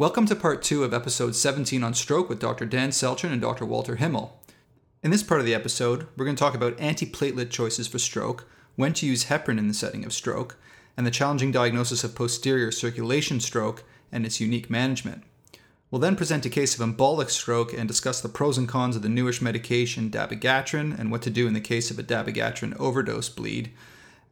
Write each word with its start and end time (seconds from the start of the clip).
Welcome 0.00 0.24
to 0.28 0.34
part 0.34 0.62
two 0.62 0.82
of 0.82 0.94
episode 0.94 1.36
17 1.36 1.84
on 1.84 1.92
stroke 1.92 2.30
with 2.30 2.40
Dr. 2.40 2.64
Dan 2.64 2.88
Selchen 2.88 3.30
and 3.30 3.40
Dr. 3.42 3.66
Walter 3.66 3.96
Himmel. 3.96 4.40
In 5.02 5.10
this 5.10 5.22
part 5.22 5.40
of 5.40 5.46
the 5.46 5.54
episode, 5.54 6.06
we're 6.16 6.24
going 6.24 6.36
to 6.36 6.40
talk 6.40 6.54
about 6.54 6.78
antiplatelet 6.78 7.50
choices 7.50 7.86
for 7.86 7.98
stroke, 7.98 8.48
when 8.76 8.94
to 8.94 9.04
use 9.04 9.26
heparin 9.26 9.58
in 9.58 9.68
the 9.68 9.74
setting 9.74 10.06
of 10.06 10.14
stroke, 10.14 10.56
and 10.96 11.06
the 11.06 11.10
challenging 11.10 11.52
diagnosis 11.52 12.02
of 12.02 12.14
posterior 12.14 12.72
circulation 12.72 13.40
stroke 13.40 13.84
and 14.10 14.24
its 14.24 14.40
unique 14.40 14.70
management. 14.70 15.22
We'll 15.90 16.00
then 16.00 16.16
present 16.16 16.46
a 16.46 16.48
case 16.48 16.74
of 16.74 16.80
embolic 16.80 17.28
stroke 17.28 17.74
and 17.74 17.86
discuss 17.86 18.22
the 18.22 18.30
pros 18.30 18.56
and 18.56 18.66
cons 18.66 18.96
of 18.96 19.02
the 19.02 19.10
newish 19.10 19.42
medication 19.42 20.10
dabigatran 20.10 20.98
and 20.98 21.10
what 21.10 21.20
to 21.20 21.30
do 21.30 21.46
in 21.46 21.52
the 21.52 21.60
case 21.60 21.90
of 21.90 21.98
a 21.98 22.02
dabigatran 22.02 22.74
overdose 22.80 23.28
bleed. 23.28 23.70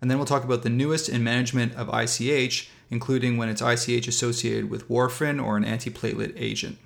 And 0.01 0.11
then 0.11 0.17
we'll 0.17 0.27
talk 0.27 0.45
about 0.45 0.63
the 0.63 0.71
newest 0.71 1.11
in 1.11 1.23
management 1.23 1.75
of 1.75 1.91
ICH 1.93 2.71
including 2.91 3.37
when 3.37 3.49
it's 3.49 3.63
ICH 3.63 4.09
associated 4.09 4.71
with 4.71 4.89
warfarin 4.89 5.45
or 5.45 5.57
an 5.57 5.65
antiplatelet 5.65 6.33
agent. 6.37 6.79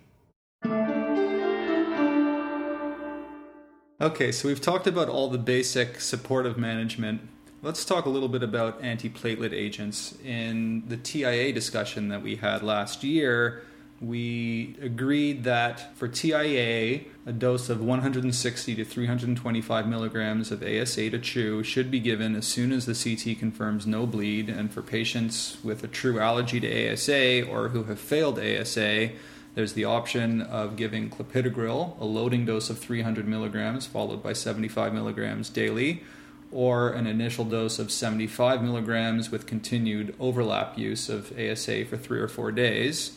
Okay, 4.01 4.33
so 4.33 4.49
we've 4.49 4.61
talked 4.61 4.89
about 4.89 5.09
all 5.09 5.29
the 5.29 5.39
basic 5.39 6.01
supportive 6.01 6.59
management. 6.59 7.21
Let's 7.63 7.85
talk 7.85 8.07
a 8.07 8.09
little 8.09 8.29
bit 8.29 8.43
about 8.43 8.83
antiplatelet 8.83 9.53
agents. 9.53 10.17
In 10.25 10.83
the 10.89 10.97
TIA 10.97 11.53
discussion 11.53 12.09
that 12.09 12.21
we 12.21 12.35
had 12.35 12.65
last 12.65 13.05
year, 13.05 13.63
we 14.03 14.77
agreed 14.83 15.45
that 15.45 15.97
for 15.97 16.09
TIA, 16.09 17.03
a 17.25 17.33
dose 17.33 17.69
of 17.69 17.81
160 17.81 18.75
to 18.75 18.85
325 18.85 19.87
milligrams 19.87 20.51
of 20.51 20.61
ASA 20.61 21.11
to 21.11 21.21
chew 21.21 21.63
should 21.63 21.89
be 21.89 22.01
given 22.01 22.35
as 22.35 22.45
soon 22.45 22.73
as 22.73 22.85
the 22.85 22.95
CT 22.95 23.39
confirms 23.39 23.87
no 23.87 24.05
bleed. 24.05 24.49
And 24.49 24.73
for 24.73 24.83
patients 24.83 25.57
with 25.63 25.85
a 25.85 25.89
true 25.89 26.19
allergy 26.19 26.59
to 26.59 26.93
ASA 26.93 27.49
or 27.49 27.69
who 27.69 27.85
have 27.85 28.01
failed 28.01 28.41
ASA, 28.41 29.11
there's 29.55 29.75
the 29.75 29.85
option 29.85 30.43
of 30.43 30.75
giving 30.75 31.09
clopidogrel, 31.09 32.01
a 32.01 32.05
loading 32.05 32.45
dose 32.45 32.71
of 32.71 32.79
300 32.81 33.29
milligrams 33.29 33.87
followed 33.87 34.21
by 34.21 34.33
75 34.33 34.93
milligrams 34.93 35.49
daily, 35.49 36.03
or 36.51 36.91
an 36.91 37.07
initial 37.07 37.45
dose 37.45 37.79
of 37.79 37.93
75 37.93 38.65
milligrams 38.65 39.31
with 39.31 39.47
continued 39.47 40.13
overlap 40.19 40.77
use 40.77 41.09
of 41.09 41.33
ASA 41.39 41.85
for 41.85 41.97
three 41.97 42.19
or 42.19 42.29
four 42.29 42.51
days. 42.51 43.13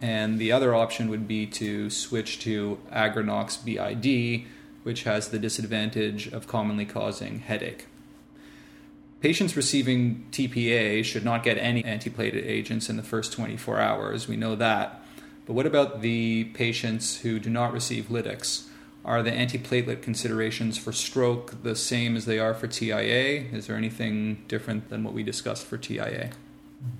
And 0.00 0.38
the 0.38 0.52
other 0.52 0.74
option 0.74 1.08
would 1.10 1.26
be 1.26 1.46
to 1.46 1.90
switch 1.90 2.38
to 2.40 2.78
Aggrenox 2.92 3.64
BID, 3.64 4.46
which 4.84 5.02
has 5.02 5.28
the 5.28 5.38
disadvantage 5.38 6.28
of 6.28 6.46
commonly 6.46 6.84
causing 6.84 7.40
headache. 7.40 7.86
Patients 9.20 9.56
receiving 9.56 10.26
TPA 10.30 11.04
should 11.04 11.24
not 11.24 11.42
get 11.42 11.58
any 11.58 11.82
antiplatelet 11.82 12.46
agents 12.46 12.88
in 12.88 12.96
the 12.96 13.02
first 13.02 13.32
24 13.32 13.80
hours. 13.80 14.28
We 14.28 14.36
know 14.36 14.54
that. 14.54 15.02
But 15.44 15.54
what 15.54 15.66
about 15.66 16.02
the 16.02 16.44
patients 16.54 17.22
who 17.22 17.40
do 17.40 17.50
not 17.50 17.72
receive 17.72 18.06
lytics? 18.10 18.68
Are 19.04 19.22
the 19.22 19.32
antiplatelet 19.32 20.02
considerations 20.02 20.78
for 20.78 20.92
stroke 20.92 21.64
the 21.64 21.74
same 21.74 22.16
as 22.16 22.26
they 22.26 22.38
are 22.38 22.54
for 22.54 22.68
TIA? 22.68 23.46
Is 23.52 23.66
there 23.66 23.76
anything 23.76 24.44
different 24.46 24.90
than 24.90 25.02
what 25.02 25.14
we 25.14 25.24
discussed 25.24 25.66
for 25.66 25.78
TIA? 25.78 26.30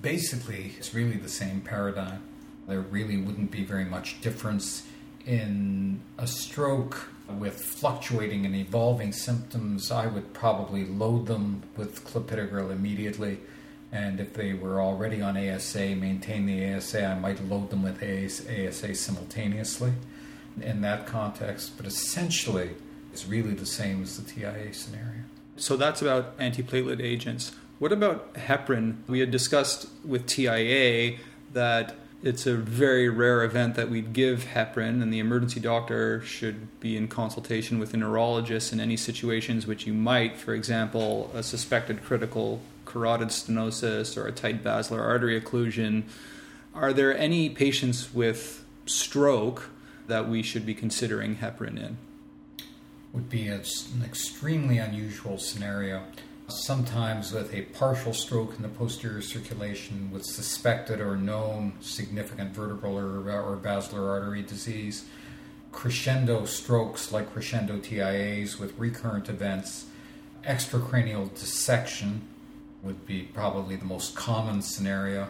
Basically, 0.01 0.73
it's 0.77 0.93
really 0.93 1.15
the 1.15 1.29
same 1.29 1.61
paradigm 1.61 2.23
there 2.69 2.81
really 2.81 3.17
wouldn't 3.17 3.51
be 3.51 3.63
very 3.63 3.85
much 3.85 4.21
difference 4.21 4.83
in 5.25 5.99
a 6.17 6.27
stroke 6.27 7.09
with 7.37 7.61
fluctuating 7.61 8.45
and 8.45 8.55
evolving 8.55 9.11
symptoms. 9.11 9.91
I 9.91 10.07
would 10.07 10.33
probably 10.33 10.85
load 10.85 11.27
them 11.27 11.63
with 11.77 12.03
clopidogrel 12.05 12.71
immediately. 12.71 13.39
And 13.91 14.19
if 14.19 14.33
they 14.33 14.53
were 14.53 14.81
already 14.81 15.21
on 15.21 15.35
ASA, 15.37 15.95
maintain 15.95 16.45
the 16.45 16.73
ASA, 16.73 17.05
I 17.05 17.19
might 17.19 17.43
load 17.43 17.69
them 17.69 17.83
with 17.83 18.03
ASA 18.03 18.95
simultaneously 18.95 19.93
in 20.61 20.81
that 20.81 21.07
context. 21.07 21.77
But 21.77 21.85
essentially, 21.85 22.71
it's 23.11 23.27
really 23.27 23.53
the 23.53 23.65
same 23.65 24.03
as 24.03 24.17
the 24.17 24.31
TIA 24.31 24.73
scenario. 24.73 25.21
So 25.57 25.75
that's 25.75 26.01
about 26.01 26.37
antiplatelet 26.37 27.01
agents. 27.01 27.51
What 27.79 27.91
about 27.91 28.33
heparin? 28.35 28.97
We 29.07 29.19
had 29.19 29.31
discussed 29.31 29.87
with 30.05 30.25
TIA 30.25 31.17
that 31.53 31.95
it's 32.21 32.45
a 32.45 32.55
very 32.55 33.07
rare 33.07 33.43
event 33.43 33.75
that 33.75 33.89
we'd 33.89 34.11
give 34.11 34.45
heparin, 34.53 35.01
and 35.01 35.13
the 35.13 35.19
emergency 35.19 35.59
doctor 35.59 36.21
should 36.21 36.79
be 36.79 36.97
in 36.97 37.07
consultation 37.07 37.79
with 37.79 37.93
a 37.93 37.97
neurologist 37.97 38.73
in 38.73 38.79
any 38.79 38.97
situations 38.97 39.65
which 39.65 39.87
you 39.87 39.93
might, 39.93 40.35
for 40.35 40.53
example, 40.53 41.31
a 41.33 41.41
suspected 41.41 42.03
critical 42.03 42.61
carotid 42.85 43.29
stenosis 43.29 44.17
or 44.17 44.27
a 44.27 44.31
tight 44.31 44.63
basilar 44.63 45.01
artery 45.01 45.39
occlusion. 45.39 46.03
Are 46.73 46.91
there 46.91 47.17
any 47.17 47.49
patients 47.49 48.13
with 48.13 48.65
stroke 48.85 49.69
that 50.07 50.27
we 50.27 50.43
should 50.43 50.65
be 50.65 50.73
considering 50.73 51.37
heparin 51.37 51.77
in? 51.77 51.97
Would 53.13 53.29
be 53.29 53.47
an 53.47 53.63
extremely 54.03 54.77
unusual 54.77 55.37
scenario 55.37 56.03
sometimes 56.51 57.31
with 57.31 57.53
a 57.53 57.61
partial 57.61 58.13
stroke 58.13 58.55
in 58.55 58.61
the 58.61 58.69
posterior 58.69 59.21
circulation 59.21 60.09
with 60.11 60.25
suspected 60.25 60.99
or 61.01 61.15
known 61.15 61.73
significant 61.81 62.51
vertebral 62.51 62.97
or, 62.97 63.29
or 63.29 63.55
basilar 63.55 64.09
artery 64.09 64.41
disease, 64.41 65.05
crescendo 65.71 66.45
strokes 66.45 67.11
like 67.11 67.31
crescendo 67.31 67.77
TIAs 67.77 68.59
with 68.59 68.77
recurrent 68.77 69.29
events, 69.29 69.85
extracranial 70.43 71.33
dissection 71.33 72.27
would 72.83 73.05
be 73.05 73.23
probably 73.23 73.75
the 73.75 73.85
most 73.85 74.15
common 74.15 74.61
scenario. 74.61 75.27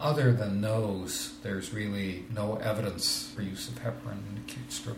Other 0.00 0.32
than 0.32 0.60
those, 0.60 1.34
there's 1.42 1.72
really 1.72 2.24
no 2.34 2.56
evidence 2.56 3.30
for 3.34 3.42
use 3.42 3.68
of 3.68 3.76
heparin 3.76 4.18
in 4.30 4.42
acute 4.44 4.72
stroke. 4.72 4.96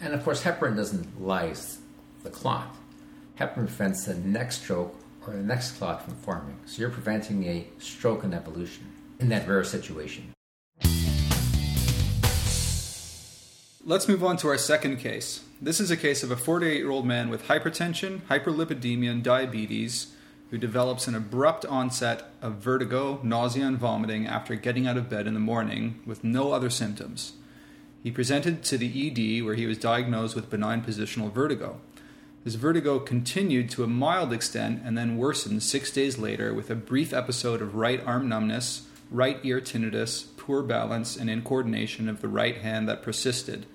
And 0.00 0.12
of 0.14 0.24
course, 0.24 0.42
heparin 0.42 0.76
doesn't 0.76 1.22
lyse 1.22 1.78
the 2.22 2.30
clot. 2.30 2.76
Heparin 3.38 3.66
prevents 3.66 4.04
the 4.04 4.14
next 4.14 4.62
stroke 4.62 4.94
or 5.26 5.34
the 5.34 5.42
next 5.42 5.72
clot 5.72 6.04
from 6.04 6.14
forming. 6.16 6.58
So 6.66 6.80
you're 6.80 6.90
preventing 6.90 7.44
a 7.44 7.66
stroke 7.78 8.24
in 8.24 8.34
evolution 8.34 8.92
in 9.18 9.28
that 9.28 9.46
rare 9.46 9.64
situation. 9.64 10.32
Let's 13.84 14.08
move 14.08 14.22
on 14.22 14.36
to 14.38 14.48
our 14.48 14.58
second 14.58 14.98
case. 14.98 15.40
This 15.60 15.80
is 15.80 15.90
a 15.90 15.96
case 15.96 16.22
of 16.22 16.30
a 16.30 16.36
48 16.36 16.76
year 16.76 16.90
old 16.90 17.06
man 17.06 17.28
with 17.28 17.44
hypertension, 17.44 18.20
hyperlipidemia, 18.22 19.10
and 19.10 19.22
diabetes 19.22 20.14
who 20.50 20.58
develops 20.58 21.06
an 21.06 21.14
abrupt 21.14 21.64
onset 21.64 22.30
of 22.42 22.54
vertigo, 22.54 23.20
nausea, 23.22 23.66
and 23.66 23.78
vomiting 23.78 24.26
after 24.26 24.54
getting 24.54 24.86
out 24.86 24.96
of 24.96 25.08
bed 25.08 25.26
in 25.26 25.34
the 25.34 25.40
morning 25.40 26.00
with 26.04 26.24
no 26.24 26.52
other 26.52 26.68
symptoms. 26.68 27.34
He 28.02 28.10
presented 28.10 28.62
to 28.64 28.78
the 28.78 28.86
ED 28.86 29.44
where 29.44 29.54
he 29.54 29.66
was 29.66 29.78
diagnosed 29.78 30.34
with 30.34 30.50
benign 30.50 30.82
positional 30.82 31.32
vertigo. 31.32 31.80
His 32.42 32.54
vertigo 32.54 32.98
continued 32.98 33.68
to 33.70 33.84
a 33.84 33.86
mild 33.86 34.32
extent 34.32 34.80
and 34.82 34.96
then 34.96 35.18
worsened 35.18 35.62
six 35.62 35.90
days 35.90 36.16
later 36.16 36.54
with 36.54 36.70
a 36.70 36.74
brief 36.74 37.12
episode 37.12 37.60
of 37.60 37.74
right 37.74 38.02
arm 38.06 38.30
numbness, 38.30 38.86
right 39.10 39.38
ear 39.42 39.60
tinnitus, 39.60 40.24
poor 40.38 40.62
balance, 40.62 41.16
and 41.16 41.28
incoordination 41.28 42.08
of 42.08 42.22
the 42.22 42.28
right 42.28 42.56
hand 42.56 42.88
that 42.88 43.02
persisted. 43.02 43.66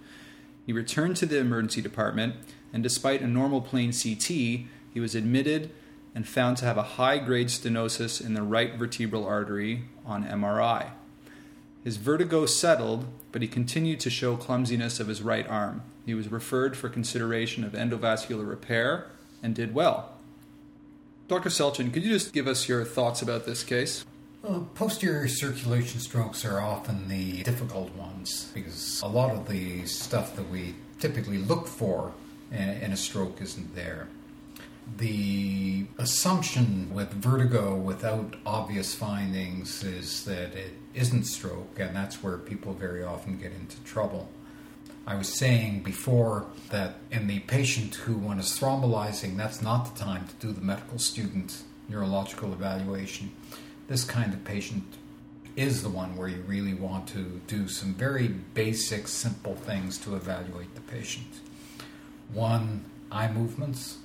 He 0.65 0.73
returned 0.73 1.15
to 1.17 1.27
the 1.27 1.37
emergency 1.37 1.81
department, 1.81 2.35
and 2.73 2.81
despite 2.81 3.21
a 3.21 3.27
normal 3.27 3.61
plain 3.61 3.91
CT, 3.91 4.27
he 4.27 4.99
was 4.99 5.13
admitted 5.13 5.69
and 6.15 6.27
found 6.27 6.57
to 6.57 6.65
have 6.65 6.77
a 6.77 6.95
high 6.97 7.19
grade 7.19 7.49
stenosis 7.49 8.25
in 8.25 8.33
the 8.33 8.41
right 8.41 8.73
vertebral 8.75 9.25
artery 9.25 9.83
on 10.05 10.25
MRI. 10.25 10.89
His 11.83 11.97
vertigo 11.97 12.47
settled, 12.47 13.05
but 13.31 13.43
he 13.43 13.47
continued 13.47 13.99
to 13.99 14.09
show 14.09 14.35
clumsiness 14.35 14.99
of 14.99 15.07
his 15.07 15.21
right 15.21 15.47
arm. 15.47 15.83
He 16.05 16.13
was 16.13 16.31
referred 16.31 16.77
for 16.77 16.89
consideration 16.89 17.63
of 17.63 17.73
endovascular 17.73 18.47
repair 18.47 19.07
and 19.41 19.55
did 19.55 19.73
well. 19.73 20.11
Dr. 21.27 21.49
Selchen, 21.49 21.91
could 21.91 22.03
you 22.03 22.11
just 22.11 22.33
give 22.33 22.47
us 22.47 22.69
your 22.69 22.85
thoughts 22.85 23.21
about 23.21 23.45
this 23.45 23.63
case? 23.63 24.05
Posterior 24.75 25.27
circulation 25.27 25.99
strokes 25.99 26.45
are 26.45 26.61
often 26.61 27.07
the 27.07 27.41
difficult 27.41 27.95
ones 27.95 28.51
because 28.53 29.01
a 29.01 29.07
lot 29.07 29.31
of 29.31 29.47
the 29.47 29.87
stuff 29.87 30.35
that 30.35 30.47
we 30.49 30.75
typically 30.99 31.39
look 31.39 31.67
for 31.67 32.13
in 32.51 32.91
a 32.91 32.97
stroke 32.97 33.41
isn't 33.41 33.73
there. 33.73 34.07
The 34.97 35.87
assumption 35.97 36.93
with 36.93 37.11
vertigo 37.11 37.75
without 37.75 38.35
obvious 38.45 38.93
findings 38.93 39.83
is 39.83 40.25
that 40.25 40.53
it 40.53 40.73
isn't 40.93 41.23
stroke, 41.23 41.79
and 41.79 41.95
that's 41.95 42.21
where 42.21 42.37
people 42.37 42.73
very 42.73 43.03
often 43.03 43.39
get 43.39 43.51
into 43.51 43.79
trouble. 43.79 44.29
I 45.07 45.15
was 45.15 45.31
saying 45.31 45.83
before 45.83 46.47
that 46.69 46.95
in 47.11 47.27
the 47.27 47.39
patient 47.39 47.93
who, 47.93 48.17
one 48.17 48.39
is 48.39 48.57
thrombolizing, 48.59 49.37
that's 49.37 49.61
not 49.61 49.93
the 49.93 50.03
time 50.03 50.27
to 50.27 50.47
do 50.47 50.51
the 50.51 50.61
medical 50.61 50.97
student 50.97 51.63
neurological 51.87 52.51
evaluation. 52.53 53.31
This 53.87 54.03
kind 54.03 54.33
of 54.33 54.43
patient 54.43 54.83
is 55.55 55.83
the 55.83 55.89
one 55.89 56.15
where 56.15 56.27
you 56.27 56.41
really 56.47 56.73
want 56.73 57.07
to 57.09 57.39
do 57.45 57.67
some 57.67 57.93
very 57.93 58.27
basic, 58.27 59.07
simple 59.07 59.55
things 59.55 59.99
to 59.99 60.15
evaluate 60.15 60.73
the 60.73 60.81
patient. 60.81 61.27
One, 62.33 62.85
eye 63.11 63.31
movements. 63.31 63.99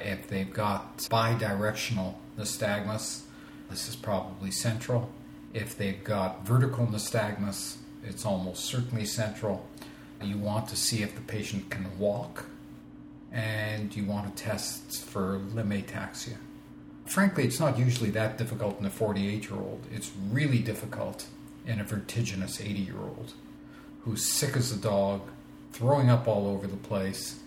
If 0.00 0.28
they've 0.28 0.52
got 0.52 0.96
bidirectional 0.98 2.14
nystagmus, 2.38 3.22
this 3.70 3.88
is 3.88 3.96
probably 3.96 4.50
central. 4.50 5.10
If 5.52 5.76
they've 5.76 6.02
got 6.02 6.46
vertical 6.46 6.86
nystagmus, 6.86 7.76
It's 8.04 8.26
almost 8.26 8.64
certainly 8.64 9.04
central. 9.04 9.64
You 10.24 10.38
want 10.38 10.68
to 10.68 10.76
see 10.76 11.02
if 11.02 11.14
the 11.14 11.20
patient 11.20 11.70
can 11.70 11.98
walk, 11.98 12.46
and 13.30 13.94
you 13.94 14.04
want 14.04 14.34
to 14.36 14.42
test 14.42 15.04
for 15.04 15.38
limb 15.54 15.70
ataxia. 15.70 16.36
Frankly, 17.06 17.44
it's 17.44 17.60
not 17.60 17.78
usually 17.78 18.10
that 18.10 18.38
difficult 18.38 18.78
in 18.78 18.86
a 18.86 18.90
48 18.90 19.44
year 19.44 19.58
old. 19.58 19.80
It's 19.92 20.12
really 20.30 20.58
difficult 20.58 21.26
in 21.66 21.80
a 21.80 21.84
vertiginous 21.84 22.60
80 22.60 22.72
year 22.80 22.98
old 22.98 23.32
who's 24.04 24.24
sick 24.24 24.56
as 24.56 24.72
a 24.72 24.76
dog, 24.76 25.22
throwing 25.72 26.10
up 26.10 26.26
all 26.26 26.48
over 26.48 26.66
the 26.66 26.76
place, 26.76 27.40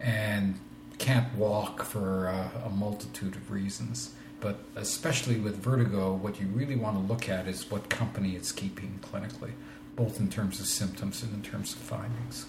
and 0.00 0.58
can't 0.98 1.32
walk 1.34 1.82
for 1.82 2.26
a, 2.26 2.50
a 2.66 2.70
multitude 2.70 3.36
of 3.36 3.50
reasons. 3.50 4.14
But 4.40 4.58
especially 4.74 5.38
with 5.38 5.56
vertigo, 5.56 6.14
what 6.14 6.40
you 6.40 6.46
really 6.46 6.76
want 6.76 6.96
to 6.96 7.12
look 7.12 7.28
at 7.28 7.46
is 7.46 7.70
what 7.70 7.88
company 7.90 8.36
it's 8.36 8.52
keeping 8.52 8.98
clinically, 9.02 9.52
both 10.00 10.18
in 10.18 10.30
terms 10.30 10.58
of 10.60 10.66
symptoms 10.66 11.22
and 11.22 11.34
in 11.34 11.42
terms 11.42 11.74
of 11.74 11.78
findings. 11.78 12.46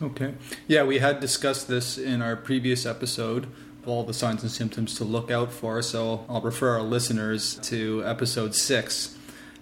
Okay. 0.00 0.32
Yeah, 0.66 0.84
we 0.84 1.00
had 1.00 1.20
discussed 1.20 1.68
this 1.68 1.98
in 1.98 2.22
our 2.22 2.34
previous 2.34 2.86
episode 2.86 3.44
of 3.82 3.88
all 3.88 4.04
the 4.04 4.14
signs 4.14 4.42
and 4.42 4.50
symptoms 4.50 4.94
to 4.94 5.04
look 5.04 5.30
out 5.30 5.52
for. 5.52 5.82
So 5.82 6.24
I'll 6.30 6.40
refer 6.40 6.70
our 6.70 6.82
listeners 6.82 7.56
to 7.64 8.02
episode 8.06 8.54
six. 8.54 9.18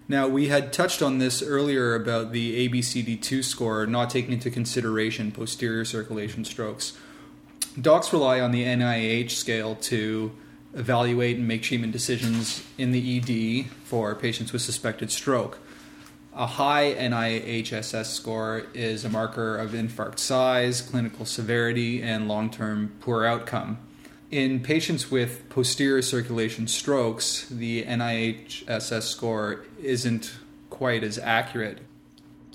Now, 0.06 0.28
we 0.28 0.48
had 0.48 0.72
touched 0.72 1.02
on 1.02 1.18
this 1.18 1.42
earlier 1.42 1.96
about 1.96 2.30
the 2.30 2.68
ABCD2 2.68 3.42
score 3.42 3.86
not 3.86 4.08
taking 4.08 4.32
into 4.32 4.48
consideration 4.48 5.32
posterior 5.32 5.84
circulation 5.84 6.44
strokes. 6.44 6.96
Docs 7.80 8.12
rely 8.12 8.38
on 8.38 8.52
the 8.52 8.64
NIH 8.64 9.32
scale 9.32 9.74
to 9.76 10.30
evaluate 10.74 11.38
and 11.38 11.48
make 11.48 11.62
treatment 11.62 11.92
decisions 11.92 12.64
in 12.78 12.92
the 12.92 13.18
ED 13.18 13.66
for 13.84 14.14
patients 14.14 14.52
with 14.52 14.62
suspected 14.62 15.10
stroke. 15.10 15.58
A 16.34 16.46
high 16.46 16.94
NIHSS 16.94 18.06
score 18.06 18.64
is 18.72 19.04
a 19.04 19.10
marker 19.10 19.58
of 19.58 19.72
infarct 19.72 20.18
size, 20.18 20.80
clinical 20.80 21.26
severity, 21.26 22.02
and 22.02 22.26
long 22.26 22.48
term 22.50 22.94
poor 23.00 23.26
outcome. 23.26 23.76
In 24.30 24.60
patients 24.60 25.10
with 25.10 25.46
posterior 25.50 26.00
circulation 26.00 26.68
strokes, 26.68 27.46
the 27.50 27.84
NIHSS 27.84 29.02
score 29.02 29.66
isn't 29.82 30.32
quite 30.70 31.04
as 31.04 31.18
accurate. 31.18 31.80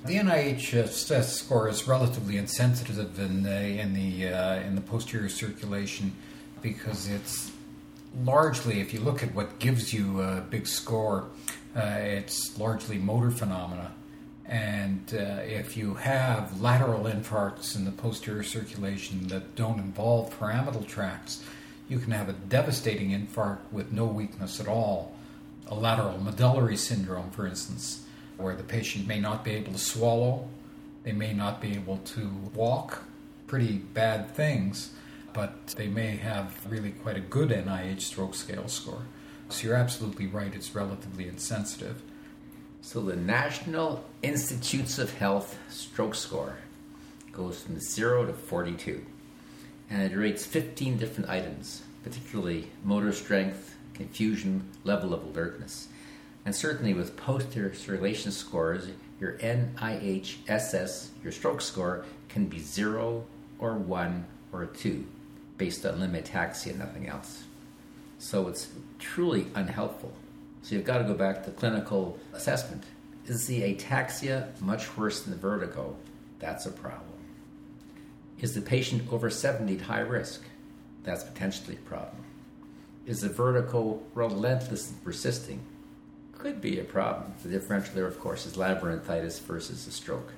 The 0.03 0.15
NIHSS 0.15 1.25
score 1.25 1.69
is 1.69 1.87
relatively 1.87 2.37
insensitive 2.37 3.19
in 3.19 3.43
the 3.43 3.79
in 3.79 3.93
the 3.93 4.29
uh, 4.29 4.55
in 4.61 4.73
the 4.73 4.81
posterior 4.81 5.29
circulation 5.29 6.15
because 6.63 7.07
it's 7.07 7.51
largely, 8.23 8.79
if 8.79 8.91
you 8.91 9.01
look 9.01 9.21
at 9.21 9.35
what 9.35 9.59
gives 9.59 9.93
you 9.93 10.21
a 10.21 10.41
big 10.41 10.65
score, 10.65 11.27
it's 11.81 12.57
largely 12.57 12.97
motor 12.97 13.31
phenomena. 13.31 13.93
And 14.45 15.13
uh, 15.13 15.41
if 15.43 15.75
you 15.75 15.95
have 15.95 16.61
lateral 16.61 17.03
infarcts 17.03 17.75
in 17.75 17.85
the 17.85 17.91
posterior 17.91 18.43
circulation 18.43 19.27
that 19.27 19.55
don't 19.55 19.79
involve 19.79 20.37
pyramidal 20.39 20.83
tracts, 20.83 21.43
you 21.89 21.99
can 21.99 22.11
have 22.11 22.29
a 22.29 22.33
devastating 22.33 23.11
infarct 23.11 23.59
with 23.71 23.91
no 23.91 24.05
weakness 24.05 24.59
at 24.59 24.67
all. 24.67 25.13
A 25.67 25.75
lateral 25.75 26.17
medullary 26.19 26.77
syndrome, 26.77 27.29
for 27.31 27.45
instance, 27.45 28.05
where 28.37 28.55
the 28.55 28.63
patient 28.63 29.07
may 29.07 29.19
not 29.19 29.43
be 29.43 29.51
able 29.51 29.73
to 29.73 29.79
swallow, 29.79 30.47
they 31.03 31.11
may 31.11 31.33
not 31.33 31.61
be 31.61 31.73
able 31.73 31.97
to 31.97 32.29
walk, 32.53 33.03
pretty 33.47 33.77
bad 33.77 34.33
things 34.33 34.91
but 35.37 35.67
they 35.75 35.87
may 35.87 36.15
have 36.15 36.51
really 36.67 36.89
quite 36.89 37.15
a 37.15 37.19
good 37.19 37.49
NIH 37.49 38.01
stroke 38.01 38.33
scale 38.33 38.67
score. 38.67 39.03
So 39.49 39.67
you're 39.67 39.77
absolutely 39.77 40.27
right, 40.27 40.53
it's 40.53 40.75
relatively 40.75 41.27
insensitive. 41.27 42.01
So 42.81 43.01
the 43.01 43.15
National 43.15 44.03
Institutes 44.21 44.99
of 44.99 45.13
Health 45.17 45.57
stroke 45.69 46.15
score 46.15 46.57
goes 47.31 47.61
from 47.61 47.79
0 47.79 48.25
to 48.25 48.33
42, 48.33 49.05
and 49.89 50.11
it 50.11 50.15
rates 50.15 50.45
15 50.45 50.97
different 50.97 51.29
items, 51.29 51.83
particularly 52.03 52.67
motor 52.83 53.13
strength, 53.13 53.75
confusion, 53.93 54.63
level 54.83 55.13
of 55.13 55.23
alertness. 55.23 55.87
And 56.45 56.53
certainly 56.55 56.93
with 56.93 57.17
posterior 57.17 57.73
circulation 57.73 58.31
scores, 58.31 58.87
your 59.19 59.33
NIHSS, 59.39 61.07
your 61.23 61.31
stroke 61.31 61.61
score, 61.61 62.05
can 62.29 62.47
be 62.47 62.59
0 62.59 63.25
or 63.59 63.75
1 63.75 64.25
or 64.51 64.65
2 64.65 65.05
based 65.57 65.85
on 65.85 65.99
limb 65.99 66.13
ataxia, 66.13 66.77
nothing 66.77 67.07
else. 67.07 67.43
So 68.19 68.47
it's 68.47 68.69
truly 68.99 69.47
unhelpful. 69.55 70.13
So 70.61 70.75
you've 70.75 70.85
got 70.85 70.97
to 70.99 71.03
go 71.03 71.13
back 71.13 71.45
to 71.45 71.51
clinical 71.51 72.19
assessment. 72.33 72.83
Is 73.25 73.47
the 73.47 73.61
ataxia 73.61 74.59
much 74.61 74.97
worse 74.97 75.21
than 75.21 75.33
the 75.33 75.39
vertigo? 75.39 75.95
That's 76.39 76.65
a 76.65 76.71
problem. 76.71 77.03
Is 78.39 78.53
the 78.53 78.61
patient 78.61 79.11
over 79.11 79.29
70 79.29 79.75
at 79.75 79.81
high 79.81 79.99
risk? 79.99 80.43
That's 81.03 81.23
potentially 81.23 81.75
a 81.75 81.89
problem. 81.89 82.23
Is 83.05 83.21
the 83.21 83.29
vertigo 83.29 84.01
relentless 84.13 84.89
and 84.89 85.03
persisting? 85.03 85.61
Could 86.37 86.61
be 86.61 86.79
a 86.79 86.83
problem. 86.83 87.33
The 87.41 87.49
differential 87.49 87.95
there, 87.95 88.05
of 88.05 88.19
course, 88.19 88.45
is 88.45 88.57
labyrinthitis 88.57 89.41
versus 89.41 89.87
a 89.87 89.91
stroke. 89.91 90.33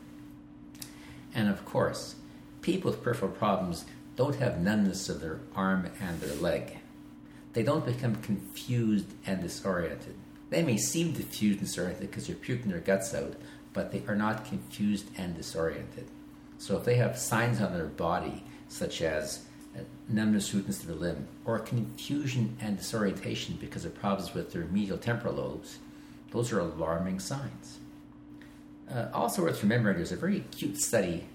And 1.35 1.49
of 1.49 1.65
course, 1.65 2.15
people 2.61 2.91
with 2.91 3.03
peripheral 3.03 3.31
problems 3.31 3.85
don't 4.15 4.35
have 4.35 4.61
numbness 4.61 5.09
of 5.09 5.21
their 5.21 5.39
arm 5.55 5.89
and 5.99 6.19
their 6.21 6.35
leg. 6.35 6.78
They 7.53 7.63
don't 7.63 7.85
become 7.85 8.15
confused 8.17 9.07
and 9.25 9.41
disoriented. 9.41 10.15
They 10.49 10.63
may 10.63 10.77
seem 10.77 11.13
confused 11.13 11.59
and 11.59 11.67
disoriented 11.67 12.09
because 12.09 12.27
they're 12.27 12.35
puking 12.35 12.71
their 12.71 12.79
guts 12.79 13.13
out, 13.13 13.35
but 13.73 13.91
they 13.91 14.03
are 14.07 14.15
not 14.15 14.45
confused 14.45 15.07
and 15.17 15.35
disoriented. 15.35 16.07
So 16.57 16.77
if 16.77 16.83
they 16.83 16.95
have 16.95 17.17
signs 17.17 17.61
on 17.61 17.73
their 17.73 17.85
body, 17.85 18.43
such 18.67 19.01
as 19.01 19.45
numbness, 20.07 20.53
weakness 20.53 20.81
of 20.81 20.87
their 20.87 20.95
limb, 20.95 21.27
or 21.45 21.59
confusion 21.59 22.57
and 22.61 22.77
disorientation 22.77 23.57
because 23.59 23.85
of 23.85 23.95
problems 23.95 24.33
with 24.33 24.51
their 24.51 24.65
medial 24.65 24.97
temporal 24.97 25.35
lobes, 25.35 25.79
those 26.31 26.51
are 26.51 26.59
alarming 26.59 27.19
signs. 27.19 27.79
Uh, 28.91 29.07
also 29.13 29.43
worth 29.43 29.61
remembering, 29.61 29.97
there's 29.97 30.11
a 30.11 30.17
very 30.17 30.41
cute 30.51 30.77
study 30.77 31.25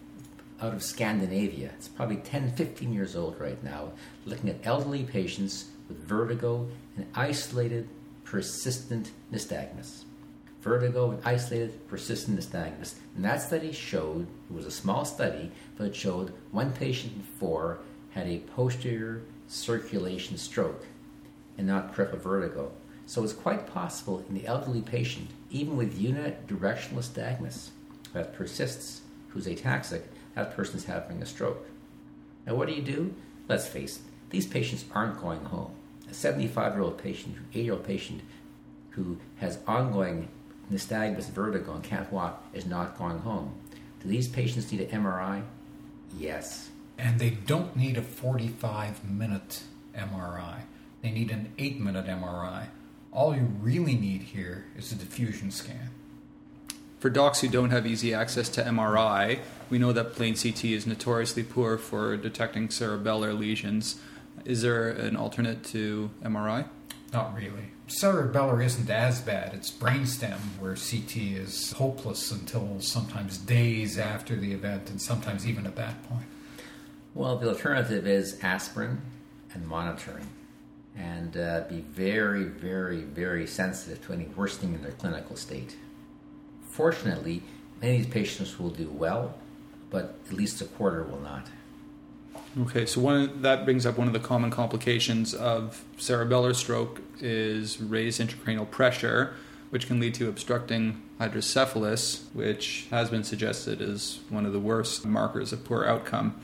out 0.61 0.75
of 0.75 0.83
Scandinavia. 0.83 1.71
It's 1.77 1.89
probably 1.89 2.17
10, 2.17 2.53
15 2.53 2.93
years 2.93 3.17
old 3.17 3.41
right 3.41 3.63
now, 3.63 3.93
looking 4.25 4.51
at 4.51 4.57
elderly 4.65 5.05
patients 5.05 5.67
vertigo 5.97 6.69
and 6.97 7.07
isolated 7.15 7.89
persistent 8.25 9.11
nystagmus. 9.33 10.05
Vertigo 10.61 11.11
and 11.11 11.21
isolated 11.25 11.87
persistent 11.89 12.39
nystagmus. 12.39 12.95
And 13.17 13.25
that 13.25 13.43
study 13.43 13.73
showed, 13.73 14.27
it 14.51 14.55
was 14.55 14.67
a 14.67 14.71
small 14.71 15.05
study, 15.05 15.51
but 15.77 15.89
it 15.89 15.97
showed 15.97 16.33
one 16.51 16.73
patient 16.73 17.15
in 17.15 17.23
four 17.23 17.79
had 18.11 18.27
a 18.27 18.39
posterior 18.39 19.23
circulation 19.49 20.39
stroke 20.39 20.87
and 21.59 21.67
not 21.67 21.93
peripheral 21.93 22.23
vertigo. 22.23 22.73
So 23.07 23.23
it's 23.23 23.33
quite 23.33 23.67
possible 23.67 24.25
in 24.29 24.35
the 24.35 24.47
elderly 24.47 24.81
patient, 24.81 25.31
even 25.51 25.77
with 25.77 26.01
unidirectional 26.01 26.95
nystagmus 26.95 27.71
that 28.13 28.35
persists, 28.35 29.03
who's 29.29 29.47
ataxic, 29.47 30.03
that 30.35 30.57
person's 30.57 30.85
having 30.85 31.21
a 31.21 31.27
stroke. 31.27 31.67
Now, 32.47 32.55
what 32.55 32.69
do 32.69 32.75
you 32.75 32.83
do? 32.83 33.15
Let's 33.49 33.67
face 33.67 33.97
it, 33.97 34.03
these 34.31 34.47
patients 34.47 34.85
aren't 34.93 35.21
going 35.21 35.45
home. 35.45 35.73
A 36.15 36.17
75 36.17 36.75
year 36.75 36.83
old 36.83 36.99
patient, 36.99 37.37
80 37.53 37.61
year 37.61 37.73
old 37.73 37.85
patient 37.85 38.21
who 38.91 39.19
has 39.39 39.59
ongoing 39.67 40.29
nystagmus 40.73 41.29
vertigo 41.29 41.75
and 41.75 41.83
can't 41.83 42.11
walk 42.13 42.47
is 42.53 42.67
not 42.67 42.97
going 42.97 43.19
home. 43.19 43.53
Do 44.01 44.09
these 44.09 44.29
patients 44.29 44.71
need 44.71 44.81
an 44.83 45.03
MRI? 45.03 45.43
Yes. 46.17 46.71
And 46.99 47.19
they 47.19 47.31
don't 47.31 47.75
need 47.75 47.99
a 47.99 48.03
45 48.03 49.05
minute 49.11 49.65
MRI, 49.97 50.61
they 51.03 51.11
need 51.11 51.33
an 51.33 51.53
8 51.59 51.81
minute 51.81 52.07
MRI. 52.07 52.69
All 53.11 53.35
you 53.35 53.49
really 53.61 53.95
need 53.95 54.23
here 54.23 54.67
is 54.77 54.93
a 54.93 54.95
diffusion 54.95 55.51
scan. 55.51 55.91
For 57.01 57.11
docs 57.11 57.41
who 57.41 57.49
don't 57.49 57.71
have 57.71 57.87
easy 57.87 58.15
access 58.15 58.49
to 58.51 58.63
MRI, 58.63 59.41
we 59.69 59.79
know 59.79 59.93
that 59.93 60.15
plain 60.15 60.37
CT 60.37 60.65
is 60.65 60.87
notoriously 60.87 61.43
poor 61.43 61.77
for 61.77 62.17
detecting 62.17 62.69
cerebellar 62.69 63.37
lesions. 63.37 64.01
Is 64.45 64.61
there 64.61 64.91
an 64.91 65.17
alternate 65.17 65.65
to 65.65 66.11
MRI? 66.23 66.69
Not 67.13 67.35
really. 67.35 67.71
Cerebellar 67.89 68.63
isn't 68.65 68.91
as 68.91 69.21
bad. 69.21 69.55
It's 69.55 69.71
brainstem 69.71 70.39
where 70.59 70.75
CT 70.75 71.17
is 71.17 71.73
hopeless 71.73 72.31
until 72.31 72.81
sometimes 72.81 73.39
days 73.39 73.99
after 73.99 74.37
the 74.37 74.53
event 74.53 74.91
and 74.91 75.01
sometimes 75.01 75.47
even 75.47 75.67
at 75.67 75.77
that 75.77 76.03
point. 76.09 76.27
Well, 77.15 77.37
the 77.39 77.49
alternative 77.49 78.07
is 78.07 78.39
aspirin 78.43 79.01
and 79.55 79.67
monitoring 79.67 80.29
and 80.97 81.37
uh, 81.37 81.63
be 81.69 81.81
very, 81.81 82.45
very, 82.45 83.03
very 83.03 83.47
sensitive 83.47 84.05
to 84.07 84.13
any 84.13 84.27
worsening 84.37 84.75
in 84.75 84.83
their 84.83 84.93
clinical 84.93 85.37
state. 85.37 85.77
Fortunately, 86.71 87.43
many 87.81 87.97
of 87.97 88.05
these 88.05 88.13
patients 88.13 88.59
will 88.59 88.71
do 88.71 88.89
well, 88.91 89.35
but 89.91 90.19
at 90.27 90.33
least 90.33 90.61
a 90.61 90.65
quarter 90.65 91.03
will 91.05 91.21
not. 91.21 91.49
Okay, 92.57 92.87
so 92.87 93.01
one 93.01 93.43
that 93.43 93.65
brings 93.65 93.85
up 93.85 93.99
one 93.99 94.07
of 94.07 94.13
the 94.13 94.21
common 94.21 94.51
complications 94.51 95.35
of 95.35 95.85
cerebellar 95.99 96.55
stroke 96.55 97.01
is 97.21 97.81
raised 97.81 98.21
intracranial 98.21 98.71
pressure. 98.71 99.35
which 99.71 99.89
can 99.89 99.99
lead 99.99 100.15
to 100.15 100.29
obstructing 100.29 101.03
hydrocephalus, 101.19 102.27
which 102.33 102.87
has 102.93 103.11
been 103.11 103.25
suggested 103.25 103.83
as 103.83 104.21
one 104.29 104.47
of 104.47 104.53
the 104.53 104.61
worst 104.61 105.05
markers 105.05 105.53
of 105.53 105.65
poor 105.65 105.85
outcome. 105.85 106.41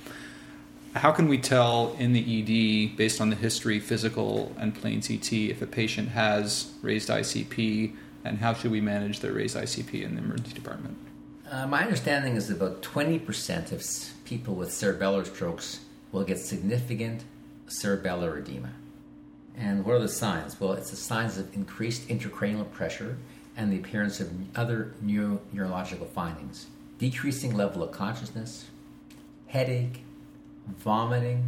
How 0.96 1.12
can 1.12 1.28
we 1.28 1.38
tell 1.38 1.94
in 1.96 2.12
the 2.12 2.18
ED, 2.18 2.96
based 2.96 3.20
on 3.20 3.30
the 3.30 3.36
history, 3.36 3.78
physical, 3.78 4.52
and 4.58 4.74
plain 4.74 5.00
CT, 5.00 5.32
if 5.32 5.62
a 5.62 5.66
patient 5.68 6.08
has 6.08 6.72
raised 6.82 7.08
ICP, 7.08 7.94
and 8.24 8.38
how 8.38 8.52
should 8.52 8.72
we 8.72 8.80
manage 8.80 9.20
their 9.20 9.32
raised 9.32 9.56
ICP 9.56 10.02
in 10.02 10.16
the 10.16 10.22
emergency 10.22 10.54
department? 10.54 10.96
Uh, 11.48 11.68
my 11.68 11.84
understanding 11.84 12.34
is 12.34 12.50
about 12.50 12.82
20% 12.82 13.70
of 13.70 14.24
people 14.24 14.56
with 14.56 14.70
cerebellar 14.70 15.24
strokes 15.24 15.78
will 16.12 16.24
get 16.24 16.38
significant 16.38 17.24
cerebellar 17.66 18.38
edema. 18.38 18.70
And 19.56 19.84
what 19.84 19.94
are 19.94 20.00
the 20.00 20.08
signs? 20.08 20.58
Well, 20.58 20.72
it's 20.72 20.90
the 20.90 20.96
signs 20.96 21.38
of 21.38 21.54
increased 21.54 22.08
intracranial 22.08 22.70
pressure 22.70 23.18
and 23.56 23.72
the 23.72 23.76
appearance 23.76 24.20
of 24.20 24.30
other 24.56 24.94
neuro- 25.00 25.40
neurological 25.52 26.06
findings 26.06 26.66
decreasing 26.98 27.54
level 27.54 27.82
of 27.82 27.90
consciousness, 27.92 28.66
headache, 29.46 30.02
vomiting, 30.68 31.42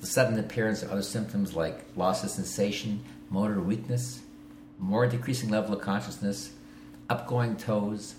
the 0.00 0.06
sudden 0.06 0.36
appearance 0.40 0.82
of 0.82 0.90
other 0.90 1.02
symptoms 1.02 1.54
like 1.54 1.84
loss 1.94 2.24
of 2.24 2.30
sensation, 2.30 3.00
motor 3.30 3.60
weakness, 3.60 4.22
more 4.80 5.06
decreasing 5.06 5.50
level 5.50 5.72
of 5.72 5.80
consciousness, 5.80 6.50
upgoing 7.08 7.56
toes, 7.56 8.16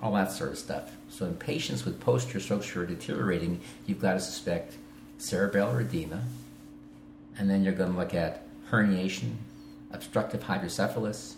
all 0.00 0.12
that 0.12 0.30
sort 0.30 0.50
of 0.50 0.58
stuff. 0.58 0.94
So, 1.08 1.24
in 1.24 1.34
patients 1.34 1.84
with 1.84 2.00
posterior 2.00 2.40
strokes 2.40 2.68
who 2.68 2.80
are 2.80 2.86
deteriorating, 2.86 3.60
you've 3.86 4.00
got 4.00 4.12
to 4.12 4.20
suspect 4.20 4.76
cerebellar 5.18 5.80
edema, 5.80 6.22
and 7.38 7.48
then 7.48 7.64
you're 7.64 7.74
going 7.74 7.92
to 7.92 7.98
look 7.98 8.14
at 8.14 8.44
herniation, 8.70 9.34
obstructive 9.92 10.44
hydrocephalus, 10.44 11.34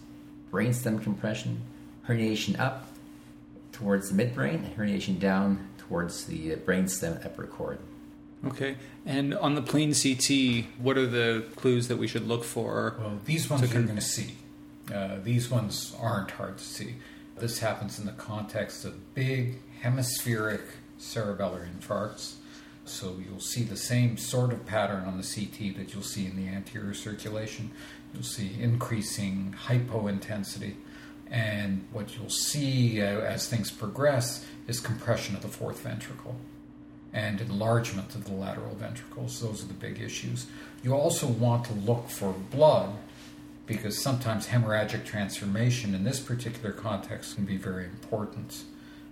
brainstem 0.51 1.03
compression, 1.03 1.63
herniation 2.09 2.59
up 2.59 2.87
towards 3.73 4.11
the 4.11 4.23
midbrain, 4.23 4.57
and 4.57 4.77
herniation 4.77 5.19
down 5.19 5.69
towards 5.79 6.27
the 6.27 6.57
brainstem 6.57 7.25
upper 7.25 7.47
cord. 7.47 7.79
Okay. 8.47 8.77
And 9.05 9.35
on 9.35 9.55
the 9.55 9.63
plain 9.63 9.93
CT, 9.95 10.67
what 10.79 10.97
are 10.97 11.07
the 11.07 11.45
clues 11.57 11.89
that 11.89 11.97
we 11.97 12.07
should 12.07 12.27
look 12.27 12.45
for? 12.45 12.97
Well, 12.99 13.21
these 13.25 13.51
ones 13.51 13.63
con- 13.63 13.71
you're 13.73 13.83
going 13.83 13.97
to 13.97 14.03
see. 14.03 14.35
Uh, 14.93 15.17
these 15.23 15.51
ones 15.51 15.95
aren't 16.01 16.33
hard 16.33 16.59
to 16.59 16.65
see. 16.65 16.97
This 17.39 17.59
happens 17.59 17.99
in 17.99 18.07
the 18.07 18.13
context 18.13 18.85
of 18.85 19.15
big 19.15 19.59
hemispheric 19.83 20.63
cerebellar 20.99 21.67
infarcts. 21.71 22.35
So 22.91 23.17
you'll 23.25 23.41
see 23.41 23.63
the 23.63 23.77
same 23.77 24.17
sort 24.17 24.53
of 24.53 24.67
pattern 24.67 25.05
on 25.05 25.17
the 25.17 25.23
CT 25.23 25.77
that 25.77 25.95
you'll 25.95 26.03
see 26.03 26.27
in 26.27 26.37
the 26.37 26.49
anterior 26.49 26.95
circulation. 26.95 27.71
You'll 28.13 28.23
see 28.23 28.51
increasing 28.61 29.55
hypointensity. 29.67 30.75
And 31.31 31.85
what 31.93 32.17
you'll 32.17 32.29
see 32.29 33.01
uh, 33.01 33.21
as 33.21 33.49
things 33.49 33.71
progress 33.71 34.45
is 34.67 34.81
compression 34.81 35.37
of 35.37 35.43
the 35.43 35.49
fourth 35.49 35.81
ventricle 35.81 36.37
and 37.13 37.41
enlargement 37.41 38.15
of 38.15 38.25
the 38.25 38.33
lateral 38.33 38.75
ventricles. 38.75 39.41
Those 39.41 39.63
are 39.63 39.69
the 39.69 39.75
big 39.75 40.01
issues. 40.01 40.47
You 40.83 40.95
also 40.95 41.27
want 41.27 41.65
to 41.67 41.73
look 41.73 42.09
for 42.09 42.33
blood 42.51 42.97
because 43.67 43.97
sometimes 44.03 44.49
hemorrhagic 44.49 45.05
transformation 45.05 45.95
in 45.95 46.03
this 46.03 46.19
particular 46.19 46.73
context 46.73 47.37
can 47.37 47.45
be 47.45 47.57
very 47.57 47.85
important 47.85 48.65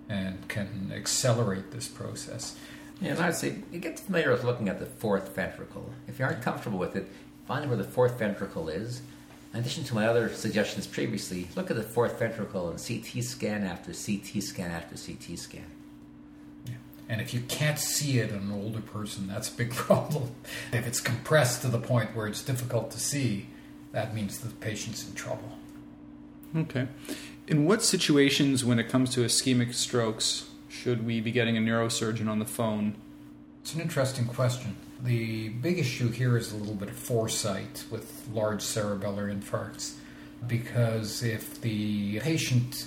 and 0.08 0.48
can 0.48 0.92
accelerate 0.94 1.70
this 1.70 1.86
process. 1.86 2.56
Yeah, 3.00 3.12
and 3.12 3.20
I'd 3.20 3.36
say 3.36 3.56
you 3.70 3.78
get 3.78 3.98
familiar 3.98 4.32
with 4.32 4.44
looking 4.44 4.68
at 4.68 4.80
the 4.80 4.86
fourth 4.86 5.34
ventricle. 5.34 5.90
If 6.06 6.18
you 6.18 6.24
aren't 6.24 6.42
comfortable 6.42 6.78
with 6.78 6.96
it, 6.96 7.08
find 7.46 7.68
where 7.68 7.76
the 7.76 7.84
fourth 7.84 8.18
ventricle 8.18 8.68
is. 8.68 9.02
In 9.54 9.60
addition 9.60 9.84
to 9.84 9.94
my 9.94 10.06
other 10.06 10.28
suggestions 10.28 10.86
previously, 10.86 11.48
look 11.56 11.70
at 11.70 11.76
the 11.76 11.82
fourth 11.82 12.18
ventricle 12.18 12.68
and 12.68 12.78
CT 12.78 13.24
scan 13.24 13.64
after 13.64 13.92
CT 13.92 14.42
scan 14.42 14.70
after 14.70 14.96
CT 14.96 15.38
scan. 15.38 15.64
Yeah. 16.66 16.74
And 17.08 17.20
if 17.20 17.32
you 17.32 17.40
can't 17.40 17.78
see 17.78 18.18
it 18.18 18.30
in 18.30 18.36
an 18.36 18.52
older 18.52 18.80
person, 18.80 19.26
that's 19.26 19.48
a 19.48 19.56
big 19.56 19.70
problem. 19.74 20.32
If 20.72 20.86
it's 20.86 21.00
compressed 21.00 21.62
to 21.62 21.68
the 21.68 21.78
point 21.78 22.14
where 22.14 22.26
it's 22.26 22.42
difficult 22.42 22.90
to 22.90 23.00
see, 23.00 23.46
that 23.92 24.14
means 24.14 24.38
the 24.38 24.50
patient's 24.50 25.08
in 25.08 25.14
trouble. 25.14 25.56
Okay. 26.54 26.88
In 27.46 27.64
what 27.64 27.82
situations, 27.82 28.64
when 28.64 28.78
it 28.78 28.88
comes 28.88 29.10
to 29.14 29.20
ischemic 29.20 29.74
strokes, 29.74 30.50
should 30.68 31.04
we 31.04 31.20
be 31.20 31.32
getting 31.32 31.56
a 31.56 31.60
neurosurgeon 31.60 32.28
on 32.28 32.38
the 32.38 32.44
phone? 32.44 32.94
It's 33.62 33.74
an 33.74 33.80
interesting 33.80 34.26
question. 34.26 34.76
The 35.02 35.48
big 35.50 35.78
issue 35.78 36.10
here 36.10 36.36
is 36.36 36.52
a 36.52 36.56
little 36.56 36.74
bit 36.74 36.88
of 36.88 36.96
foresight 36.96 37.84
with 37.90 38.28
large 38.32 38.62
cerebellar 38.62 39.32
infarcts 39.32 39.94
because 40.46 41.22
if 41.22 41.60
the 41.60 42.20
patient 42.20 42.86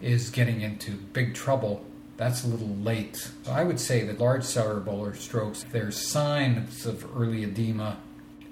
is 0.00 0.30
getting 0.30 0.60
into 0.60 0.92
big 0.92 1.34
trouble, 1.34 1.84
that's 2.16 2.44
a 2.44 2.48
little 2.48 2.76
late. 2.76 3.16
So 3.16 3.52
I 3.52 3.64
would 3.64 3.80
say 3.80 4.04
that 4.04 4.20
large 4.20 4.42
cerebellar 4.42 5.16
strokes, 5.16 5.64
there's 5.72 5.96
signs 5.96 6.86
of 6.86 7.06
early 7.16 7.44
edema 7.44 7.98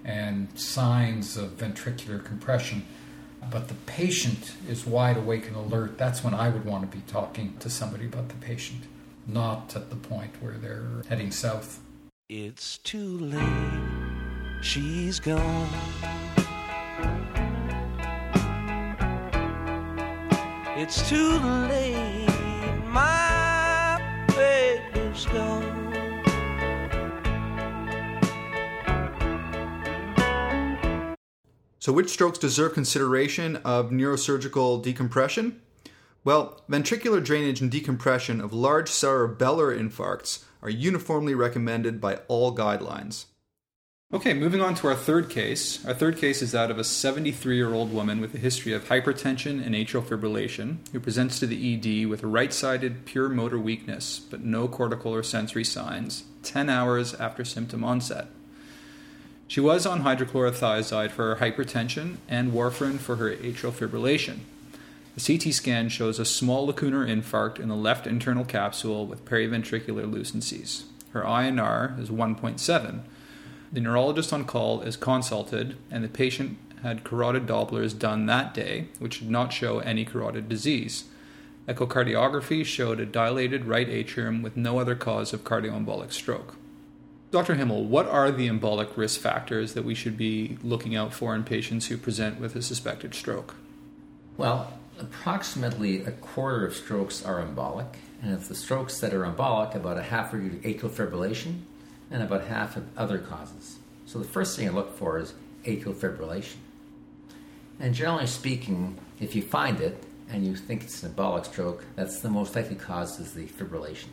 and 0.05 0.49
signs 0.59 1.37
of 1.37 1.57
ventricular 1.59 2.25
compression, 2.25 2.85
but 3.50 3.69
the 3.69 3.75
patient 3.87 4.52
is 4.69 4.87
wide 4.87 5.17
awake 5.17 5.47
and 5.47 5.57
alert. 5.57 5.99
That's 5.99 6.23
when 6.23 6.35
I 6.35 6.49
would 6.49 6.64
want 6.64 6.90
to 6.90 6.97
be 6.97 7.02
talking 7.07 7.57
to 7.61 7.71
somebody 7.71 8.07
about 8.07 8.28
the 8.28 8.35
patient, 8.37 8.85
not 9.26 9.75
at 9.76 9.90
the 9.90 9.97
point 9.97 10.33
where 10.40 10.55
they're 10.55 11.02
heading 11.09 11.31
south. 11.31 11.81
It's 12.28 12.78
too 12.78 13.19
late. 13.19 14.62
She's 14.62 15.21
gone. 15.21 15.69
It's 20.76 21.09
too 21.09 21.38
late. 21.69 22.28
My 22.87 24.25
baby's 24.28 25.26
gone. 25.26 25.78
So, 31.88 31.95
which 31.95 32.11
strokes 32.11 32.37
deserve 32.37 32.75
consideration 32.75 33.57
of 33.64 33.88
neurosurgical 33.88 34.83
decompression? 34.83 35.62
Well, 36.23 36.62
ventricular 36.68 37.25
drainage 37.25 37.62
and 37.62 37.71
decompression 37.71 38.42
of 38.42 38.52
large 38.52 38.90
cerebellar 38.90 39.75
infarcts 39.75 40.45
are 40.61 40.68
uniformly 40.68 41.35
recommended 41.35 41.99
by 41.99 42.16
all 42.28 42.54
guidelines. 42.54 43.25
Okay, 44.12 44.35
moving 44.35 44.61
on 44.61 44.75
to 44.75 44.88
our 44.88 44.95
third 44.95 45.30
case. 45.30 45.83
Our 45.87 45.95
third 45.95 46.18
case 46.18 46.42
is 46.42 46.52
that 46.52 46.71
of 46.71 46.78
a 46.78 46.85
73 46.85 47.57
year 47.57 47.73
old 47.73 47.90
woman 47.90 48.21
with 48.21 48.35
a 48.35 48.38
history 48.38 48.75
of 48.75 48.85
hypertension 48.85 49.64
and 49.64 49.75
atrial 49.75 50.04
fibrillation 50.04 50.87
who 50.92 51.00
presents 51.00 51.38
to 51.38 51.47
the 51.47 52.02
ED 52.02 52.07
with 52.07 52.23
right 52.23 52.52
sided 52.52 53.07
pure 53.07 53.30
motor 53.30 53.59
weakness 53.59 54.18
but 54.18 54.45
no 54.45 54.68
cortical 54.68 55.14
or 55.14 55.23
sensory 55.23 55.64
signs 55.64 56.25
10 56.42 56.68
hours 56.68 57.14
after 57.14 57.47
symptom 57.47 57.83
onset. 57.83 58.26
She 59.49 59.61
was 59.61 59.87
on 59.87 60.02
hydrochlorothiazide 60.02 61.11
for 61.11 61.35
her 61.35 61.37
hypertension 61.45 62.19
and 62.28 62.52
warfarin 62.52 62.99
for 62.99 63.17
her 63.17 63.35
atrial 63.35 63.73
fibrillation. 63.73 64.40
The 65.17 65.38
CT 65.38 65.55
scan 65.55 65.88
shows 65.88 66.19
a 66.19 66.26
small 66.26 66.71
lacunar 66.71 67.09
infarct 67.09 67.59
in 67.59 67.71
the 67.71 67.75
left 67.75 68.07
internal 68.07 68.45
capsule 68.45 69.07
with 69.07 69.25
periventricular 69.25 70.05
lucencies. 70.05 70.85
Her 71.12 71.23
INR 71.23 71.99
is 71.99 72.11
1.7. 72.11 73.00
The 73.73 73.81
neurologist 73.81 74.35
on 74.35 74.45
call 74.45 74.83
is 74.83 74.99
consulted, 74.99 75.78
and 75.90 76.05
the 76.05 76.09
patient 76.09 76.59
had 76.83 77.02
carotid 77.02 77.47
Dopplers 77.47 77.99
done 77.99 78.26
that 78.26 78.52
day, 78.52 78.88
which 78.99 79.21
did 79.21 79.31
not 79.31 79.55
show 79.55 79.78
any 79.78 80.05
carotid 80.05 80.50
disease. 80.50 81.05
Echocardiography 81.67 82.67
showed 82.67 83.00
a 83.00 83.07
dilated 83.07 83.64
right 83.64 83.88
atrium 83.88 84.43
with 84.43 84.59
no 84.59 84.78
other 84.78 84.95
cause 84.95 85.33
of 85.33 85.43
cardioembolic 85.43 86.12
stroke. 86.12 86.58
Dr. 87.31 87.57
Himmel, 87.57 87.85
what 87.85 88.09
are 88.09 88.31
the 88.31 88.49
embolic 88.49 88.97
risk 88.97 89.21
factors 89.21 89.75
that 89.75 89.85
we 89.85 89.95
should 89.95 90.17
be 90.17 90.57
looking 90.63 90.97
out 90.97 91.13
for 91.13 91.35
in 91.35 91.45
patients 91.45 91.87
who 91.87 91.99
present 91.99 92.41
with 92.41 92.57
a 92.57 92.63
suspected 92.63 93.15
stroke? 93.15 93.55
Well, 94.39 94.73
approximately 94.99 96.05
a 96.05 96.13
quarter 96.13 96.67
of 96.67 96.75
strokes 96.75 97.23
are 97.23 97.45
embolic, 97.45 97.97
and 98.23 98.33
of 98.33 98.49
the 98.49 98.55
strokes 98.55 98.99
that 99.01 99.13
are 99.13 99.25
embolic, 99.25 99.75
about 99.75 99.99
a 99.99 100.03
half 100.03 100.33
are 100.33 100.39
due 100.39 100.51
to 100.51 100.57
atrial 100.57 100.91
fibrillation 100.91 101.61
and 102.11 102.23
about 102.23 102.47
half 102.47 102.79
of 102.79 102.87
other 102.97 103.19
causes. 103.19 103.77
So 104.07 104.19
the 104.19 104.25
first 104.25 104.57
thing 104.57 104.67
I 104.67 104.73
look 104.73 104.97
for 104.97 105.19
is 105.19 105.35
atrial 105.65 105.95
fibrillation. 105.95 106.57
And 107.79 107.95
generally 107.95 108.27
speaking, 108.27 108.97
if 109.21 109.37
you 109.37 109.43
find 109.43 109.81
it 109.83 110.03
and 110.31 110.47
you 110.47 110.57
think 110.57 110.83
it's 110.83 111.03
an 111.03 111.13
embolic 111.13 111.45
stroke, 111.45 111.85
that's 111.95 112.21
the 112.21 112.31
most 112.31 112.57
likely 112.57 112.77
cause 112.77 113.21
is 113.21 113.35
the 113.35 113.47
fibrillation. 113.47 114.09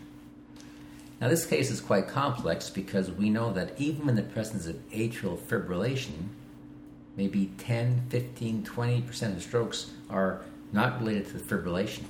Now, 1.22 1.30
this 1.30 1.46
case 1.46 1.72
is 1.72 1.80
quite 1.80 2.08
complex 2.08 2.70
because 2.70 3.10
we 3.10 3.30
know 3.30 3.54
that 3.54 3.80
even 3.80 4.10
in 4.10 4.16
the 4.16 4.22
presence 4.22 4.68
of 4.68 4.76
atrial 4.90 5.38
fibrillation, 5.38 6.28
maybe 7.16 7.52
10, 7.58 8.08
15, 8.10 8.64
20% 8.64 9.36
of 9.36 9.42
strokes 9.42 9.92
are 10.10 10.42
not 10.74 11.00
related 11.00 11.28
to 11.28 11.38
the 11.38 11.44
fibrillation. 11.44 12.04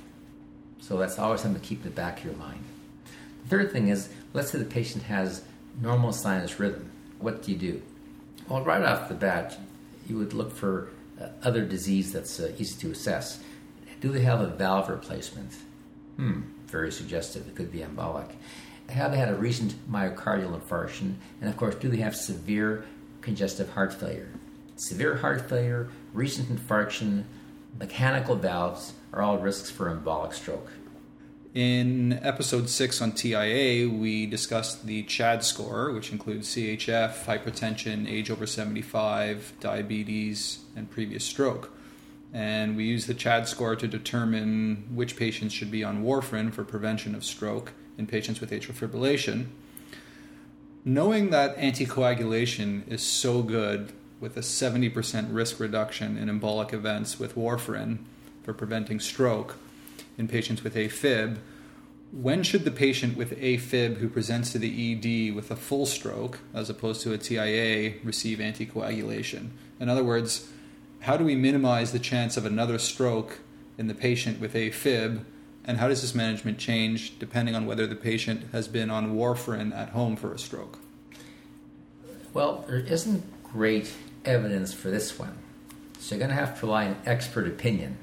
So 0.80 0.98
that's 0.98 1.18
always 1.18 1.40
something 1.40 1.60
to 1.60 1.66
keep 1.66 1.78
in 1.78 1.84
the 1.84 1.90
back 1.90 2.18
of 2.18 2.24
your 2.24 2.34
mind. 2.34 2.62
The 3.44 3.48
third 3.48 3.72
thing 3.72 3.88
is, 3.88 4.08
let's 4.32 4.50
say 4.50 4.58
the 4.58 4.64
patient 4.64 5.04
has 5.04 5.44
normal 5.80 6.12
sinus 6.12 6.58
rhythm. 6.58 6.90
What 7.20 7.42
do 7.42 7.52
you 7.52 7.58
do? 7.58 7.82
Well, 8.48 8.62
right 8.62 8.82
off 8.82 9.08
the 9.08 9.14
bat, 9.14 9.58
you 10.08 10.18
would 10.18 10.32
look 10.32 10.52
for 10.52 10.88
uh, 11.20 11.28
other 11.42 11.64
disease 11.64 12.12
that's 12.12 12.38
uh, 12.40 12.52
easy 12.58 12.78
to 12.80 12.90
assess. 12.90 13.40
Do 14.00 14.10
they 14.10 14.20
have 14.20 14.40
a 14.40 14.46
valve 14.46 14.88
replacement? 14.88 15.52
Hmm, 16.16 16.42
very 16.66 16.92
suggestive. 16.92 17.48
It 17.48 17.54
could 17.54 17.72
be 17.72 17.78
embolic. 17.80 18.30
Have 18.90 19.10
they 19.10 19.18
had 19.18 19.28
a 19.28 19.34
recent 19.34 19.74
myocardial 19.90 20.58
infarction? 20.58 21.14
And 21.40 21.50
of 21.50 21.56
course, 21.56 21.74
do 21.74 21.88
they 21.88 21.98
have 21.98 22.16
severe 22.16 22.84
congestive 23.20 23.70
heart 23.70 23.92
failure? 23.92 24.30
Severe 24.76 25.16
heart 25.16 25.48
failure, 25.48 25.88
recent 26.12 26.48
infarction, 26.48 27.24
mechanical 27.78 28.36
valves 28.36 28.92
are 29.12 29.22
all 29.22 29.38
risks 29.38 29.70
for 29.70 29.94
embolic 29.94 30.32
stroke. 30.32 30.70
In 31.54 32.12
episode 32.22 32.68
6 32.68 33.00
on 33.00 33.12
TIA, 33.12 33.88
we 33.88 34.26
discussed 34.26 34.86
the 34.86 35.02
CHAD 35.04 35.42
score, 35.42 35.90
which 35.90 36.12
includes 36.12 36.54
CHF, 36.54 37.24
hypertension, 37.24 38.06
age 38.06 38.30
over 38.30 38.46
75, 38.46 39.54
diabetes, 39.58 40.58
and 40.76 40.90
previous 40.90 41.24
stroke. 41.24 41.72
And 42.32 42.76
we 42.76 42.84
use 42.84 43.06
the 43.06 43.14
CHAD 43.14 43.48
score 43.48 43.74
to 43.74 43.88
determine 43.88 44.86
which 44.94 45.16
patients 45.16 45.54
should 45.54 45.70
be 45.70 45.82
on 45.82 46.04
warfarin 46.04 46.52
for 46.52 46.62
prevention 46.62 47.14
of 47.14 47.24
stroke 47.24 47.72
in 47.98 48.06
patients 48.06 48.40
with 48.40 48.50
atrial 48.50 48.74
fibrillation. 48.74 49.46
Knowing 50.84 51.30
that 51.30 51.56
anticoagulation 51.56 52.86
is 52.88 53.02
so 53.02 53.42
good 53.42 53.92
with 54.20 54.36
a 54.36 54.40
70% 54.40 55.34
risk 55.34 55.60
reduction 55.60 56.16
in 56.16 56.28
embolic 56.28 56.72
events 56.72 57.18
with 57.18 57.34
warfarin 57.34 57.98
for 58.42 58.54
preventing 58.54 59.00
stroke 59.00 59.56
in 60.16 60.28
patients 60.28 60.62
with 60.62 60.74
AFib, 60.74 61.38
when 62.12 62.42
should 62.42 62.64
the 62.64 62.70
patient 62.70 63.16
with 63.16 63.38
AFib 63.38 63.96
who 63.96 64.08
presents 64.08 64.52
to 64.52 64.58
the 64.58 64.92
ED 64.92 65.34
with 65.34 65.50
a 65.50 65.56
full 65.56 65.86
stroke, 65.86 66.38
as 66.54 66.70
opposed 66.70 67.02
to 67.02 67.12
a 67.12 67.18
TIA, 67.18 67.94
receive 68.04 68.38
anticoagulation? 68.38 69.48
In 69.80 69.88
other 69.88 70.04
words, 70.04 70.48
how 71.00 71.16
do 71.16 71.24
we 71.24 71.34
minimize 71.34 71.92
the 71.92 71.98
chance 71.98 72.36
of 72.36 72.46
another 72.46 72.78
stroke 72.78 73.40
in 73.76 73.88
the 73.88 73.94
patient 73.94 74.40
with 74.40 74.54
AFib, 74.54 75.24
and 75.66 75.78
how 75.78 75.88
does 75.88 76.00
this 76.00 76.14
management 76.14 76.58
change 76.58 77.18
depending 77.18 77.54
on 77.54 77.66
whether 77.66 77.86
the 77.86 77.96
patient 77.96 78.44
has 78.52 78.68
been 78.68 78.88
on 78.88 79.16
warfarin 79.16 79.74
at 79.76 79.90
home 79.90 80.16
for 80.16 80.32
a 80.32 80.38
stroke? 80.38 80.78
Well, 82.32 82.64
there 82.68 82.78
isn't 82.78 83.24
great 83.42 83.92
evidence 84.24 84.72
for 84.72 84.90
this 84.90 85.18
one, 85.18 85.36
so 85.98 86.14
you're 86.14 86.20
going 86.20 86.36
to 86.36 86.36
have 86.36 86.60
to 86.60 86.66
rely 86.66 86.86
on 86.86 86.96
expert 87.04 87.46
opinion. 87.48 87.96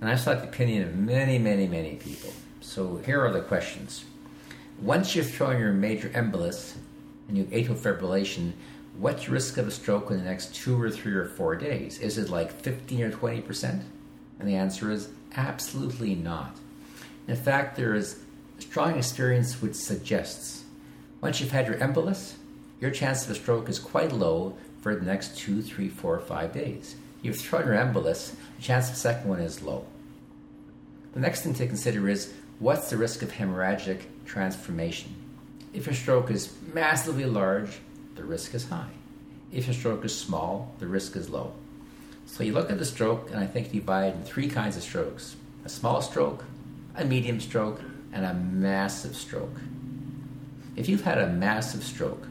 And 0.00 0.10
I've 0.10 0.20
sought 0.20 0.42
the 0.42 0.48
opinion 0.48 0.82
of 0.82 0.94
many, 0.94 1.38
many, 1.38 1.66
many 1.66 1.94
people. 1.94 2.32
So 2.60 2.98
here 3.06 3.24
are 3.24 3.32
the 3.32 3.40
questions. 3.40 4.04
Once 4.80 5.16
you've 5.16 5.30
thrown 5.30 5.58
your 5.58 5.72
major 5.72 6.10
embolus 6.10 6.74
and 7.28 7.38
you 7.38 7.44
atrial 7.44 7.76
fibrillation, 7.76 8.52
what's 8.98 9.24
your 9.24 9.34
risk 9.34 9.56
of 9.56 9.66
a 9.66 9.70
stroke 9.70 10.10
in 10.10 10.18
the 10.18 10.24
next 10.24 10.54
two 10.54 10.80
or 10.80 10.90
three 10.90 11.14
or 11.14 11.24
four 11.24 11.56
days? 11.56 11.98
Is 12.00 12.18
it 12.18 12.28
like 12.28 12.52
15 12.52 13.02
or 13.02 13.10
20 13.10 13.40
percent? 13.40 13.82
And 14.38 14.46
the 14.46 14.56
answer 14.56 14.90
is 14.90 15.08
absolutely 15.34 16.14
not. 16.14 16.56
In 17.28 17.36
fact, 17.36 17.76
there 17.76 17.94
is 17.94 18.20
strong 18.58 18.96
experience 18.96 19.60
which 19.60 19.74
suggests 19.74 20.64
once 21.20 21.40
you've 21.40 21.50
had 21.50 21.66
your 21.66 21.76
embolus, 21.76 22.34
your 22.80 22.90
chance 22.90 23.24
of 23.24 23.30
a 23.30 23.34
stroke 23.34 23.68
is 23.68 23.78
quite 23.78 24.12
low 24.12 24.56
for 24.80 24.94
the 24.94 25.04
next 25.04 25.36
two, 25.36 25.62
three, 25.62 25.88
four, 25.88 26.18
five 26.20 26.52
days. 26.52 26.94
You've 27.22 27.38
thrown 27.38 27.66
your 27.66 27.74
embolus, 27.74 28.34
the 28.56 28.62
chance 28.62 28.88
of 28.88 28.94
a 28.94 28.98
second 28.98 29.28
one 29.28 29.40
is 29.40 29.62
low. 29.62 29.86
The 31.14 31.20
next 31.20 31.42
thing 31.42 31.54
to 31.54 31.66
consider 31.66 32.08
is 32.08 32.32
what's 32.58 32.90
the 32.90 32.96
risk 32.96 33.22
of 33.22 33.32
hemorrhagic 33.32 34.02
transformation? 34.26 35.14
If 35.72 35.86
your 35.86 35.94
stroke 35.94 36.30
is 36.30 36.54
massively 36.72 37.24
large, 37.24 37.78
the 38.14 38.24
risk 38.24 38.54
is 38.54 38.68
high. 38.68 38.90
If 39.50 39.66
your 39.66 39.74
stroke 39.74 40.04
is 40.04 40.16
small, 40.16 40.74
the 40.78 40.86
risk 40.86 41.16
is 41.16 41.30
low. 41.30 41.54
So 42.26 42.44
you 42.44 42.52
look 42.52 42.70
at 42.70 42.78
the 42.78 42.84
stroke, 42.84 43.30
and 43.30 43.38
I 43.40 43.46
think 43.46 43.72
you 43.72 43.80
divide 43.80 44.14
in 44.14 44.22
three 44.22 44.48
kinds 44.48 44.76
of 44.76 44.82
strokes 44.82 45.36
a 45.64 45.68
small 45.68 46.00
stroke, 46.00 46.44
a 46.96 47.04
medium 47.04 47.40
stroke, 47.40 47.80
and 48.12 48.24
a 48.24 48.34
massive 48.34 49.14
stroke. 49.14 49.60
If 50.74 50.88
you've 50.88 51.02
had 51.02 51.18
a 51.18 51.28
massive 51.28 51.84
stroke, 51.84 52.26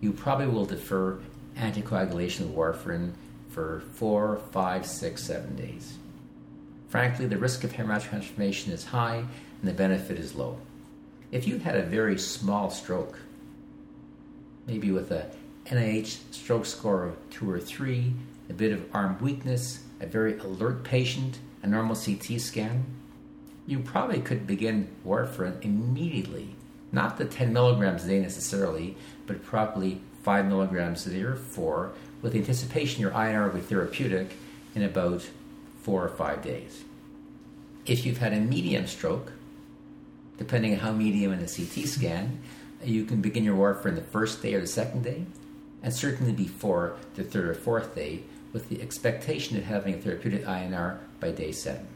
you 0.00 0.12
probably 0.12 0.46
will 0.46 0.64
defer 0.64 1.18
anticoagulation 1.56 2.46
with 2.46 2.54
warfarin 2.54 3.12
for 3.48 3.82
four, 3.94 4.40
five, 4.52 4.86
six, 4.86 5.24
seven 5.24 5.56
days. 5.56 5.98
Frankly, 6.88 7.26
the 7.26 7.36
risk 7.36 7.64
of 7.64 7.72
hemorrhage 7.72 8.04
transformation 8.04 8.72
is 8.72 8.84
high 8.84 9.16
and 9.16 9.68
the 9.68 9.72
benefit 9.72 10.18
is 10.18 10.34
low. 10.34 10.58
If 11.30 11.46
you 11.46 11.58
had 11.58 11.76
a 11.76 11.82
very 11.82 12.18
small 12.18 12.70
stroke, 12.70 13.18
maybe 14.66 14.90
with 14.90 15.10
a 15.10 15.30
NIH 15.66 16.18
stroke 16.32 16.66
score 16.66 17.04
of 17.04 17.30
two 17.30 17.50
or 17.50 17.60
three, 17.60 18.12
a 18.48 18.52
bit 18.52 18.72
of 18.72 18.84
arm 18.94 19.18
weakness, 19.20 19.80
a 20.00 20.06
very 20.06 20.38
alert 20.38 20.82
patient, 20.82 21.38
a 21.62 21.66
normal 21.66 21.94
CT 21.94 22.40
scan, 22.40 22.84
you 23.70 23.78
probably 23.78 24.20
could 24.20 24.48
begin 24.48 24.88
warfarin 25.06 25.64
immediately. 25.64 26.56
Not 26.90 27.18
the 27.18 27.24
10 27.24 27.52
milligrams 27.52 28.04
a 28.04 28.08
day 28.08 28.18
necessarily, 28.18 28.96
but 29.28 29.44
probably 29.44 30.00
5 30.24 30.46
milligrams 30.46 31.06
a 31.06 31.10
day 31.10 31.22
or 31.22 31.36
4, 31.36 31.92
with 32.20 32.32
the 32.32 32.40
anticipation 32.40 33.00
your 33.00 33.12
INR 33.12 33.46
will 33.46 33.60
be 33.60 33.64
therapeutic 33.64 34.32
in 34.74 34.82
about 34.82 35.22
4 35.82 36.04
or 36.04 36.08
5 36.08 36.42
days. 36.42 36.82
If 37.86 38.04
you've 38.04 38.18
had 38.18 38.32
a 38.32 38.40
medium 38.40 38.88
stroke, 38.88 39.32
depending 40.36 40.72
on 40.72 40.80
how 40.80 40.90
medium 40.90 41.32
in 41.32 41.38
the 41.38 41.46
CT 41.46 41.86
scan, 41.86 42.40
you 42.82 43.04
can 43.04 43.20
begin 43.20 43.44
your 43.44 43.56
warfarin 43.56 43.94
the 43.94 44.02
first 44.02 44.42
day 44.42 44.54
or 44.54 44.60
the 44.60 44.66
second 44.66 45.04
day, 45.04 45.26
and 45.80 45.94
certainly 45.94 46.32
before 46.32 46.96
the 47.14 47.22
third 47.22 47.48
or 47.48 47.54
fourth 47.54 47.94
day, 47.94 48.24
with 48.52 48.68
the 48.68 48.82
expectation 48.82 49.56
of 49.56 49.62
having 49.62 49.94
a 49.94 49.98
therapeutic 49.98 50.44
INR 50.44 50.98
by 51.20 51.30
day 51.30 51.52
7 51.52 51.86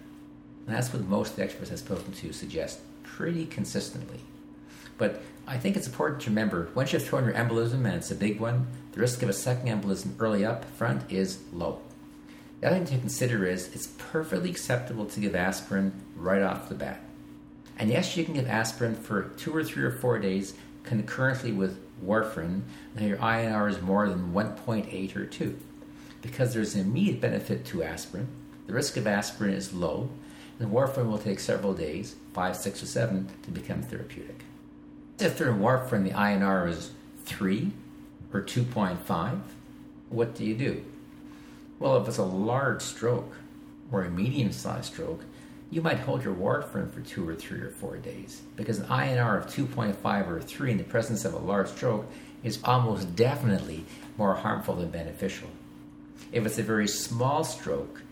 that's 0.66 0.92
what 0.92 1.02
most 1.02 1.30
of 1.30 1.36
the 1.36 1.44
experts 1.44 1.70
I've 1.70 1.78
spoken 1.78 2.12
to 2.12 2.32
suggest 2.32 2.80
pretty 3.02 3.46
consistently. 3.46 4.20
But 4.96 5.22
I 5.46 5.58
think 5.58 5.76
it's 5.76 5.86
important 5.86 6.22
to 6.22 6.30
remember 6.30 6.68
once 6.74 6.92
you've 6.92 7.04
thrown 7.04 7.24
your 7.24 7.34
embolism, 7.34 7.84
and 7.84 7.94
it's 7.94 8.10
a 8.10 8.14
big 8.14 8.40
one, 8.40 8.66
the 8.92 9.00
risk 9.00 9.22
of 9.22 9.28
a 9.28 9.32
second 9.32 9.68
embolism 9.68 10.12
early 10.18 10.44
up 10.44 10.64
front 10.64 11.10
is 11.10 11.40
low. 11.52 11.80
The 12.60 12.68
other 12.68 12.76
thing 12.76 12.86
to 12.86 12.98
consider 12.98 13.44
is 13.44 13.68
it's 13.74 13.88
perfectly 13.98 14.50
acceptable 14.50 15.04
to 15.06 15.20
give 15.20 15.34
aspirin 15.34 15.92
right 16.16 16.42
off 16.42 16.68
the 16.68 16.74
bat. 16.74 17.00
And 17.78 17.90
yes, 17.90 18.16
you 18.16 18.24
can 18.24 18.34
give 18.34 18.46
aspirin 18.46 18.94
for 18.94 19.24
two 19.36 19.54
or 19.54 19.64
three 19.64 19.82
or 19.82 19.90
four 19.90 20.18
days 20.18 20.54
concurrently 20.84 21.52
with 21.52 21.78
warfarin, 22.02 22.62
and 22.96 23.08
your 23.08 23.18
INR 23.18 23.68
is 23.68 23.80
more 23.80 24.08
than 24.08 24.32
1.8 24.32 25.16
or 25.16 25.26
2. 25.26 25.58
Because 26.22 26.54
there's 26.54 26.74
an 26.74 26.82
immediate 26.82 27.20
benefit 27.20 27.64
to 27.66 27.82
aspirin, 27.82 28.28
the 28.66 28.72
risk 28.72 28.96
of 28.96 29.06
aspirin 29.06 29.52
is 29.52 29.74
low, 29.74 30.08
and 30.58 30.70
warfarin 30.70 31.08
will 31.08 31.18
take 31.18 31.40
several 31.40 31.74
days, 31.74 32.16
5, 32.32 32.56
6, 32.56 32.82
or 32.82 32.86
7, 32.86 33.28
to 33.42 33.50
become 33.50 33.82
therapeutic. 33.82 34.44
If 35.18 35.38
they're 35.38 35.52
warfarin, 35.52 36.04
the 36.04 36.10
INR 36.10 36.68
is 36.68 36.90
3 37.24 37.72
or 38.32 38.42
2.5, 38.42 39.40
what 40.10 40.34
do 40.34 40.44
you 40.44 40.54
do? 40.54 40.84
Well, 41.78 41.96
if 42.00 42.08
it's 42.08 42.18
a 42.18 42.24
large 42.24 42.82
stroke 42.82 43.36
or 43.90 44.04
a 44.04 44.10
medium 44.10 44.52
sized 44.52 44.92
stroke, 44.92 45.22
you 45.70 45.82
might 45.82 45.98
hold 45.98 46.22
your 46.22 46.34
warfarin 46.34 46.92
for 46.92 47.00
two 47.00 47.28
or 47.28 47.34
three 47.34 47.60
or 47.60 47.70
four 47.70 47.96
days 47.96 48.42
because 48.54 48.78
an 48.78 48.86
INR 48.86 49.38
of 49.38 49.52
2.5 49.52 50.28
or 50.28 50.40
3 50.40 50.70
in 50.70 50.78
the 50.78 50.84
presence 50.84 51.24
of 51.24 51.34
a 51.34 51.38
large 51.38 51.68
stroke 51.68 52.06
is 52.44 52.60
almost 52.62 53.16
definitely 53.16 53.84
more 54.16 54.34
harmful 54.34 54.76
than 54.76 54.90
beneficial. 54.90 55.48
If 56.30 56.46
it's 56.46 56.58
a 56.58 56.62
very 56.62 56.86
small 56.86 57.42
stroke 57.42 58.02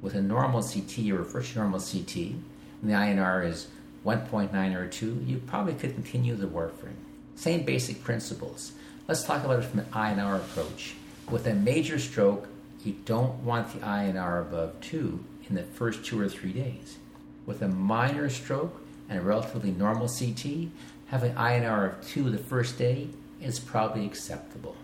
with 0.00 0.14
a 0.14 0.22
normal 0.22 0.62
CT 0.62 1.10
or 1.10 1.22
a 1.22 1.24
first 1.24 1.56
normal 1.56 1.80
CT, 1.80 2.16
and 2.16 2.44
the 2.82 2.92
INR 2.92 3.46
is 3.46 3.68
1.9 4.04 4.74
or 4.74 4.88
2, 4.88 5.24
you 5.26 5.38
probably 5.46 5.74
could 5.74 5.94
continue 5.94 6.34
the 6.34 6.46
warfarin. 6.46 6.94
Same 7.34 7.64
basic 7.64 8.02
principles. 8.02 8.72
Let's 9.06 9.24
talk 9.24 9.44
about 9.44 9.60
it 9.60 9.64
from 9.64 9.80
an 9.80 9.86
INR 9.86 10.36
approach. 10.36 10.94
With 11.30 11.46
a 11.46 11.54
major 11.54 11.98
stroke, 11.98 12.48
you 12.84 12.96
don't 13.04 13.42
want 13.44 13.72
the 13.72 13.80
INR 13.80 14.40
above 14.40 14.80
2 14.80 15.24
in 15.48 15.54
the 15.54 15.62
first 15.62 16.04
two 16.04 16.20
or 16.20 16.28
three 16.28 16.52
days. 16.52 16.98
With 17.46 17.62
a 17.62 17.68
minor 17.68 18.28
stroke 18.28 18.80
and 19.08 19.18
a 19.18 19.22
relatively 19.22 19.72
normal 19.72 20.08
CT, 20.08 20.68
having 21.06 21.34
INR 21.34 21.98
of 21.98 22.08
2 22.08 22.30
the 22.30 22.38
first 22.38 22.78
day 22.78 23.08
is 23.40 23.58
probably 23.58 24.04
acceptable. 24.04 24.76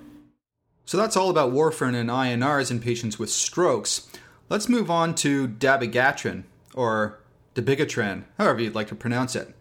So 0.86 0.96
that's 0.98 1.16
all 1.16 1.30
about 1.30 1.52
warfarin 1.52 1.94
and 1.94 2.10
INRs 2.10 2.70
in 2.70 2.80
patients 2.80 3.18
with 3.18 3.30
strokes. 3.30 4.08
Let's 4.50 4.68
move 4.68 4.90
on 4.90 5.14
to 5.16 5.48
dabigatran, 5.48 6.42
or 6.74 7.18
dabigatran, 7.54 8.24
however 8.36 8.60
you'd 8.60 8.74
like 8.74 8.88
to 8.88 8.94
pronounce 8.94 9.34
it. 9.34 9.54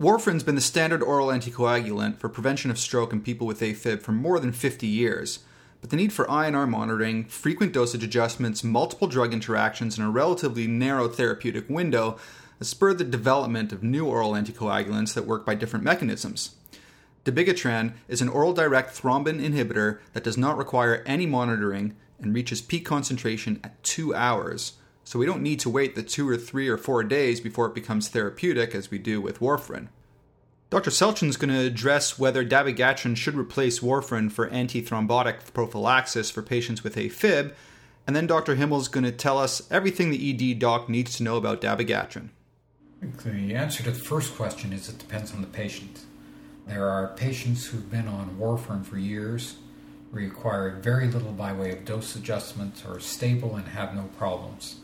Warfarin's 0.00 0.44
been 0.44 0.54
the 0.54 0.60
standard 0.60 1.02
oral 1.02 1.28
anticoagulant 1.28 2.18
for 2.18 2.28
prevention 2.28 2.70
of 2.70 2.78
stroke 2.78 3.12
in 3.12 3.20
people 3.22 3.44
with 3.44 3.60
AFib 3.60 4.02
for 4.02 4.12
more 4.12 4.38
than 4.38 4.52
50 4.52 4.86
years. 4.86 5.40
But 5.80 5.90
the 5.90 5.96
need 5.96 6.12
for 6.12 6.26
INR 6.26 6.68
monitoring, 6.68 7.24
frequent 7.24 7.72
dosage 7.72 8.04
adjustments, 8.04 8.62
multiple 8.62 9.08
drug 9.08 9.32
interactions, 9.32 9.98
and 9.98 10.06
a 10.06 10.10
relatively 10.10 10.68
narrow 10.68 11.08
therapeutic 11.08 11.68
window 11.68 12.16
has 12.60 12.68
spurred 12.68 12.98
the 12.98 13.04
development 13.04 13.72
of 13.72 13.82
new 13.82 14.06
oral 14.06 14.32
anticoagulants 14.32 15.12
that 15.14 15.26
work 15.26 15.44
by 15.44 15.56
different 15.56 15.84
mechanisms. 15.84 16.54
Dabigatran 17.24 17.94
is 18.06 18.22
an 18.22 18.28
oral 18.28 18.52
direct 18.52 18.94
thrombin 18.96 19.40
inhibitor 19.40 19.98
that 20.12 20.24
does 20.24 20.38
not 20.38 20.56
require 20.56 21.02
any 21.04 21.26
monitoring 21.26 21.96
and 22.20 22.34
reaches 22.34 22.60
peak 22.60 22.84
concentration 22.84 23.60
at 23.62 23.82
two 23.82 24.14
hours. 24.14 24.74
So 25.04 25.18
we 25.18 25.26
don't 25.26 25.42
need 25.42 25.60
to 25.60 25.70
wait 25.70 25.94
the 25.94 26.02
two 26.02 26.28
or 26.28 26.36
three 26.36 26.68
or 26.68 26.78
four 26.78 27.04
days 27.04 27.40
before 27.40 27.66
it 27.66 27.74
becomes 27.74 28.08
therapeutic 28.08 28.74
as 28.74 28.90
we 28.90 28.98
do 28.98 29.20
with 29.20 29.40
warfarin. 29.40 29.88
Dr. 30.70 30.90
Selchen 30.90 31.28
is 31.28 31.36
going 31.36 31.54
to 31.54 31.66
address 31.66 32.18
whether 32.18 32.44
dabigatran 32.44 33.16
should 33.16 33.36
replace 33.36 33.80
warfarin 33.80 34.32
for 34.32 34.48
antithrombotic 34.48 35.52
prophylaxis 35.52 36.30
for 36.30 36.42
patients 36.42 36.82
with 36.82 36.96
AFib, 36.96 37.52
and 38.06 38.16
then 38.16 38.26
Dr. 38.26 38.56
Himmel 38.56 38.80
is 38.80 38.88
going 38.88 39.04
to 39.04 39.12
tell 39.12 39.38
us 39.38 39.70
everything 39.70 40.10
the 40.10 40.52
ED 40.52 40.58
doc 40.58 40.88
needs 40.88 41.16
to 41.16 41.22
know 41.22 41.36
about 41.36 41.60
dabigatran. 41.60 42.30
The 43.00 43.54
answer 43.54 43.82
to 43.84 43.90
the 43.90 43.98
first 43.98 44.34
question 44.34 44.72
is 44.72 44.88
it 44.88 44.98
depends 44.98 45.32
on 45.32 45.42
the 45.42 45.46
patient. 45.46 46.00
There 46.66 46.88
are 46.88 47.14
patients 47.14 47.66
who've 47.66 47.90
been 47.90 48.08
on 48.08 48.36
warfarin 48.40 48.84
for 48.84 48.96
years, 48.96 49.56
require 50.14 50.70
very 50.70 51.08
little 51.08 51.32
by 51.32 51.52
way 51.52 51.72
of 51.72 51.84
dose 51.84 52.16
adjustments, 52.16 52.84
are 52.86 53.00
stable 53.00 53.56
and 53.56 53.66
have 53.68 53.94
no 53.94 54.04
problems. 54.16 54.76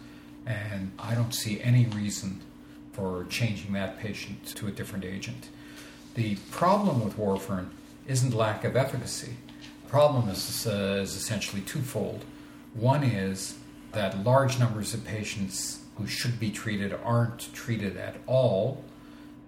And 0.47 0.93
I 0.99 1.15
don't 1.15 1.33
see 1.33 1.61
any 1.61 1.87
reason 1.87 2.41
for 2.93 3.25
changing 3.31 3.73
that 3.75 3.99
patient 3.99 4.45
to 4.57 4.67
a 4.67 4.71
different 4.71 5.05
agent. 5.05 5.49
The 6.15 6.37
problem 6.51 7.05
with 7.05 7.17
warfarin 7.17 7.69
isn't 8.07 8.35
lack 8.35 8.65
of 8.65 8.77
efficacy. 8.77 9.37
The 9.85 9.89
problem 9.89 10.29
is, 10.29 10.67
uh, 10.67 10.99
is 11.03 11.15
essentially 11.15 11.63
twofold. 11.63 12.25
One 12.75 13.05
is 13.05 13.57
that 13.93 14.25
large 14.25 14.59
numbers 14.59 14.95
of 14.95 15.05
patients 15.05 15.83
who 15.97 16.07
should 16.07 16.41
be 16.41 16.51
treated 16.51 16.95
aren't 17.05 17.53
treated 17.53 17.97
at 17.97 18.17
all 18.27 18.85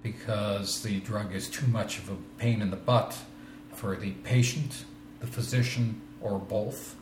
because 0.02 0.82
the 0.82 1.00
drug 1.00 1.34
is 1.34 1.48
too 1.48 1.66
much 1.66 1.98
of 1.98 2.10
a 2.10 2.16
pain 2.38 2.60
in 2.60 2.70
the 2.70 2.76
butt 2.76 3.16
for 3.72 3.96
the 3.96 4.10
patient, 4.24 4.84
the 5.22 5.26
physician, 5.26 6.02
or 6.20 6.38
both. 6.38 6.96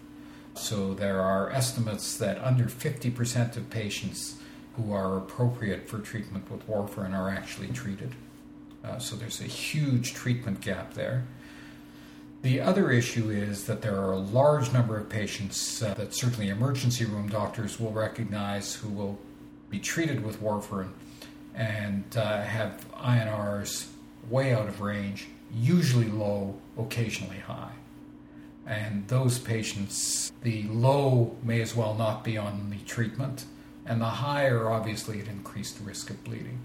So 0.54 0.94
there 0.94 1.20
are 1.20 1.50
estimates 1.50 2.16
that 2.18 2.38
under 2.44 2.66
50% 2.66 3.56
of 3.56 3.68
patients 3.70 4.37
who 4.76 4.92
are 4.92 5.16
appropriate 5.16 5.88
for 5.88 5.98
treatment 5.98 6.50
with 6.50 6.68
warfarin 6.68 7.12
are 7.12 7.28
actually 7.28 7.68
treated. 7.68 8.14
Uh, 8.85 8.98
so 8.98 9.16
there's 9.16 9.40
a 9.40 9.44
huge 9.44 10.14
treatment 10.14 10.61
gap 10.61 10.94
there. 10.94 11.24
The 12.42 12.61
other 12.61 12.90
issue 12.90 13.28
is 13.28 13.66
that 13.66 13.83
there 13.83 13.96
are 13.96 14.12
a 14.12 14.18
large 14.18 14.72
number 14.72 14.96
of 14.96 15.09
patients 15.09 15.83
uh, 15.83 15.92
that 15.94 16.14
certainly 16.14 16.48
emergency 16.48 17.04
room 17.04 17.28
doctors 17.28 17.78
will 17.78 17.92
recognize 17.92 18.74
who 18.74 18.88
will 18.88 19.18
be 19.68 19.78
treated 19.78 20.24
with 20.24 20.42
warfarin 20.42 20.90
and 21.54 22.04
uh, 22.16 22.42
have 22.42 22.87
INRs 22.94 23.88
way 24.30 24.54
out 24.54 24.68
of 24.68 24.80
range, 24.80 25.28
usually 25.54 26.09
low, 26.09 26.59
occasionally 26.78 27.38
high. 27.38 27.72
And 28.66 29.09
those 29.09 29.38
patients, 29.38 30.33
the 30.42 30.64
low 30.68 31.37
may 31.42 31.61
as 31.61 31.75
well 31.75 31.94
not 31.94 32.25
be 32.25 32.37
on 32.37 32.70
the 32.70 32.79
treatment, 32.85 33.44
and 33.87 34.01
the 34.01 34.07
higher, 34.07 34.70
obviously 34.70 35.20
at 35.20 35.29
increased 35.29 35.79
risk 35.83 36.11
of 36.11 36.23
bleeding. 36.25 36.61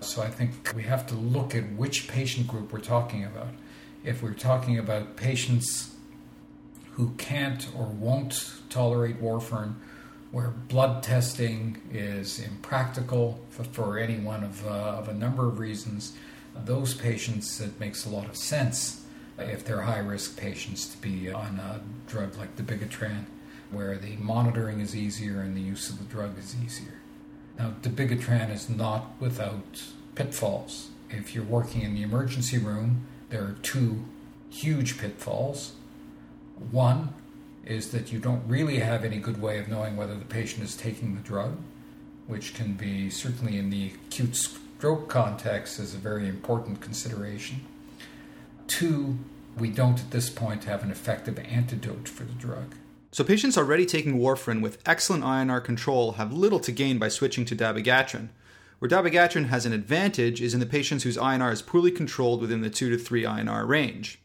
So 0.00 0.22
I 0.22 0.28
think 0.28 0.72
we 0.74 0.82
have 0.84 1.06
to 1.08 1.14
look 1.14 1.54
at 1.54 1.72
which 1.72 2.08
patient 2.08 2.48
group 2.48 2.72
we're 2.72 2.80
talking 2.80 3.24
about. 3.24 3.48
If 4.02 4.22
we're 4.22 4.32
talking 4.32 4.78
about 4.78 5.16
patients 5.16 5.94
who 6.92 7.10
can't 7.18 7.68
or 7.76 7.84
won't 7.84 8.54
tolerate 8.70 9.20
warfarin, 9.20 9.74
where 10.32 10.50
blood 10.68 11.02
testing 11.02 11.80
is 11.92 12.38
impractical 12.38 13.40
for, 13.50 13.64
for 13.64 13.98
any 13.98 14.18
one 14.18 14.42
of, 14.42 14.66
uh, 14.66 14.70
of 14.70 15.08
a 15.08 15.14
number 15.14 15.46
of 15.46 15.58
reasons, 15.58 16.14
those 16.64 16.94
patients, 16.94 17.60
it 17.60 17.78
makes 17.78 18.06
a 18.06 18.08
lot 18.08 18.26
of 18.26 18.36
sense 18.36 18.99
if 19.42 19.64
they're 19.64 19.82
high 19.82 19.98
risk 19.98 20.36
patients 20.36 20.88
to 20.88 20.98
be 20.98 21.30
on 21.30 21.58
a 21.58 21.80
drug 22.10 22.36
like 22.36 22.56
dabigatran, 22.56 23.24
where 23.70 23.96
the 23.96 24.16
monitoring 24.16 24.80
is 24.80 24.96
easier 24.96 25.40
and 25.40 25.56
the 25.56 25.60
use 25.60 25.90
of 25.90 25.98
the 25.98 26.04
drug 26.04 26.38
is 26.38 26.56
easier. 26.64 26.94
Now, 27.58 27.74
dabigatran 27.82 28.50
is 28.50 28.68
not 28.68 29.12
without 29.20 29.84
pitfalls. 30.14 30.90
If 31.10 31.34
you're 31.34 31.44
working 31.44 31.82
in 31.82 31.94
the 31.94 32.02
emergency 32.02 32.58
room, 32.58 33.06
there 33.30 33.42
are 33.42 33.56
two 33.62 34.04
huge 34.50 34.98
pitfalls. 34.98 35.72
One 36.70 37.14
is 37.64 37.92
that 37.92 38.12
you 38.12 38.18
don't 38.18 38.42
really 38.46 38.78
have 38.78 39.04
any 39.04 39.18
good 39.18 39.40
way 39.40 39.58
of 39.58 39.68
knowing 39.68 39.96
whether 39.96 40.16
the 40.16 40.24
patient 40.24 40.64
is 40.64 40.76
taking 40.76 41.14
the 41.14 41.20
drug, 41.20 41.58
which 42.26 42.54
can 42.54 42.74
be 42.74 43.10
certainly 43.10 43.58
in 43.58 43.70
the 43.70 43.92
acute 44.06 44.36
stroke 44.36 45.08
context 45.08 45.78
is 45.78 45.94
a 45.94 45.98
very 45.98 46.28
important 46.28 46.80
consideration. 46.80 47.60
Two, 48.66 49.18
we 49.58 49.70
don't 49.70 50.00
at 50.00 50.10
this 50.10 50.30
point 50.30 50.64
have 50.64 50.82
an 50.82 50.90
effective 50.90 51.38
antidote 51.38 52.08
for 52.08 52.24
the 52.24 52.32
drug. 52.32 52.74
So 53.12 53.24
patients 53.24 53.58
already 53.58 53.86
taking 53.86 54.18
warfarin 54.18 54.60
with 54.62 54.82
excellent 54.86 55.24
INR 55.24 55.62
control 55.62 56.12
have 56.12 56.32
little 56.32 56.60
to 56.60 56.70
gain 56.70 56.98
by 56.98 57.08
switching 57.08 57.44
to 57.46 57.56
dabigatran. 57.56 58.28
Where 58.78 58.88
dabigatran 58.88 59.48
has 59.48 59.66
an 59.66 59.72
advantage 59.72 60.40
is 60.40 60.54
in 60.54 60.60
the 60.60 60.66
patients 60.66 61.02
whose 61.02 61.16
INR 61.16 61.52
is 61.52 61.60
poorly 61.60 61.90
controlled 61.90 62.40
within 62.40 62.62
the 62.62 62.70
2 62.70 62.88
to 62.90 62.96
3 62.96 63.24
INR 63.24 63.66
range. 63.66 64.20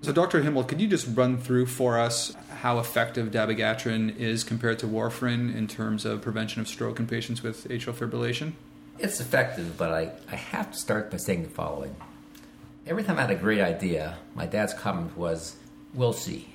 So, 0.00 0.12
Dr. 0.12 0.42
Himmel, 0.42 0.64
could 0.64 0.80
you 0.80 0.86
just 0.86 1.08
run 1.16 1.38
through 1.38 1.66
for 1.66 1.98
us 1.98 2.36
how 2.60 2.78
effective 2.78 3.30
dabigatran 3.30 4.16
is 4.16 4.44
compared 4.44 4.78
to 4.80 4.86
warfarin 4.86 5.54
in 5.54 5.66
terms 5.66 6.04
of 6.04 6.22
prevention 6.22 6.60
of 6.60 6.68
stroke 6.68 7.00
in 7.00 7.06
patients 7.06 7.42
with 7.42 7.66
atrial 7.68 7.94
fibrillation? 7.94 8.52
It's 8.98 9.20
effective, 9.20 9.76
but 9.76 9.90
I, 9.90 10.12
I 10.30 10.36
have 10.36 10.72
to 10.72 10.78
start 10.78 11.10
by 11.10 11.16
saying 11.16 11.44
the 11.44 11.48
following. 11.48 11.96
Every 12.88 13.04
time 13.04 13.18
I 13.18 13.20
had 13.20 13.30
a 13.30 13.34
great 13.34 13.60
idea, 13.60 14.16
my 14.34 14.46
dad's 14.46 14.72
comment 14.72 15.14
was, 15.14 15.56
We'll 15.92 16.14
see. 16.14 16.48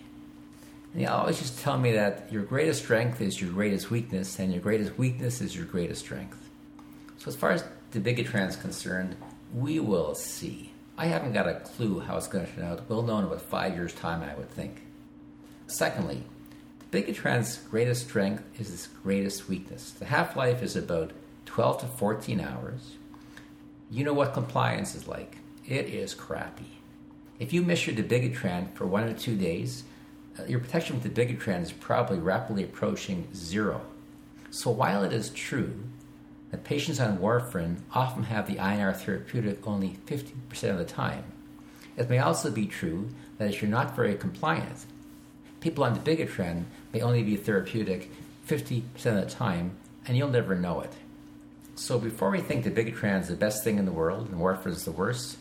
And 0.92 1.02
he 1.02 1.06
always 1.06 1.40
used 1.40 1.58
to 1.58 1.64
tell 1.64 1.78
me 1.78 1.92
that 1.92 2.34
your 2.34 2.42
greatest 2.42 2.84
strength 2.84 3.22
is 3.22 3.40
your 3.40 3.52
greatest 3.52 3.92
weakness, 3.92 4.40
and 4.40 4.52
your 4.52 4.60
greatest 4.60 4.98
weakness 4.98 5.42
is 5.42 5.56
your 5.56 5.68
greatest 5.68 6.02
strength. 6.02 6.50
So, 7.20 7.28
as 7.28 7.36
far 7.36 7.52
as 7.52 7.64
dabigatran 7.92 8.50
is 8.50 8.56
concerned, 8.56 9.16
we 9.54 9.80
will 9.80 10.16
see. 10.16 10.72
I 10.98 11.06
haven't 11.06 11.34
got 11.34 11.48
a 11.48 11.60
clue 11.60 12.00
how 12.00 12.18
it's 12.18 12.28
going 12.28 12.48
to 12.48 12.52
turn 12.52 12.66
out. 12.66 12.90
We'll 12.90 13.04
know 13.04 13.20
in 13.20 13.26
about 13.26 13.42
five 13.44 13.76
years' 13.76 13.94
time, 13.94 14.24
I 14.24 14.34
would 14.34 14.50
think. 14.50 14.82
Secondly, 15.68 16.24
Bigotran's 16.90 17.58
greatest 17.70 18.08
strength 18.08 18.44
is 18.60 18.74
its 18.74 18.88
greatest 18.88 19.48
weakness. 19.48 19.92
The 19.92 20.06
half 20.06 20.36
life 20.36 20.64
is 20.64 20.76
about 20.76 21.12
12 21.46 21.82
to 21.82 21.86
14 21.86 22.40
hours. 22.40 22.96
You 23.92 24.04
know 24.04 24.14
what 24.14 24.34
compliance 24.34 24.96
is 24.96 25.08
like. 25.08 25.38
It 25.68 25.88
is 25.88 26.14
crappy. 26.14 26.80
If 27.40 27.54
you 27.54 27.62
miss 27.62 27.88
your 27.88 27.96
dabigatran 27.96 28.74
for 28.74 28.86
one 28.86 29.06
or 29.06 29.14
two 29.14 29.36
days, 29.36 29.84
uh, 30.38 30.44
your 30.46 30.60
protection 30.60 31.00
with 31.00 31.16
dabigatran 31.16 31.62
is 31.62 31.72
probably 31.72 32.20
rapidly 32.20 32.64
approaching 32.64 33.28
zero. 33.34 33.82
So 34.52 34.72
while 34.72 35.04
it 35.04 35.14
is 35.14 35.30
true 35.30 35.84
that 36.52 36.64
patients 36.64 37.00
on 37.00 37.18
warfarin 37.18 37.78
often 37.94 38.24
have 38.26 38.46
the 38.46 38.58
INR 38.58 38.96
therapeutic 38.96 39.66
only 39.66 39.98
50% 40.06 40.70
of 40.70 40.78
the 40.78 40.86
time. 40.86 41.24
It 41.98 42.10
may 42.10 42.20
also 42.20 42.52
be 42.52 42.68
true 42.68 43.10
that 43.38 43.50
if 43.50 43.62
you're 43.62 43.72
not 43.72 43.96
very 43.96 44.16
compliant, 44.16 44.86
people 45.62 45.84
on 45.84 45.98
dabigatran 46.00 46.66
may 46.92 47.02
only 47.02 47.24
be 47.24 47.38
therapeutic 47.38 48.12
50% 48.48 48.84
of 49.06 49.16
the 49.16 49.26
time, 49.26 49.78
and 50.06 50.18
you'll 50.18 50.28
never 50.28 50.56
know 50.56 50.82
it. 50.82 50.92
So 51.76 51.98
before 51.98 52.30
we 52.30 52.42
think 52.42 52.66
dabigatran 52.66 53.22
is 53.22 53.30
the 53.30 53.36
best 53.36 53.64
thing 53.64 53.80
in 53.80 53.86
the 53.86 53.92
world 53.92 54.30
and 54.30 54.40
warfarin 54.40 54.74
is 54.74 54.86
the 54.86 54.92
worst, 54.92 55.38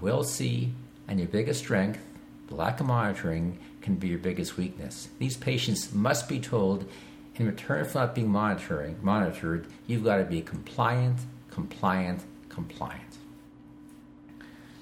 we'll 0.00 0.24
see, 0.24 0.72
and 1.08 1.18
your 1.18 1.28
biggest 1.28 1.60
strength, 1.60 2.00
the 2.48 2.54
lack 2.54 2.80
of 2.80 2.86
monitoring, 2.86 3.58
can 3.80 3.96
be 3.96 4.08
your 4.08 4.18
biggest 4.18 4.56
weakness. 4.56 5.08
These 5.18 5.36
patients 5.36 5.92
must 5.92 6.28
be 6.28 6.40
told 6.40 6.88
in 7.36 7.46
return 7.46 7.84
for 7.84 7.98
not 7.98 8.14
being 8.14 8.28
monitoring, 8.28 8.96
monitored, 9.02 9.66
you've 9.86 10.04
got 10.04 10.18
to 10.18 10.24
be 10.24 10.40
compliant, 10.40 11.18
compliant, 11.50 12.22
compliant. 12.48 13.18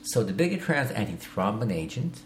So 0.03 0.25
dabigatran 0.25 0.85
is 0.85 0.91
antithrombin 0.91 1.73
agent. 1.73 2.21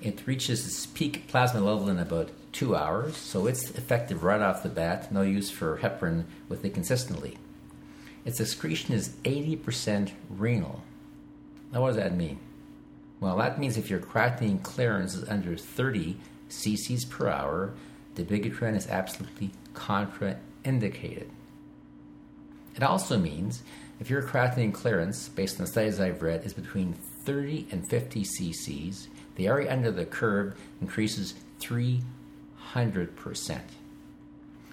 It 0.00 0.26
reaches 0.26 0.66
its 0.66 0.86
peak 0.86 1.28
plasma 1.28 1.60
level 1.60 1.88
in 1.88 1.98
about 1.98 2.30
two 2.52 2.74
hours, 2.74 3.16
so 3.16 3.46
it's 3.46 3.70
effective 3.70 4.22
right 4.22 4.40
off 4.40 4.62
the 4.62 4.68
bat. 4.68 5.12
No 5.12 5.22
use 5.22 5.50
for 5.50 5.78
heparin 5.78 6.24
with 6.48 6.64
it 6.64 6.74
consistently. 6.74 7.36
Its 8.24 8.40
excretion 8.40 8.94
is 8.94 9.10
80% 9.24 10.12
renal. 10.30 10.82
Now, 11.72 11.80
what 11.80 11.88
does 11.88 11.96
that 11.96 12.14
mean? 12.14 12.38
Well, 13.20 13.36
that 13.38 13.58
means 13.58 13.76
if 13.76 13.88
your 13.88 14.00
creatinine 14.00 14.62
clearance 14.62 15.14
is 15.14 15.28
under 15.28 15.56
30 15.56 16.16
cc's 16.50 17.04
per 17.04 17.28
hour, 17.28 17.72
dabigatran 18.14 18.76
is 18.76 18.88
absolutely 18.88 19.52
contraindicated. 19.74 21.28
It 22.74 22.82
also 22.82 23.18
means 23.18 23.62
if 24.00 24.10
your 24.10 24.22
creatinine 24.22 24.74
clearance, 24.74 25.28
based 25.28 25.60
on 25.60 25.66
the 25.66 25.70
studies 25.70 26.00
I've 26.00 26.22
read, 26.22 26.44
is 26.44 26.52
between 26.52 26.94
30 27.24 27.68
and 27.70 27.88
50 27.88 28.24
cc's, 28.24 29.08
the 29.36 29.46
area 29.46 29.72
under 29.72 29.90
the 29.90 30.04
curve 30.04 30.58
increases 30.80 31.34
300%. 31.60 32.02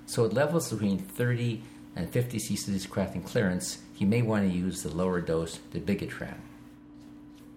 So 0.05 0.25
at 0.25 0.33
levels 0.33 0.71
between 0.71 0.97
30 0.97 1.61
and 1.95 2.09
50 2.09 2.39
cc's 2.39 2.87
creatinine 2.87 3.25
clearance, 3.25 3.77
you 3.97 4.07
may 4.07 4.21
want 4.21 4.49
to 4.49 4.57
use 4.57 4.81
the 4.81 4.89
lower 4.89 5.21
dose 5.21 5.59
the 5.71 5.79
dabigatran. 5.79 6.37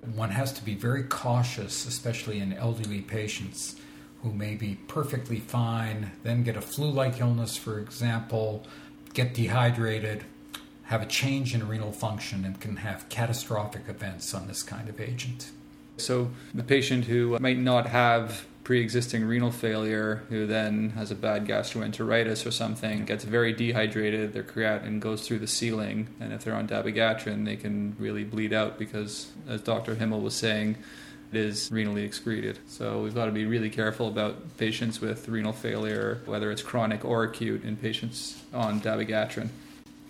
One 0.02 0.30
has 0.30 0.52
to 0.54 0.64
be 0.64 0.74
very 0.74 1.04
cautious, 1.04 1.86
especially 1.86 2.40
in 2.40 2.52
elderly 2.52 3.02
patients 3.02 3.76
who 4.22 4.32
may 4.32 4.56
be 4.56 4.78
perfectly 4.88 5.38
fine, 5.38 6.10
then 6.22 6.42
get 6.42 6.56
a 6.56 6.60
flu 6.60 6.90
like 6.90 7.20
illness, 7.20 7.56
for 7.56 7.78
example, 7.78 8.64
get 9.14 9.34
dehydrated, 9.34 10.24
have 10.84 11.02
a 11.02 11.06
change 11.06 11.54
in 11.54 11.66
renal 11.68 11.92
function, 11.92 12.44
and 12.44 12.60
can 12.60 12.76
have 12.76 13.08
catastrophic 13.08 13.82
events 13.88 14.34
on 14.34 14.48
this 14.48 14.62
kind 14.62 14.88
of 14.88 15.00
agent. 15.00 15.50
So, 15.98 16.30
the 16.52 16.64
patient 16.64 17.04
who 17.04 17.38
might 17.38 17.58
not 17.58 17.86
have 17.86 18.46
pre-existing 18.64 19.25
renal 19.25 19.51
failure 19.51 20.22
who 20.29 20.46
then 20.46 20.90
has 20.90 21.11
a 21.11 21.14
bad 21.14 21.46
gastroenteritis 21.46 22.46
or 22.46 22.51
something 22.51 23.05
gets 23.05 23.25
very 23.25 23.53
dehydrated 23.53 24.33
their 24.33 24.42
creatinine 24.42 25.01
goes 25.01 25.27
through 25.27 25.38
the 25.38 25.46
ceiling 25.46 26.07
and 26.20 26.33
if 26.33 26.44
they're 26.44 26.55
on 26.55 26.68
dabigatran 26.68 27.44
they 27.44 27.57
can 27.57 27.96
really 27.98 28.25
bleed 28.25 28.53
out 28.53 28.79
because 28.79 29.31
as 29.48 29.61
dr 29.62 29.94
himmel 29.96 30.20
was 30.20 30.35
saying 30.35 30.77
it 31.33 31.38
is 31.38 31.70
renally 31.70 32.05
excreted 32.05 32.59
so 32.68 33.03
we've 33.03 33.14
got 33.14 33.27
to 33.27 33.33
be 33.33 33.46
really 33.46 33.70
careful 33.70 34.07
about 34.07 34.57
patients 34.59 35.01
with 35.01 35.29
renal 35.29 35.53
failure 35.53 36.20
whether 36.27 36.51
it's 36.53 36.62
chronic 36.62 37.05
or 37.05 37.25
acute 37.25 37.64
in 37.64 37.77
patients 37.77 38.42
on 38.55 38.81
dabigatran 38.81 39.48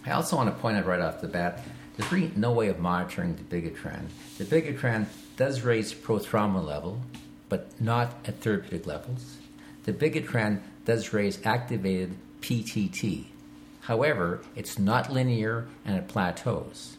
I 0.05 0.11
also 0.11 0.35
want 0.35 0.53
to 0.53 0.61
point 0.61 0.77
out 0.77 0.85
right 0.85 1.01
off 1.01 1.21
the 1.21 1.29
bat 1.29 1.63
there's 1.97 2.11
really 2.11 2.33
no 2.37 2.53
way 2.53 2.69
of 2.69 2.79
monitoring 2.79 3.35
dabigatran. 3.35 4.07
The 4.39 4.45
bigatran 4.45 5.07
does 5.37 5.61
raise 5.61 5.93
prothrombin 5.93 6.65
level, 6.65 7.01
but 7.53 7.79
not 7.79 8.15
at 8.25 8.41
therapeutic 8.41 8.87
levels. 8.87 9.37
Dabigatran 9.85 10.63
does 10.87 11.13
raise 11.13 11.39
activated 11.45 12.17
PTT. 12.41 13.27
However, 13.83 14.41
it's 14.57 14.79
not 14.79 15.13
linear 15.13 15.69
and 15.85 15.95
it 15.99 16.09
plateaus. 16.09 16.97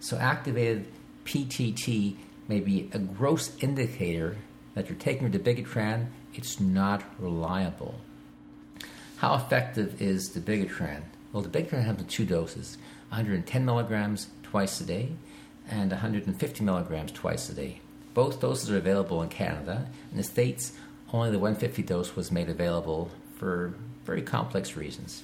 So, 0.00 0.16
activated 0.16 0.88
PTT 1.24 2.16
may 2.48 2.58
be 2.58 2.90
a 2.92 2.98
gross 2.98 3.52
indicator 3.60 4.38
that 4.74 4.88
you're 4.88 4.98
taking 4.98 5.30
the 5.30 5.38
dabigatran, 5.38 6.08
it's 6.34 6.58
not 6.58 7.04
reliable. 7.20 7.94
How 9.18 9.36
effective 9.36 10.02
is 10.02 10.30
dabigatran? 10.30 11.02
Well, 11.32 11.44
dabigatran 11.44 11.84
has 11.84 12.04
two 12.08 12.24
doses 12.24 12.76
110 13.10 13.64
milligrams 13.64 14.30
twice 14.42 14.80
a 14.80 14.84
day 14.84 15.12
and 15.70 15.92
150 15.92 16.64
milligrams 16.64 17.12
twice 17.12 17.48
a 17.50 17.54
day. 17.54 17.80
Both 18.16 18.40
doses 18.40 18.70
are 18.70 18.78
available 18.78 19.20
in 19.20 19.28
Canada. 19.28 19.88
In 20.10 20.16
the 20.16 20.22
States, 20.22 20.72
only 21.12 21.30
the 21.30 21.38
150 21.38 21.82
dose 21.82 22.16
was 22.16 22.32
made 22.32 22.48
available 22.48 23.10
for 23.36 23.74
very 24.06 24.22
complex 24.22 24.74
reasons. 24.74 25.22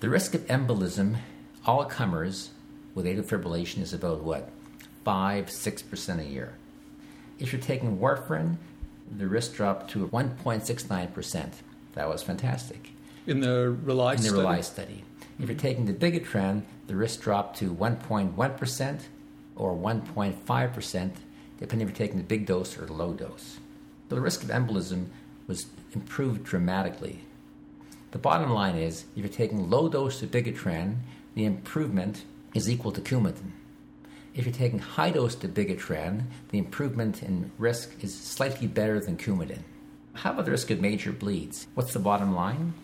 The 0.00 0.10
risk 0.10 0.34
of 0.34 0.46
embolism, 0.46 1.16
all 1.64 1.86
comers 1.86 2.50
with 2.94 3.06
atrial 3.06 3.24
fibrillation, 3.24 3.80
is 3.80 3.94
about 3.94 4.20
what? 4.22 4.50
5 5.06 5.46
6% 5.46 6.18
a 6.20 6.24
year. 6.24 6.52
If 7.38 7.50
you're 7.50 7.62
taking 7.62 7.96
warfarin, 7.96 8.58
the 9.10 9.26
risk 9.26 9.54
dropped 9.54 9.90
to 9.92 10.06
1.69%. 10.08 11.52
That 11.94 12.10
was 12.10 12.22
fantastic. 12.22 12.90
in 13.26 13.40
the 13.40 13.70
RE-LY 13.70 14.12
In 14.16 14.20
the 14.20 14.28
study 14.28 14.62
study. 14.62 15.04
If 15.40 15.48
you're 15.48 15.56
taking 15.56 15.86
dabigatran, 15.94 16.64
the 16.88 16.94
risk 16.94 17.22
dropped 17.22 17.56
to 17.60 17.74
1.1% 17.74 19.00
or 19.56 19.74
1.5%, 19.74 21.10
depending 21.58 21.88
if 21.88 21.98
you're 21.98 22.06
taking 22.06 22.18
the 22.18 22.24
big 22.24 22.46
dose 22.46 22.78
or 22.78 22.86
the 22.86 22.92
low 22.92 23.12
dose. 23.12 23.58
So 24.08 24.14
the 24.14 24.20
risk 24.20 24.42
of 24.42 24.48
embolism 24.50 25.06
was 25.46 25.66
improved 25.92 26.44
dramatically. 26.44 27.20
The 28.10 28.18
bottom 28.18 28.50
line 28.50 28.76
is, 28.76 29.04
if 29.14 29.18
you're 29.18 29.28
taking 29.28 29.68
low 29.68 29.88
dose 29.88 30.22
of 30.22 30.30
bigatran, 30.30 30.96
the 31.34 31.44
improvement 31.44 32.24
is 32.54 32.70
equal 32.70 32.92
to 32.92 33.00
Coumadin. 33.00 33.52
If 34.34 34.46
you're 34.46 34.54
taking 34.54 34.78
high 34.78 35.10
dose 35.10 35.34
of 35.42 35.50
bigatran, 35.50 36.24
the 36.50 36.58
improvement 36.58 37.22
in 37.22 37.50
risk 37.58 38.02
is 38.02 38.18
slightly 38.18 38.66
better 38.66 39.00
than 39.00 39.16
Coumadin. 39.16 39.62
How 40.14 40.32
about 40.32 40.46
the 40.46 40.50
risk 40.50 40.70
of 40.70 40.80
major 40.80 41.12
bleeds? 41.12 41.66
What's 41.74 41.92
the 41.92 41.98
bottom 41.98 42.34
line? 42.34 42.74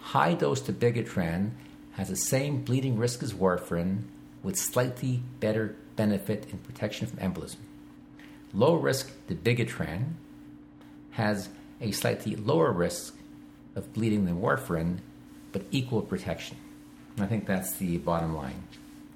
High 0.00 0.34
dose 0.34 0.60
dabigatran 0.60 1.50
has 1.92 2.08
the 2.08 2.16
same 2.16 2.62
bleeding 2.62 2.98
risk 2.98 3.22
as 3.22 3.32
warfarin 3.32 4.02
with 4.42 4.56
slightly 4.56 5.22
better 5.40 5.76
benefit 5.96 6.46
in 6.50 6.58
protection 6.58 7.06
from 7.06 7.18
embolism. 7.18 7.56
Low 8.54 8.76
risk 8.76 9.10
dabigatran 9.28 10.12
has 11.12 11.48
a 11.80 11.90
slightly 11.90 12.36
lower 12.36 12.70
risk 12.70 13.16
of 13.74 13.92
bleeding 13.92 14.24
than 14.26 14.40
warfarin, 14.40 14.98
but 15.52 15.62
equal 15.72 16.02
protection. 16.02 16.56
And 17.16 17.24
I 17.24 17.28
think 17.28 17.46
that's 17.46 17.76
the 17.76 17.98
bottom 17.98 18.34
line. 18.34 18.62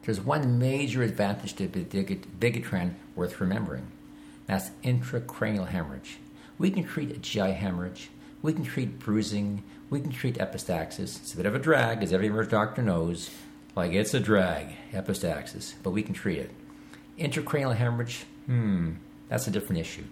There's 0.03 0.21
one 0.21 0.59
major 0.59 1.03
advantage 1.03 1.55
to 1.55 1.69
big- 1.69 2.41
bigatran 2.41 2.95
worth 3.15 3.41
remembering. 3.41 3.87
That's 4.47 4.71
intracranial 4.83 5.69
hemorrhage. 5.69 6.19
We 6.59 6.71
can 6.71 6.85
treat 6.85 7.11
a 7.11 7.19
GI 7.19 7.53
hemorrhage, 7.53 8.11
we 8.43 8.53
can 8.53 8.65
treat 8.65 8.99
bruising, 8.99 9.63
we 9.91 10.01
can 10.01 10.11
treat 10.11 10.39
epistaxis. 10.39 11.21
It's 11.21 11.35
a 11.35 11.37
bit 11.37 11.47
of 11.47 11.55
a 11.55 11.59
drag, 11.59 12.03
as 12.03 12.13
every 12.13 12.27
emergency 12.27 12.51
doctor 12.51 12.83
knows. 12.83 13.31
Like 13.77 13.93
it's 13.93 14.15
a 14.15 14.21
drag, 14.21 14.69
epistaxis, 14.93 15.75
but 15.83 15.91
we 15.91 16.03
can 16.03 16.15
treat 16.15 16.39
it. 16.39 16.51
Intracranial 17.19 17.77
hemorrhage, 17.77 18.25
hmm, 18.47 18.93
that's 19.29 19.47
a 19.47 19.51
different 19.51 19.81
issue. 19.81 20.05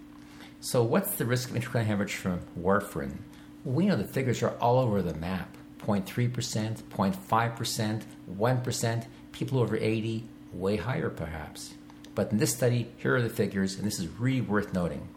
So, 0.61 0.83
what's 0.83 1.17
the 1.17 1.27
risk 1.27 1.51
of 1.51 1.57
intracranial 1.57 1.87
hemorrhage 1.87 2.15
from 2.15 2.41
warfarin? 2.59 3.19
We 3.65 3.87
know 3.87 3.97
the 3.97 4.05
figures 4.05 4.43
are 4.43 4.57
all 4.61 4.79
over 4.79 5.03
the 5.03 5.15
map 5.15 5.57
0.3%, 5.81 6.83
0.5%, 6.83 8.03
1%, 8.37 9.05
people 9.33 9.59
over 9.59 9.77
80, 9.77 10.29
way 10.53 10.77
higher 10.77 11.11
perhaps. 11.11 11.75
But 12.15 12.33
in 12.33 12.39
this 12.39 12.55
study, 12.55 12.91
here 12.97 13.15
are 13.15 13.23
the 13.23 13.29
figures, 13.29 13.77
and 13.77 13.87
this 13.87 14.01
is 14.01 14.09
really 14.19 14.41
worth 14.41 14.73
noting. 14.73 15.09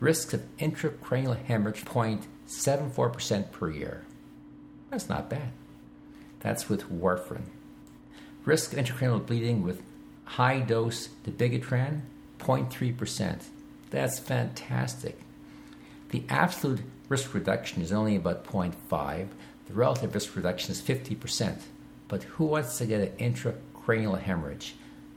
Risks 0.00 0.32
of 0.32 0.42
intracranial 0.56 1.44
hemorrhage 1.44 1.84
0.74% 1.84 3.52
per 3.52 3.70
year. 3.70 4.04
That's 4.90 5.08
not 5.08 5.28
bad. 5.28 5.52
That's 6.40 6.68
with 6.68 6.90
warfarin. 6.90 7.44
Risk 8.44 8.72
of 8.72 8.78
intracranial 8.78 9.24
bleeding 9.24 9.62
with 9.62 9.82
high 10.24 10.60
dose 10.60 11.08
dabigatran 11.24 12.00
0.3%. 12.50 13.44
That's 13.90 14.18
fantastic. 14.18 15.18
The 16.10 16.24
absolute 16.28 16.80
risk 17.08 17.34
reduction 17.34 17.82
is 17.82 17.92
only 17.92 18.16
about 18.16 18.44
0.5. 18.44 19.28
The 19.66 19.72
relative 19.72 20.14
risk 20.14 20.34
reduction 20.34 20.72
is 20.72 20.82
50%. 20.82 21.60
But 22.08 22.24
who 22.24 22.46
wants 22.46 22.78
to 22.78 22.86
get 22.86 23.00
an 23.00 23.32
intracranial 23.32 24.20
hemorrhage? 24.20 24.74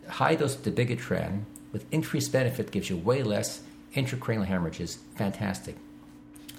High 0.08 0.36
dose 0.36 0.56
dabigatran 0.56 1.44
with 1.72 1.92
increased 1.92 2.32
benefit 2.32 2.72
gives 2.72 2.90
you 2.90 2.98
way 2.98 3.24
less 3.24 3.64
intracranial 3.96 4.46
hemorrhages. 4.46 5.00
Fantastic. 5.16 5.76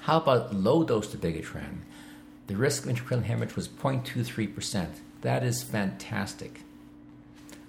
How 0.01 0.19
about 0.19 0.55
low 0.55 0.83
dose 0.83 1.15
dabigatran? 1.15 1.79
The 2.49 2.57
risk 2.57 2.85
of 2.85 2.91
intracranial 2.91 3.25
hemorrhage 3.25 3.57
was 3.57 3.69
0.23%. 3.69 4.89
That 5.21 5.45
is 5.45 5.63
fantastic. 5.63 6.63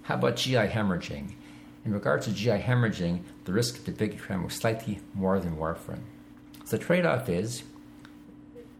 How 0.03 0.15
about 0.15 0.37
GI 0.37 0.55
hemorrhaging? 0.55 1.33
In 1.85 1.93
regards 1.93 2.25
to 2.25 2.33
GI 2.33 2.49
hemorrhaging, 2.49 3.21
the 3.45 3.53
risk 3.53 3.77
of 3.77 3.93
dabigatran 3.93 4.43
was 4.43 4.55
slightly 4.55 4.99
more 5.13 5.39
than 5.39 5.55
warfarin. 5.55 5.99
So 6.65 6.77
the 6.77 6.83
trade-off 6.83 7.29
is 7.29 7.61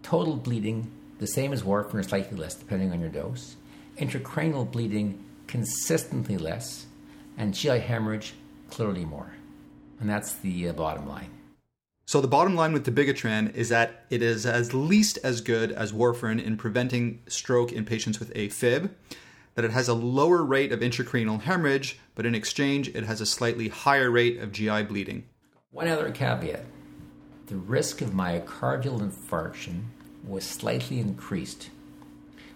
total 0.02 0.36
bleeding 0.36 0.92
the 1.20 1.28
same 1.28 1.54
as 1.54 1.62
warfarin 1.62 1.96
or 1.96 2.04
slightly 2.04 2.38
less 2.38 2.56
depending 2.56 2.92
on 2.92 3.00
your 3.00 3.10
dose, 3.10 3.56
intracranial 3.98 4.70
bleeding 4.70 5.24
consistently 5.46 6.38
less, 6.38 6.88
and 7.38 7.54
GI 7.54 7.80
hemorrhage 7.80 8.34
clearly 8.72 9.06
more. 9.06 9.34
And 10.00 10.10
that's 10.10 10.34
the 10.34 10.70
uh, 10.70 10.74
bottom 10.74 11.08
line. 11.08 11.30
So 12.08 12.22
the 12.22 12.28
bottom 12.28 12.56
line 12.56 12.74
with 12.74 12.86
dabigatran 12.86 13.56
is 13.56 13.70
that 13.70 14.06
it 14.10 14.22
is 14.22 14.46
at 14.46 14.74
least 14.74 15.20
as 15.24 15.42
good 15.42 15.72
as 15.72 15.92
warfarin 15.92 16.44
in 16.44 16.58
preventing 16.58 17.22
stroke 17.28 17.72
in 17.72 17.86
patients 17.86 18.20
with 18.20 18.34
AFib, 18.34 18.90
that 19.54 19.66
it 19.66 19.72
has 19.72 19.88
a 19.88 19.94
lower 19.94 20.44
rate 20.44 20.72
of 20.72 20.82
intracranial 20.82 21.42
hemorrhage, 21.42 22.00
but 22.16 22.26
in 22.26 22.34
exchange 22.34 22.88
it 22.90 23.04
has 23.04 23.22
a 23.22 23.26
slightly 23.26 23.68
higher 23.68 24.10
rate 24.10 24.40
of 24.40 24.52
GI 24.52 24.84
bleeding. 24.84 25.26
One 25.72 25.88
other 25.88 26.12
caveat 26.12 26.66
the 27.48 27.56
risk 27.56 28.02
of 28.02 28.10
myocardial 28.10 29.00
infarction 29.00 29.84
was 30.24 30.44
slightly 30.44 31.00
increased. 31.00 31.70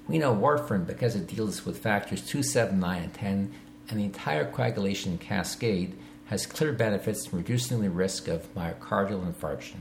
We 0.07 0.17
know 0.17 0.33
warfarin 0.33 0.87
because 0.87 1.15
it 1.15 1.27
deals 1.27 1.63
with 1.63 1.77
factors 1.77 2.25
2, 2.25 2.41
7, 2.41 2.79
9, 2.79 3.03
and 3.03 3.13
10, 3.13 3.53
and 3.89 3.99
the 3.99 4.05
entire 4.05 4.49
coagulation 4.51 5.19
cascade 5.19 5.95
has 6.25 6.47
clear 6.47 6.73
benefits 6.73 7.27
in 7.27 7.37
reducing 7.37 7.81
the 7.81 7.89
risk 7.91 8.27
of 8.27 8.53
myocardial 8.55 9.31
infarction. 9.31 9.77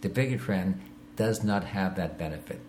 Dabigatran 0.00 0.74
does 1.14 1.44
not 1.44 1.64
have 1.64 1.94
that 1.96 2.18
benefit. 2.18 2.60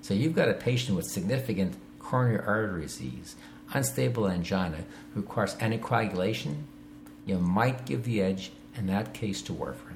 So 0.00 0.14
you've 0.14 0.34
got 0.34 0.48
a 0.48 0.54
patient 0.54 0.96
with 0.96 1.06
significant 1.06 1.76
coronary 1.98 2.44
artery 2.44 2.82
disease, 2.82 3.36
unstable 3.72 4.28
angina, 4.28 4.84
requires 5.14 5.54
anticoagulation, 5.56 6.62
you 7.26 7.38
might 7.38 7.86
give 7.86 8.04
the 8.04 8.20
edge 8.20 8.52
in 8.76 8.86
that 8.86 9.14
case 9.14 9.40
to 9.42 9.52
warfarin. 9.52 9.94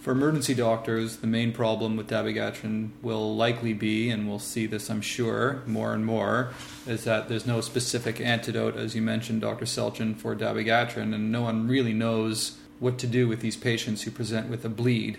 For 0.00 0.12
emergency 0.12 0.54
doctors, 0.54 1.16
the 1.18 1.26
main 1.26 1.52
problem 1.52 1.96
with 1.96 2.08
dabigatran 2.08 2.90
will 3.02 3.34
likely 3.34 3.72
be, 3.72 4.10
and 4.10 4.28
we'll 4.28 4.38
see 4.38 4.64
this, 4.66 4.88
I'm 4.88 5.00
sure, 5.00 5.62
more 5.66 5.92
and 5.92 6.06
more, 6.06 6.52
is 6.86 7.04
that 7.04 7.28
there's 7.28 7.46
no 7.46 7.60
specific 7.60 8.20
antidote, 8.20 8.76
as 8.76 8.94
you 8.94 9.02
mentioned, 9.02 9.40
Dr. 9.40 9.64
Selchen, 9.64 10.16
for 10.16 10.36
dabigatran, 10.36 11.14
and 11.14 11.32
no 11.32 11.42
one 11.42 11.66
really 11.66 11.92
knows 11.92 12.58
what 12.78 12.96
to 12.98 13.06
do 13.06 13.26
with 13.26 13.40
these 13.40 13.56
patients 13.56 14.02
who 14.02 14.10
present 14.10 14.48
with 14.48 14.64
a 14.64 14.68
bleed. 14.68 15.18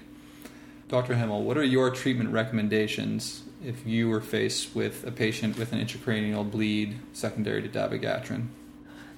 Dr. 0.87 1.15
Himmel, 1.15 1.43
what 1.43 1.57
are 1.57 1.63
your 1.63 1.91
treatment 1.91 2.31
recommendations 2.31 3.43
if 3.63 3.85
you 3.85 4.09
were 4.09 4.21
faced 4.21 4.75
with 4.75 5.05
a 5.05 5.11
patient 5.11 5.57
with 5.57 5.73
an 5.73 5.79
intracranial 5.79 6.49
bleed 6.49 6.97
secondary 7.13 7.61
to 7.61 7.69
dabigatran? 7.69 8.47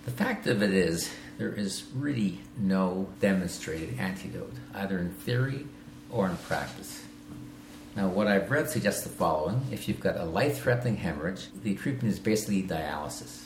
The 0.06 0.12
fact 0.12 0.48
of 0.48 0.64
it 0.64 0.74
is, 0.74 1.12
there 1.38 1.54
is 1.54 1.84
really 1.96 2.40
no 2.58 3.10
demonstrated 3.20 4.00
antidote, 4.00 4.54
either 4.74 4.98
in 4.98 5.12
theory 5.12 5.66
or 6.10 6.28
in 6.28 6.38
practice. 6.38 7.04
Now, 7.96 8.08
what 8.08 8.28
I've 8.28 8.50
read 8.50 8.70
suggests 8.70 9.04
the 9.04 9.10
following 9.10 9.62
if 9.72 9.88
you've 9.88 10.00
got 10.00 10.18
a 10.18 10.24
life 10.24 10.62
threatening 10.62 10.98
hemorrhage, 10.98 11.48
the 11.64 11.76
treatment 11.76 12.14
is 12.14 12.20
basically 12.20 12.64
dialysis. 12.64 13.46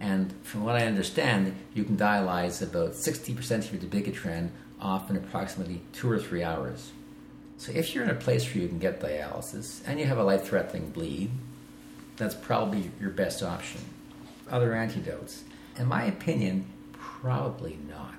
And 0.00 0.32
from 0.42 0.64
what 0.64 0.76
I 0.76 0.86
understand, 0.86 1.54
you 1.74 1.84
can 1.84 1.96
dialyze 1.96 2.62
about 2.62 2.92
60% 2.92 3.50
of 3.58 3.72
your 3.72 3.82
dabigatran 3.82 4.50
off 4.80 5.10
in 5.10 5.16
approximately 5.16 5.82
two 5.92 6.10
or 6.10 6.18
three 6.18 6.42
hours. 6.42 6.92
So 7.58 7.72
if 7.72 7.92
you're 7.92 8.04
in 8.04 8.10
a 8.10 8.14
place 8.14 8.46
where 8.46 8.62
you 8.62 8.68
can 8.68 8.78
get 8.78 9.00
dialysis 9.00 9.82
and 9.84 9.98
you 9.98 10.06
have 10.06 10.18
a 10.18 10.22
life-threatening 10.22 10.90
bleed, 10.90 11.30
that's 12.16 12.34
probably 12.34 12.90
your 13.00 13.10
best 13.10 13.42
option. 13.42 13.80
Other 14.48 14.74
antidotes, 14.74 15.42
in 15.76 15.86
my 15.86 16.04
opinion, 16.04 16.66
probably 16.92 17.76
not. 17.88 18.14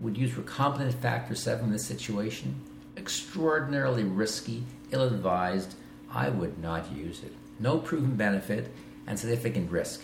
Would 0.00 0.16
use 0.16 0.32
recombinant 0.32 0.94
factor 0.94 1.34
7 1.34 1.64
in 1.64 1.72
this 1.72 1.84
situation? 1.84 2.54
Extraordinarily 2.96 4.04
risky, 4.04 4.62
ill-advised. 4.92 5.74
I 6.12 6.28
would 6.28 6.58
not 6.58 6.92
use 6.92 7.22
it. 7.24 7.32
No 7.58 7.78
proven 7.78 8.14
benefit 8.14 8.72
and 9.08 9.18
significant 9.18 9.72
risk. 9.72 10.02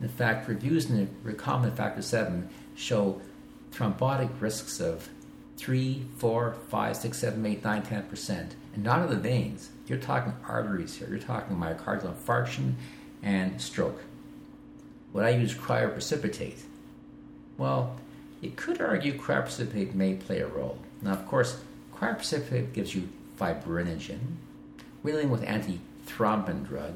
In 0.00 0.08
fact, 0.08 0.48
reviews 0.48 0.88
in 0.88 1.08
recombinant 1.24 1.76
factor 1.76 2.00
7 2.00 2.48
show 2.74 3.20
thrombotic 3.70 4.30
risks 4.40 4.80
of 4.80 5.10
3, 5.60 6.06
4, 6.16 6.56
5, 6.70 6.96
6, 6.96 7.18
7, 7.18 7.46
8, 7.46 7.64
9, 7.64 7.82
10%. 7.82 8.50
And 8.74 8.82
not 8.82 9.02
of 9.02 9.10
the 9.10 9.16
veins. 9.16 9.68
You're 9.86 9.98
talking 9.98 10.32
arteries 10.48 10.96
here. 10.96 11.08
You're 11.10 11.18
talking 11.18 11.54
myocardial 11.54 12.14
infarction 12.14 12.76
and 13.22 13.60
stroke. 13.60 14.00
Would 15.12 15.26
I 15.26 15.30
use 15.30 15.54
cryoprecipitate? 15.54 16.60
Well, 17.58 17.94
you 18.40 18.52
could 18.56 18.80
argue 18.80 19.18
cryoprecipitate 19.18 19.92
may 19.92 20.14
play 20.14 20.40
a 20.40 20.46
role. 20.46 20.78
Now, 21.02 21.12
of 21.12 21.26
course, 21.26 21.60
cryoprecipitate 21.94 22.72
gives 22.72 22.94
you 22.94 23.10
fibrinogen. 23.38 24.20
We're 25.02 25.12
dealing 25.12 25.30
with 25.30 25.44
antithrombin 25.44 26.66
drug. 26.66 26.94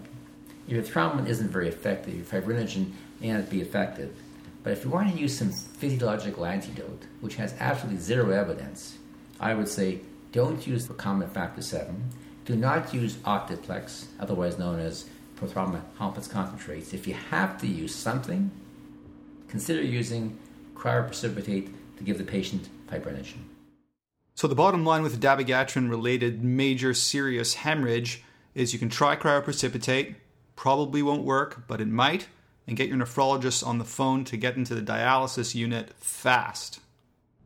If 0.67 0.73
your 0.73 0.83
thrombin 0.83 1.27
isn't 1.27 1.51
very 1.51 1.69
effective, 1.69 2.15
your 2.15 2.25
fibrinogen 2.25 2.93
may 3.21 3.33
not 3.33 3.51
be 3.51 3.61
effective. 3.61 4.17
But 4.65 4.73
if 4.73 4.83
you 4.83 4.91
want 4.91 5.13
to 5.13 5.21
use 5.21 5.39
some 5.39 5.53
physiological 5.53 6.47
antidote, 6.47 7.03
which 7.21 7.37
has 7.37 7.55
absolutely 7.61 8.01
zero 8.01 8.31
evidence, 8.31 8.97
I 9.39 9.55
would 9.55 9.69
say 9.69 10.01
don't 10.33 10.67
use 10.67 10.89
recombinant 10.89 11.33
factor 11.33 11.63
7. 11.63 12.11
Do 12.47 12.57
not 12.57 12.93
use 12.93 13.17
Octaplex, 13.17 14.07
otherwise 14.19 14.59
known 14.59 14.81
as 14.81 15.05
prothrombin 15.37 15.83
complex 15.99 16.27
concentrates. 16.27 16.95
If 16.95 17.07
you 17.07 17.15
have 17.31 17.61
to 17.61 17.67
use 17.67 17.95
something, 17.95 18.51
consider 19.49 19.83
using 19.83 20.39
cryoprecipitate 20.75 21.71
to 21.99 22.03
give 22.03 22.17
the 22.17 22.25
patient 22.25 22.69
fibrinogen. 22.91 23.45
So 24.35 24.49
the 24.49 24.55
bottom 24.55 24.85
line 24.85 25.03
with 25.03 25.21
dabigatran 25.21 25.91
related 25.91 26.43
major 26.43 26.95
serious 26.95 27.55
hemorrhage 27.55 28.25
is 28.55 28.73
you 28.73 28.79
can 28.79 28.89
try 28.89 29.15
cryoprecipitate, 29.15 30.17
probably 30.57 31.03
won't 31.03 31.25
work, 31.25 31.65
but 31.69 31.81
it 31.81 31.89
might 31.89 32.29
and 32.67 32.77
get 32.77 32.89
your 32.89 32.97
nephrologist 32.97 33.67
on 33.67 33.79
the 33.79 33.85
phone 33.85 34.25
to 34.25 34.37
get 34.37 34.57
into 34.57 34.75
the 34.75 34.83
dialysis 34.83 35.55
unit 35.55 35.93
fast. 35.99 36.81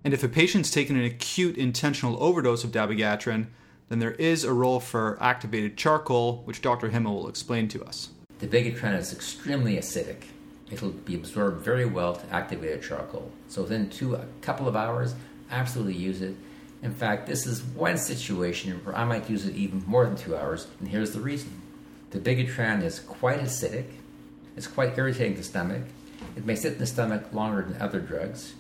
And 0.05 0.15
if 0.15 0.23
a 0.23 0.29
patient's 0.29 0.71
taken 0.71 0.97
an 0.97 1.05
acute 1.05 1.57
intentional 1.57 2.23
overdose 2.23 2.65
of 2.65 2.71
dabigatran, 2.71 3.47
then 3.89 3.99
there 3.99 4.13
is 4.13 4.45
a 4.45 4.53
role 4.53 4.81
for 4.81 5.19
activated 5.21 5.77
charcoal, 5.77 6.43
which 6.45 6.63
Dr. 6.63 6.91
Himmel 6.91 7.17
will 7.17 7.29
explain 7.29 7.69
to 7.69 7.85
us. 7.85 8.11
The 8.39 8.47
dabigatran 8.47 8.97
is 8.97 9.13
extremely 9.13 9.77
acidic. 9.77 10.25
It'll 10.71 10.91
be 10.91 11.15
absorbed 11.15 11.63
very 11.63 11.87
well 11.87 12.15
to 12.15 12.33
activated 12.33 12.83
charcoal. 12.83 13.31
So 13.49 13.63
within 13.63 13.89
two, 13.89 14.15
a 14.15 14.27
couple 14.43 14.69
of 14.69 14.77
hours, 14.77 15.15
absolutely 15.51 15.95
use 15.95 16.21
it. 16.21 16.37
In 16.83 16.93
fact, 16.93 17.27
this 17.27 17.47
is 17.47 17.63
one 17.63 17.97
situation 17.97 18.81
where 18.85 18.97
I 18.97 19.05
might 19.05 19.29
use 19.29 19.47
it 19.47 19.57
even 19.57 19.83
more 19.87 20.05
than 20.05 20.17
two 20.17 20.37
hours, 20.37 20.69
and 20.79 20.89
here's 20.89 21.11
the 21.11 21.21
reason. 21.21 21.61
The 22.11 22.21
Dabigatran 22.21 22.85
is 22.85 23.01
quite 23.01 23.41
acidic, 23.41 23.87
it's 24.59 24.67
quite 24.67 24.99
irritating 24.99 25.35
to 25.35 25.39
the 25.39 25.45
stomach. 25.45 25.83
It 26.37 26.45
may 26.45 26.57
sit 26.57 26.73
in 26.73 26.79
the 26.79 26.87
stomach 26.87 27.33
longer 27.33 27.63
than 27.63 27.81
other 27.81 28.01
drugs. 28.01 28.55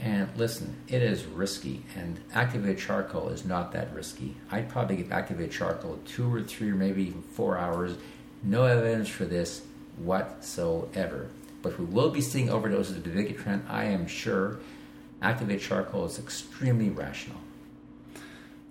And 0.00 0.28
listen, 0.36 0.74
it 0.88 1.00
is 1.00 1.24
risky, 1.24 1.84
and 1.96 2.18
activated 2.34 2.78
charcoal 2.78 3.28
is 3.28 3.44
not 3.44 3.72
that 3.72 3.94
risky. 3.94 4.34
I'd 4.50 4.68
probably 4.68 4.96
give 4.96 5.12
activated 5.12 5.52
charcoal 5.52 6.00
two 6.04 6.32
or 6.32 6.42
three 6.42 6.70
or 6.70 6.74
maybe 6.74 7.04
even 7.04 7.22
four 7.22 7.56
hours. 7.56 7.96
No 8.42 8.64
evidence 8.64 9.08
for 9.08 9.26
this 9.26 9.62
whatsoever. 9.96 11.28
But 11.62 11.78
we 11.78 11.84
will 11.84 12.10
be 12.10 12.20
seeing 12.20 12.48
overdoses 12.48 12.96
of 12.96 13.04
dabigatran, 13.04 13.62
I 13.68 13.84
am 13.84 14.08
sure. 14.08 14.58
Activated 15.22 15.62
charcoal 15.62 16.04
is 16.06 16.18
extremely 16.18 16.90
rational. 16.90 17.38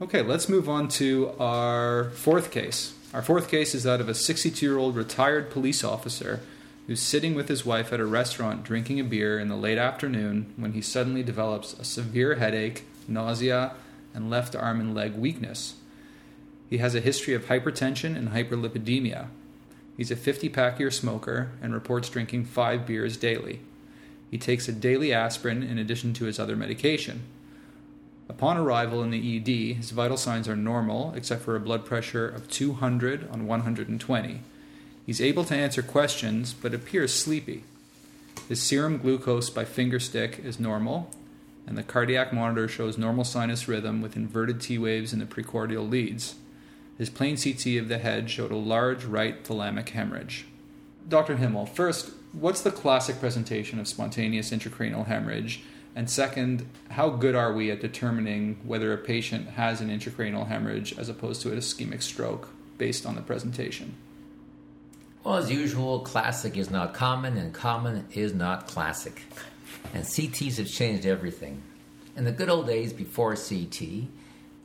Okay, 0.02 0.22
let's 0.22 0.50
move 0.50 0.68
on 0.68 0.90
to 0.90 1.32
our 1.40 2.10
fourth 2.12 2.52
case. 2.52 2.94
Our 3.14 3.22
fourth 3.22 3.50
case 3.50 3.74
is 3.74 3.84
that 3.84 4.02
of 4.02 4.10
a 4.10 4.14
62 4.14 4.66
year 4.66 4.78
old 4.78 4.96
retired 4.98 5.50
police 5.50 5.84
officer 5.84 6.42
who's 6.88 7.02
sitting 7.02 7.36
with 7.36 7.50
his 7.50 7.66
wife 7.66 7.92
at 7.92 8.00
a 8.00 8.06
restaurant 8.06 8.64
drinking 8.64 9.00
a 9.00 9.04
beer 9.04 9.38
in 9.38 9.50
the 9.50 9.56
late 9.58 9.78
afternoon 9.78 10.54
when 10.56 10.72
he 10.72 10.82
suddenly 10.82 11.22
develops 11.22 11.74
a 11.74 11.84
severe 11.84 12.36
headache, 12.36 12.86
nausea, 13.10 13.74
and 14.14 14.30
left 14.30 14.56
arm 14.56 14.80
and 14.80 14.96
leg 14.96 15.14
weakness. 15.14 15.76
He 16.70 16.78
has 16.78 16.96
a 16.96 17.02
history 17.02 17.34
of 17.34 17.46
hypertension 17.46 18.16
and 18.16 18.30
hyperlipidemia. 18.30 19.28
He's 19.98 20.12
a 20.12 20.16
50 20.16 20.48
pack 20.50 20.80
year 20.80 20.90
smoker 20.90 21.52
and 21.62 21.74
reports 21.74 22.10
drinking 22.10 22.46
five 22.46 22.86
beers 22.86 23.18
daily. 23.18 23.60
He 24.32 24.38
takes 24.38 24.68
a 24.68 24.74
daily 24.74 25.14
aspirin 25.14 25.64
in 25.64 25.78
addition 25.78 26.14
to 26.16 26.26
his 26.26 26.40
other 26.40 26.56
medication. 26.56 27.24
Upon 28.30 28.58
arrival 28.58 29.04
in 29.04 29.12
the 29.12 29.38
ED, 29.38 29.78
his 29.78 29.92
vital 29.92 30.18
signs 30.18 30.48
are 30.48 30.56
normal 30.56 31.14
except 31.16 31.42
for 31.42 31.56
a 31.56 31.62
blood 31.62 31.86
pressure 31.86 32.28
of 32.28 32.50
200 32.50 33.30
on 33.30 33.46
120. 33.46 34.42
He's 35.08 35.22
able 35.22 35.46
to 35.46 35.56
answer 35.56 35.82
questions, 35.82 36.54
but 36.54 36.74
appears 36.74 37.14
sleepy. 37.14 37.64
His 38.50 38.62
serum 38.62 38.98
glucose 38.98 39.50
by 39.50 39.64
finger 39.64 40.02
stick 40.02 40.42
is 40.44 40.60
normal, 40.60 41.10
and 41.66 41.78
the 41.78 41.84
cardiac 41.84 42.34
monitor 42.34 42.68
shows 42.68 42.98
normal 42.98 43.24
sinus 43.24 43.70
rhythm 43.70 44.02
with 44.02 44.18
inverted 44.18 44.60
T 44.60 44.78
waves 44.78 45.14
in 45.14 45.20
the 45.20 45.26
precordial 45.26 45.90
leads. 45.90 46.36
His 46.98 47.10
plain 47.10 47.38
CT 47.38 47.78
of 47.78 47.88
the 47.88 48.00
head 48.00 48.30
showed 48.30 48.52
a 48.52 48.58
large 48.58 49.06
right 49.06 49.42
thalamic 49.46 49.88
hemorrhage. 49.90 50.46
Dr. 51.08 51.38
Himmel, 51.38 51.68
first, 51.68 52.12
what's 52.34 52.60
the 52.60 52.70
classic 52.70 53.22
presentation 53.22 53.80
of 53.80 53.88
spontaneous 53.88 54.52
intracranial 54.52 55.06
hemorrhage? 55.06 55.62
And 55.96 56.10
second, 56.10 56.68
how 56.90 57.12
good 57.12 57.34
are 57.34 57.54
we 57.54 57.72
at 57.72 57.80
determining 57.80 58.60
whether 58.66 58.92
a 58.92 58.98
patient 58.98 59.52
has 59.52 59.80
an 59.80 59.90
intracranial 59.90 60.48
hemorrhage 60.48 61.00
as 61.00 61.08
opposed 61.08 61.42
to 61.44 61.52
an 61.54 61.60
ischemic 61.60 62.02
stroke 62.02 62.50
based 62.78 63.06
on 63.06 63.16
the 63.16 63.22
presentation? 63.22 63.96
Well, 65.28 65.36
as 65.36 65.52
usual, 65.52 66.00
classic 66.00 66.56
is 66.56 66.72
not 66.72 66.94
common, 66.94 67.36
and 67.36 67.54
common 67.54 68.06
is 68.14 68.34
not 68.34 68.66
classic. 68.66 69.24
And 69.94 70.06
CTs 70.06 70.56
have 70.56 70.68
changed 70.68 71.06
everything. 71.06 71.64
In 72.16 72.24
the 72.24 72.32
good 72.32 72.48
old 72.48 72.66
days 72.66 72.94
before 72.94 73.36
CT, 73.36 73.82
if 73.82 74.08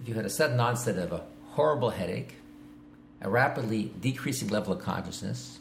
you 0.06 0.14
had 0.14 0.24
a 0.24 0.30
sudden 0.30 0.60
onset 0.60 0.98
of 0.98 1.10
a 1.10 1.24
horrible 1.46 1.90
headache, 1.90 2.36
a 3.20 3.28
rapidly 3.28 3.92
decreasing 4.00 4.50
level 4.50 4.72
of 4.72 4.78
consciousness, 4.78 5.58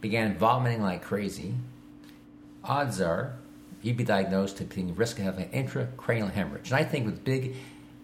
began 0.00 0.36
vomiting 0.36 0.82
like 0.82 1.04
crazy, 1.04 1.54
odds 2.64 3.00
are 3.00 3.36
you'd 3.80 3.96
be 3.96 4.02
diagnosed 4.02 4.56
to 4.56 4.64
being 4.64 4.92
risk 4.96 5.20
of 5.20 5.24
having 5.24 5.44
an 5.52 5.68
intracranial 5.68 6.32
hemorrhage. 6.32 6.72
And 6.72 6.80
I 6.80 6.82
think 6.82 7.06
with 7.06 7.22
big 7.22 7.54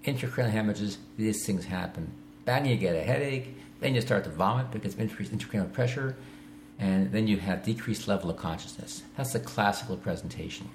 intracranial 0.04 0.50
hemorrhages, 0.50 0.98
these 1.16 1.44
things 1.44 1.64
happen. 1.64 2.12
Bang, 2.44 2.64
you 2.64 2.76
get 2.76 2.94
a 2.94 3.02
headache, 3.02 3.56
then 3.80 3.94
you 3.94 4.00
start 4.00 4.24
to 4.24 4.30
vomit 4.30 4.70
because 4.70 4.94
of 4.94 5.00
increased 5.00 5.32
intracranial 5.32 5.72
pressure, 5.72 6.16
and 6.78 7.10
then 7.12 7.26
you 7.26 7.38
have 7.38 7.64
decreased 7.64 8.08
level 8.08 8.30
of 8.30 8.36
consciousness. 8.36 9.02
That's 9.16 9.34
a 9.34 9.40
classical 9.40 9.96
presentation. 9.96 10.68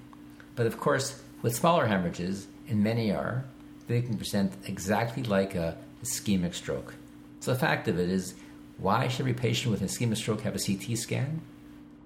But 0.54 0.66
of 0.66 0.78
course, 0.78 1.22
with 1.42 1.56
smaller 1.56 1.86
hemorrhages, 1.86 2.46
and 2.68 2.82
many 2.82 3.12
are, 3.12 3.44
they 3.86 4.00
can 4.00 4.16
present 4.16 4.52
exactly 4.66 5.22
like 5.22 5.54
a 5.54 5.76
ischemic 6.02 6.54
stroke. 6.54 6.94
So 7.40 7.52
the 7.52 7.58
fact 7.58 7.88
of 7.88 7.98
it 7.98 8.08
is, 8.08 8.34
why 8.78 9.08
should 9.08 9.20
every 9.20 9.34
patient 9.34 9.70
with 9.70 9.82
ischemic 9.82 10.16
stroke 10.16 10.40
have 10.42 10.54
a 10.54 10.58
CT 10.58 10.96
scan? 10.98 11.42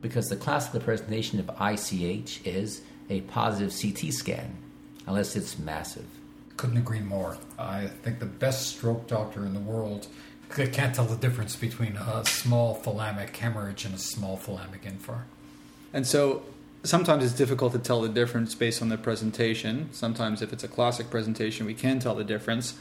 Because 0.02 0.28
the 0.28 0.36
classical 0.36 0.80
presentation 0.80 1.38
of 1.40 1.50
ICH 1.60 2.46
is 2.46 2.82
a 3.10 3.20
positive 3.22 3.74
CT 3.80 4.12
scan, 4.12 4.56
unless 5.06 5.34
it's 5.34 5.58
massive. 5.58 6.06
Couldn't 6.56 6.78
agree 6.78 7.00
more. 7.00 7.38
I 7.58 7.86
think 7.86 8.18
the 8.18 8.26
best 8.26 8.76
stroke 8.76 9.06
doctor 9.06 9.46
in 9.46 9.54
the 9.54 9.60
world 9.60 10.08
can't 10.48 10.94
tell 10.94 11.04
the 11.04 11.16
difference 11.16 11.56
between 11.56 11.96
a 11.96 12.24
small 12.24 12.76
thalamic 12.76 13.36
hemorrhage 13.36 13.84
and 13.84 13.94
a 13.94 13.98
small 13.98 14.38
thalamic 14.38 14.82
infarct. 14.82 15.24
And 15.92 16.06
so 16.06 16.42
sometimes 16.82 17.24
it's 17.24 17.32
difficult 17.34 17.72
to 17.72 17.78
tell 17.78 18.00
the 18.00 18.08
difference 18.08 18.54
based 18.54 18.82
on 18.82 18.88
the 18.88 18.98
presentation. 18.98 19.88
Sometimes, 19.92 20.42
if 20.42 20.52
it's 20.52 20.64
a 20.64 20.68
classic 20.68 21.10
presentation, 21.10 21.66
we 21.66 21.74
can 21.74 21.98
tell 21.98 22.14
the 22.14 22.24
difference. 22.24 22.74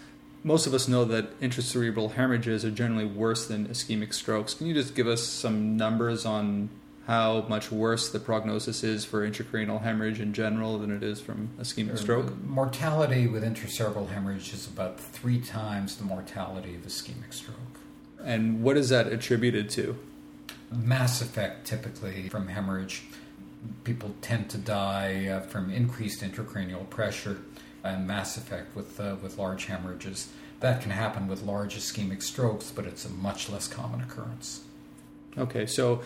most 0.44 0.66
of 0.68 0.74
us 0.74 0.88
know 0.88 1.04
that 1.04 1.40
intracerebral 1.42 2.14
hemorrhages 2.14 2.64
are 2.64 2.72
generally 2.72 3.06
worse 3.06 3.48
than 3.48 3.68
ischemic 3.68 4.14
strokes. 4.14 4.54
Can 4.54 4.68
you 4.68 4.74
just 4.74 4.96
give 4.96 5.08
us 5.08 5.24
some 5.24 5.76
numbers 5.76 6.26
on 6.26 6.70
how 7.08 7.46
much 7.48 7.72
worse 7.72 8.10
the 8.10 8.20
prognosis 8.20 8.84
is 8.84 9.06
for 9.06 9.26
intracranial 9.26 9.82
hemorrhage 9.82 10.20
in 10.20 10.34
general 10.34 10.78
than 10.78 10.92
it 10.92 11.02
is 11.02 11.22
from 11.22 11.50
ischemic 11.58 11.98
stroke? 11.98 12.38
Mortality 12.44 13.28
with 13.28 13.44
intracerebral 13.44 14.10
hemorrhage 14.10 14.54
is 14.54 14.68
about 14.68 15.00
three 15.00 15.40
times 15.40 15.96
the 15.96 16.04
mortality 16.04 16.76
of 16.76 16.82
ischemic 16.82 17.34
stroke. 17.34 17.58
And 18.22 18.62
what 18.62 18.76
is 18.76 18.90
that 18.90 19.08
attributed 19.08 19.70
to? 19.70 19.98
Mass 20.70 21.22
effect, 21.22 21.66
typically 21.66 22.28
from 22.28 22.50
hemorrhage. 22.50 23.04
People 23.86 24.14
tend 24.22 24.50
to 24.50 24.58
die 24.58 25.28
uh, 25.28 25.40
from 25.40 25.72
increased 25.72 26.22
intracranial 26.22 26.90
pressure 26.90 27.40
and 27.86 28.06
mass 28.06 28.36
effect 28.36 28.76
with 28.76 29.00
uh, 29.00 29.16
with 29.24 29.38
large 29.38 29.68
hemorrhages. 29.68 30.28
That 30.60 30.82
can 30.82 30.92
happen 30.92 31.30
with 31.30 31.42
large 31.42 31.78
ischemic 31.78 32.22
strokes, 32.22 32.70
but 32.70 32.86
it's 32.86 33.06
a 33.06 33.10
much 33.10 33.48
less 33.50 33.70
common 33.70 34.02
occurrence. 34.02 34.62
Okay, 35.38 35.68
so 35.68 36.02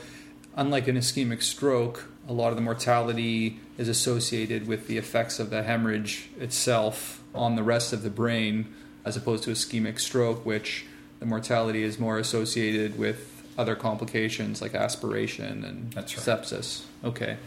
unlike 0.55 0.87
an 0.87 0.97
ischemic 0.97 1.41
stroke, 1.41 2.05
a 2.27 2.33
lot 2.33 2.49
of 2.49 2.55
the 2.55 2.61
mortality 2.61 3.59
is 3.77 3.87
associated 3.87 4.67
with 4.67 4.87
the 4.87 4.97
effects 4.97 5.39
of 5.39 5.49
the 5.49 5.63
hemorrhage 5.63 6.29
itself 6.39 7.21
on 7.33 7.55
the 7.55 7.63
rest 7.63 7.93
of 7.93 8.03
the 8.03 8.09
brain, 8.09 8.73
as 9.05 9.17
opposed 9.17 9.43
to 9.43 9.51
ischemic 9.51 9.99
stroke, 9.99 10.45
which 10.45 10.85
the 11.19 11.25
mortality 11.25 11.83
is 11.83 11.99
more 11.99 12.17
associated 12.17 12.97
with 12.97 13.43
other 13.57 13.75
complications 13.75 14.61
like 14.61 14.73
aspiration 14.73 15.63
and 15.63 15.95
right. 15.95 16.05
sepsis. 16.05 16.83
Okay. 17.03 17.37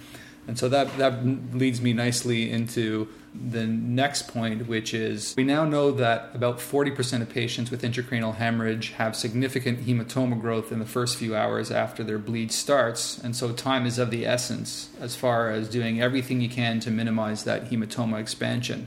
And 0.46 0.58
so 0.58 0.68
that, 0.68 0.96
that 0.98 1.24
leads 1.54 1.80
me 1.80 1.92
nicely 1.92 2.50
into 2.50 3.08
the 3.34 3.66
next 3.66 4.28
point, 4.28 4.68
which 4.68 4.94
is 4.94 5.34
we 5.36 5.44
now 5.44 5.64
know 5.64 5.90
that 5.90 6.30
about 6.34 6.58
40% 6.58 7.22
of 7.22 7.30
patients 7.30 7.70
with 7.70 7.82
intracranial 7.82 8.34
hemorrhage 8.34 8.90
have 8.90 9.16
significant 9.16 9.86
hematoma 9.86 10.40
growth 10.40 10.70
in 10.70 10.78
the 10.78 10.86
first 10.86 11.16
few 11.16 11.34
hours 11.34 11.70
after 11.70 12.04
their 12.04 12.18
bleed 12.18 12.52
starts. 12.52 13.18
And 13.18 13.34
so 13.34 13.52
time 13.52 13.86
is 13.86 13.98
of 13.98 14.10
the 14.10 14.26
essence 14.26 14.90
as 15.00 15.16
far 15.16 15.50
as 15.50 15.68
doing 15.68 16.00
everything 16.00 16.40
you 16.40 16.48
can 16.48 16.78
to 16.80 16.90
minimize 16.90 17.44
that 17.44 17.70
hematoma 17.70 18.20
expansion. 18.20 18.86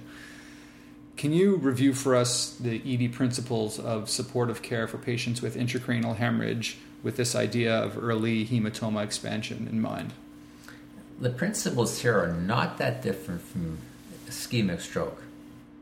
Can 1.17 1.33
you 1.33 1.57
review 1.57 1.93
for 1.93 2.15
us 2.15 2.51
the 2.59 2.81
ED 2.85 3.11
principles 3.11 3.79
of 3.79 4.07
supportive 4.07 4.61
care 4.61 4.87
for 4.87 4.99
patients 4.99 5.41
with 5.41 5.55
intracranial 5.55 6.15
hemorrhage 6.15 6.77
with 7.01 7.17
this 7.17 7.35
idea 7.35 7.75
of 7.75 7.97
early 7.97 8.45
hematoma 8.45 9.03
expansion 9.03 9.67
in 9.69 9.81
mind? 9.81 10.13
The 11.19 11.31
principles 11.31 11.99
here 11.99 12.15
are 12.15 12.31
not 12.31 12.77
that 12.77 13.01
different 13.01 13.41
from 13.41 13.79
ischemic 14.27 14.81
stroke, 14.81 15.23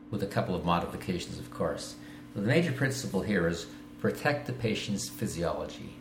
with 0.09 0.23
a 0.23 0.27
couple 0.27 0.55
of 0.55 0.63
modifications, 0.63 1.37
of 1.39 1.51
course. 1.51 1.95
So 2.33 2.39
the 2.39 2.47
major 2.47 2.71
principle 2.71 3.21
here 3.21 3.45
is 3.49 3.67
protect 3.99 4.47
the 4.47 4.53
patient's 4.53 5.09
physiology. 5.09 5.95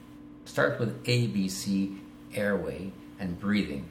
Start 0.45 0.78
with 0.78 1.03
ABC, 1.05 1.99
airway, 2.32 2.93
and 3.18 3.41
breathing. 3.41 3.87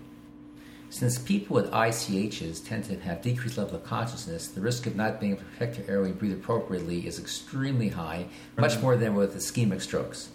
Since 0.90 1.20
people 1.20 1.56
with 1.56 1.72
ICHs 1.72 2.66
tend 2.66 2.86
to 2.86 2.98
have 3.00 3.22
decreased 3.22 3.58
level 3.58 3.76
of 3.76 3.84
consciousness, 3.84 4.48
the 4.48 4.62
risk 4.62 4.86
of 4.86 4.96
not 4.96 5.20
being 5.20 5.34
able 5.34 5.42
to 5.42 5.50
protect 5.50 5.76
their 5.76 5.94
airway 5.94 6.12
and 6.12 6.20
breathe 6.20 6.34
appropriately 6.34 7.06
is 7.06 7.20
extremely 7.20 7.90
high, 7.90 8.28
much 8.58 8.80
more 8.80 8.96
than 8.96 9.14
with 9.14 9.36
ischemic 9.36 9.82
strokes. 9.82 10.30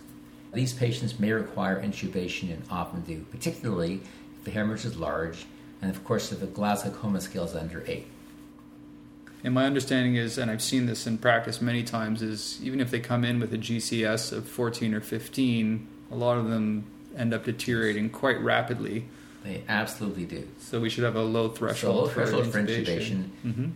These 0.52 0.74
patients 0.74 1.18
may 1.18 1.32
require 1.32 1.80
intubation 1.82 2.52
and 2.52 2.62
often 2.70 3.02
do, 3.02 3.24
particularly 3.30 4.00
if 4.38 4.44
the 4.44 4.50
hemorrhage 4.50 4.84
is 4.84 4.96
large 4.96 5.46
and, 5.80 5.90
of 5.90 6.04
course, 6.04 6.32
if 6.32 6.40
the 6.40 6.46
Glasgow 6.46 6.90
Coma 6.90 7.20
scale 7.20 7.44
is 7.44 7.54
under 7.54 7.84
8. 7.86 8.06
And 9.44 9.54
my 9.54 9.66
understanding 9.66 10.16
is, 10.16 10.36
and 10.36 10.50
I've 10.50 10.62
seen 10.62 10.86
this 10.86 11.06
in 11.06 11.18
practice 11.18 11.60
many 11.62 11.84
times, 11.84 12.22
is 12.22 12.58
even 12.62 12.80
if 12.80 12.90
they 12.90 12.98
come 12.98 13.24
in 13.24 13.38
with 13.38 13.52
a 13.54 13.58
GCS 13.58 14.32
of 14.32 14.48
14 14.48 14.94
or 14.94 15.00
15, 15.00 15.86
a 16.10 16.16
lot 16.16 16.38
of 16.38 16.48
them 16.48 16.84
end 17.16 17.32
up 17.32 17.44
deteriorating 17.44 18.10
quite 18.10 18.40
rapidly. 18.40 19.06
They 19.44 19.62
absolutely 19.68 20.24
do. 20.24 20.48
So 20.58 20.80
we 20.80 20.90
should 20.90 21.04
have 21.04 21.14
a 21.14 21.22
low 21.22 21.48
threshold, 21.50 21.96
So 21.96 22.02
low 22.02 22.08
threshold 22.08 22.46
for 22.52 22.60
intubation. 22.60 23.28
hmm 23.42 23.68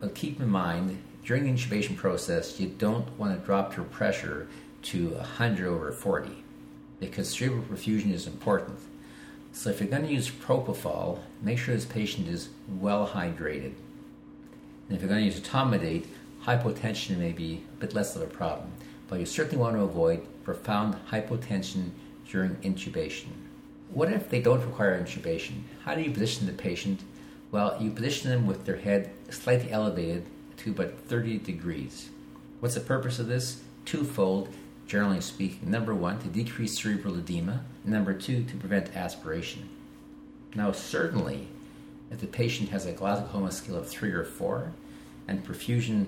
But 0.00 0.14
keep 0.14 0.40
in 0.40 0.50
mind, 0.50 0.98
during 1.24 1.44
the 1.44 1.50
intubation 1.50 1.96
process, 1.96 2.60
you 2.60 2.68
don't 2.68 3.18
want 3.18 3.38
to 3.38 3.44
drop 3.44 3.76
your 3.76 3.86
pressure 3.86 4.46
to 4.82 5.08
100 5.10 5.66
over 5.66 5.90
40 5.90 6.44
because 7.00 7.30
cerebral 7.30 7.62
perfusion 7.62 8.12
is 8.12 8.26
important. 8.26 8.78
So 9.52 9.70
if 9.70 9.80
you're 9.80 9.88
going 9.88 10.06
to 10.06 10.12
use 10.12 10.30
propofol, 10.30 11.20
make 11.42 11.58
sure 11.58 11.74
this 11.74 11.84
patient 11.84 12.28
is 12.28 12.48
well 12.68 13.08
hydrated. 13.08 13.72
And 14.88 14.96
if 14.96 15.00
you're 15.00 15.08
going 15.08 15.20
to 15.20 15.26
use 15.26 15.40
etomidate, 15.40 16.06
hypotension 16.44 17.18
may 17.18 17.32
be 17.32 17.64
a 17.74 17.80
bit 17.80 17.94
less 17.94 18.14
of 18.16 18.22
a 18.22 18.26
problem. 18.26 18.72
But 19.08 19.20
you 19.20 19.26
certainly 19.26 19.58
want 19.58 19.76
to 19.76 19.82
avoid 19.82 20.26
profound 20.44 20.96
hypotension 21.10 21.90
during 22.30 22.56
intubation. 22.56 23.28
What 23.90 24.12
if 24.12 24.28
they 24.28 24.40
don't 24.40 24.64
require 24.64 25.00
intubation? 25.00 25.62
How 25.84 25.94
do 25.94 26.02
you 26.02 26.10
position 26.10 26.46
the 26.46 26.52
patient? 26.52 27.00
Well, 27.50 27.76
you 27.80 27.90
position 27.90 28.30
them 28.30 28.46
with 28.46 28.66
their 28.66 28.76
head 28.76 29.10
slightly 29.30 29.70
elevated 29.70 30.26
to 30.58 30.70
about 30.70 30.92
30 31.06 31.38
degrees. 31.38 32.10
What's 32.60 32.74
the 32.74 32.80
purpose 32.80 33.18
of 33.18 33.28
this? 33.28 33.62
Twofold, 33.86 34.48
generally 34.88 35.20
speaking. 35.20 35.70
Number 35.70 35.94
one, 35.94 36.18
to 36.20 36.28
decrease 36.28 36.76
cerebral 36.76 37.18
edema. 37.18 37.60
Number 37.84 38.14
two, 38.14 38.42
to 38.44 38.56
prevent 38.56 38.96
aspiration. 38.96 39.68
Now, 40.54 40.72
certainly, 40.72 41.48
if 42.10 42.20
the 42.20 42.26
patient 42.26 42.70
has 42.70 42.86
a 42.86 42.92
Glasgow 42.92 43.28
Coma 43.30 43.52
scale 43.52 43.76
of 43.76 43.86
three 43.86 44.10
or 44.10 44.24
four, 44.24 44.72
and 45.28 45.46
perfusion 45.46 46.06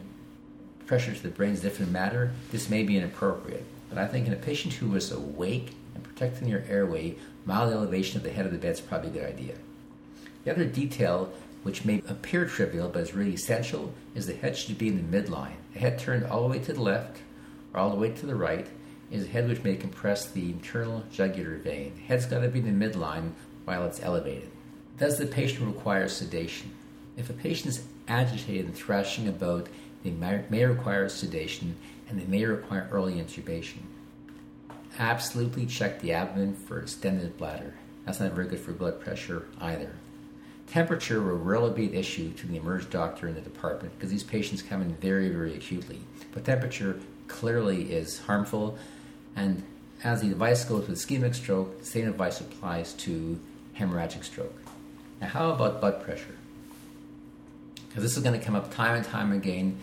pressure 0.87 1.15
to 1.15 1.23
the 1.23 1.29
brain 1.29 1.53
is 1.53 1.61
different 1.61 1.93
matter, 1.93 2.33
this 2.51 2.71
may 2.71 2.83
be 2.83 2.97
inappropriate. 2.97 3.65
But 3.91 3.99
I 3.99 4.07
think 4.07 4.27
in 4.27 4.33
a 4.33 4.37
patient 4.37 4.75
who 4.75 4.95
is 4.97 5.13
awake 5.13 5.75
and 5.95 6.03
protecting 6.03 6.49
your 6.49 6.65
airway, 6.67 7.17
mild 7.45 7.73
elevation 7.73 8.17
of 8.17 8.23
the 8.23 8.31
head 8.31 8.47
of 8.47 8.53
the 8.53 8.59
bed 8.59 8.73
is 8.73 8.81
probably 8.81 9.11
a 9.11 9.13
good 9.13 9.27
idea. 9.27 9.55
The 10.45 10.53
other 10.53 10.65
detail, 10.65 11.31
which 11.65 11.85
may 11.85 12.03
appear 12.09 12.47
trivial 12.47 12.89
but 12.89 13.03
is 13.03 13.15
really 13.15 13.35
essential, 13.35 13.93
is 14.15 14.27
the 14.27 14.35
head 14.35 14.57
should 14.57 14.79
be 14.79 14.89
in 14.89 15.11
the 15.11 15.21
midline. 15.21 15.57
A 15.77 15.79
head 15.79 15.99
turned 15.99 16.25
all 16.25 16.49
the 16.49 16.49
way 16.49 16.65
to 16.65 16.73
the 16.73 16.81
left 16.81 17.19
or 17.73 17.81
all 17.81 17.91
the 17.91 17.97
way 17.97 18.11
to 18.11 18.27
the 18.27 18.35
right 18.35 18.67
is 19.11 19.25
a 19.25 19.29
head 19.29 19.49
which 19.49 19.65
may 19.65 19.77
compress 19.77 20.27
the 20.27 20.51
internal 20.51 21.05
jugular 21.11 21.57
vein. 21.57 21.93
The 21.97 22.03
head's 22.03 22.27
got 22.27 22.41
to 22.41 22.49
be 22.49 22.61
in 22.61 22.79
the 22.79 22.87
midline 22.87 23.33
while 23.65 23.85
it's 23.87 24.03
elevated. 24.03 24.51
Does 24.99 25.19
the 25.19 25.27
patient 25.27 25.67
require 25.67 26.09
sedation? 26.09 26.71
If 27.17 27.31
a 27.31 27.35
patient 27.35 27.75
is 27.75 27.85
agitated 28.07 28.67
and 28.67 28.75
thrashing 28.75 29.29
about, 29.29 29.69
they 30.03 30.11
may, 30.11 30.65
require 30.65 31.09
sedation 31.09 31.77
and 32.09 32.21
they 32.21 32.27
may 32.27 32.45
require 32.45 32.89
early 32.91 33.15
intubation. 33.15 33.83
Absolutely 34.99 35.67
check 35.67 36.01
the 36.01 36.13
abdomen 36.13 36.55
for 36.55 36.81
extended 36.81 37.37
bladder. 37.37 37.75
That's 38.05 38.21
not 38.21 38.33
very 38.33 38.49
good 38.49 38.61
for 38.61 38.73
blood 38.73 39.01
pressure 39.01 39.47
either. 39.61 39.93
Temperature 40.67 41.21
will 41.21 41.37
rarely 41.37 41.73
be 41.73 41.87
an 41.87 41.95
issue 41.95 42.33
to 42.33 42.47
the 42.47 42.57
emerge 42.57 42.89
doctor 42.91 43.29
in 43.29 43.35
the 43.35 43.41
department 43.41 43.93
because 43.97 44.11
these 44.11 44.23
patients 44.23 44.63
come 44.63 44.83
in 44.83 44.95
very, 44.97 45.29
very 45.29 45.55
acutely. 45.55 46.01
But 46.33 46.45
temperature 46.45 47.01
clearly 47.31 47.91
is 47.91 48.19
harmful, 48.19 48.77
and 49.35 49.63
as 50.05 50.21
the 50.21 50.31
advice 50.31 50.65
goes 50.65 50.89
with 50.89 50.99
ischemic 50.99 51.35
stroke, 51.35 51.79
the 51.81 51.87
same 51.87 52.09
advice 52.09 52.41
applies 52.41 52.93
to 52.95 53.41
hemorrhagic 53.79 54.25
stroke. 54.25 54.55
Now, 55.21 55.29
how 55.29 55.51
about 55.51 55.81
blood 55.81 56.03
pressure? 56.03 56.37
Because 57.89 58.03
this 58.03 58.17
is 58.17 58.23
going 58.23 58.39
to 58.39 58.45
come 58.45 58.55
up 58.55 58.73
time 58.75 58.97
and 58.97 59.05
time 59.05 59.33
again, 59.33 59.79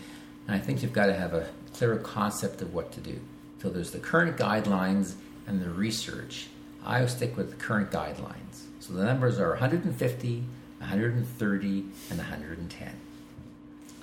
and 0.46 0.56
I 0.56 0.58
think 0.58 0.82
you've 0.82 0.92
got 0.92 1.06
to 1.06 1.14
have 1.14 1.34
a 1.34 1.48
clearer 1.74 1.96
concept 1.96 2.62
of 2.62 2.74
what 2.74 2.92
to 2.92 3.00
do. 3.00 3.20
So 3.62 3.70
there's 3.70 3.90
the 3.90 3.98
current 3.98 4.36
guidelines 4.36 5.14
and 5.46 5.60
the 5.60 5.70
research. 5.70 6.48
I 6.84 7.04
stick 7.06 7.36
with 7.36 7.50
the 7.50 7.56
current 7.56 7.90
guidelines. 7.90 8.66
So 8.80 8.92
the 8.92 9.04
numbers 9.04 9.38
are 9.38 9.50
150, 9.50 10.44
130, 10.78 11.84
and 12.10 12.18
110. 12.18 13.07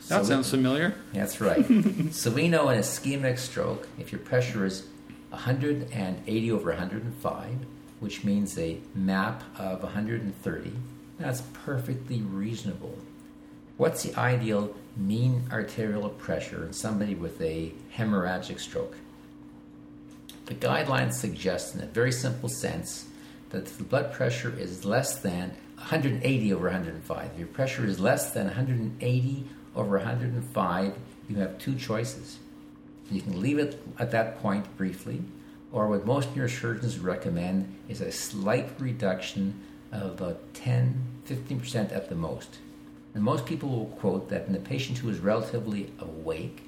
That 0.08 0.22
So- 0.24 0.30
sounds 0.30 0.50
familiar. 0.50 0.94
that's 1.14 1.42
right. 1.42 1.66
so 2.12 2.32
we 2.32 2.48
know 2.48 2.70
in 2.70 2.80
ischemic 2.80 3.40
stroke, 3.40 3.88
if 3.98 4.12
your 4.12 4.20
pressure 4.20 4.66
is 4.66 4.84
180 5.32 6.52
over 6.52 6.70
105, 6.72 7.58
which 8.00 8.24
means 8.24 8.58
a 8.58 8.80
MAP 8.94 9.44
of 9.58 9.82
130, 9.84 10.72
that's 11.20 11.42
perfectly 11.54 12.22
reasonable. 12.22 12.98
What's 13.78 14.04
the 14.04 14.16
ideal 14.18 14.76
mean 14.96 15.44
arterial 15.52 16.10
pressure 16.10 16.66
in 16.66 16.74
somebody 16.74 17.16
with 17.16 17.42
a 17.42 17.74
hemorrhagic 17.98 18.60
stroke? 18.60 18.96
The 20.46 20.54
guidelines 20.56 21.14
suggest, 21.14 21.76
in 21.76 21.82
a 21.82 21.88
very 21.88 22.12
simple 22.12 22.50
sense, 22.50 23.06
that 23.50 23.64
if 23.64 23.78
the 23.78 23.84
blood 23.84 24.14
pressure 24.14 24.54
is 24.58 24.86
less 24.86 25.18
than 25.20 25.52
180 25.78 26.54
over 26.54 26.66
105, 26.70 27.32
if 27.34 27.40
your 27.40 27.48
pressure 27.48 27.86
is 27.86 28.00
less 28.00 28.32
than 28.32 28.46
180 28.46 29.46
over 29.76 29.98
105, 29.98 30.94
you 31.30 31.36
have 31.38 31.58
two 31.58 31.76
choices. 31.76 32.40
You 33.12 33.22
can 33.22 33.42
leave 33.42 33.60
it 33.60 33.82
at 34.00 34.12
that 34.12 34.42
point 34.42 34.76
briefly, 34.78 35.22
or 35.72 35.88
what 35.88 36.06
most 36.06 36.34
neurosurgeons 36.34 37.04
recommend 37.04 37.74
is 37.90 38.02
a 38.02 38.12
slight 38.12 38.70
reduction 38.80 39.62
of 39.92 40.22
about 40.22 40.54
10 40.54 41.16
15% 41.28 41.92
at 41.92 42.10
the 42.10 42.16
most. 42.16 42.58
And 43.14 43.24
most 43.24 43.46
people 43.46 43.70
will 43.70 43.86
quote 43.98 44.30
that 44.30 44.46
in 44.48 44.54
the 44.54 44.60
patient 44.60 45.00
who 45.00 45.10
is 45.10 45.20
relatively 45.20 45.92
awake, 46.00 46.62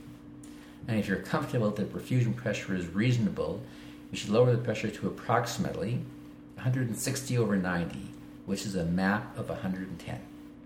And 0.87 0.97
if 0.97 1.07
you're 1.07 1.17
comfortable 1.17 1.69
that 1.71 1.93
perfusion 1.93 2.33
pressure 2.33 2.73
is 2.73 2.87
reasonable, 2.87 3.61
you 4.09 4.17
should 4.17 4.29
lower 4.29 4.51
the 4.53 4.57
pressure 4.57 4.89
to 4.89 5.07
approximately 5.07 5.99
160 6.55 7.37
over 7.37 7.57
90, 7.57 7.99
which 8.45 8.65
is 8.65 8.75
a 8.75 8.85
map 8.85 9.37
of 9.37 9.49
110. 9.49 10.19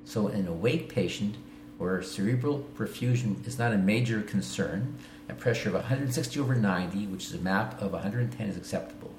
So, 0.05 0.27
in 0.27 0.47
a 0.47 0.53
weight 0.53 0.89
patient 0.89 1.37
where 1.81 2.03
cerebral 2.03 2.63
perfusion 2.75 3.43
is 3.47 3.57
not 3.57 3.73
a 3.73 3.77
major 3.77 4.21
concern, 4.21 4.95
a 5.27 5.33
pressure 5.33 5.67
of 5.69 5.73
160 5.73 6.39
over 6.39 6.53
90, 6.53 7.07
which 7.07 7.25
is 7.25 7.33
a 7.33 7.39
map 7.39 7.81
of 7.81 7.91
110, 7.91 8.47
is 8.47 8.55
acceptable. 8.55 9.11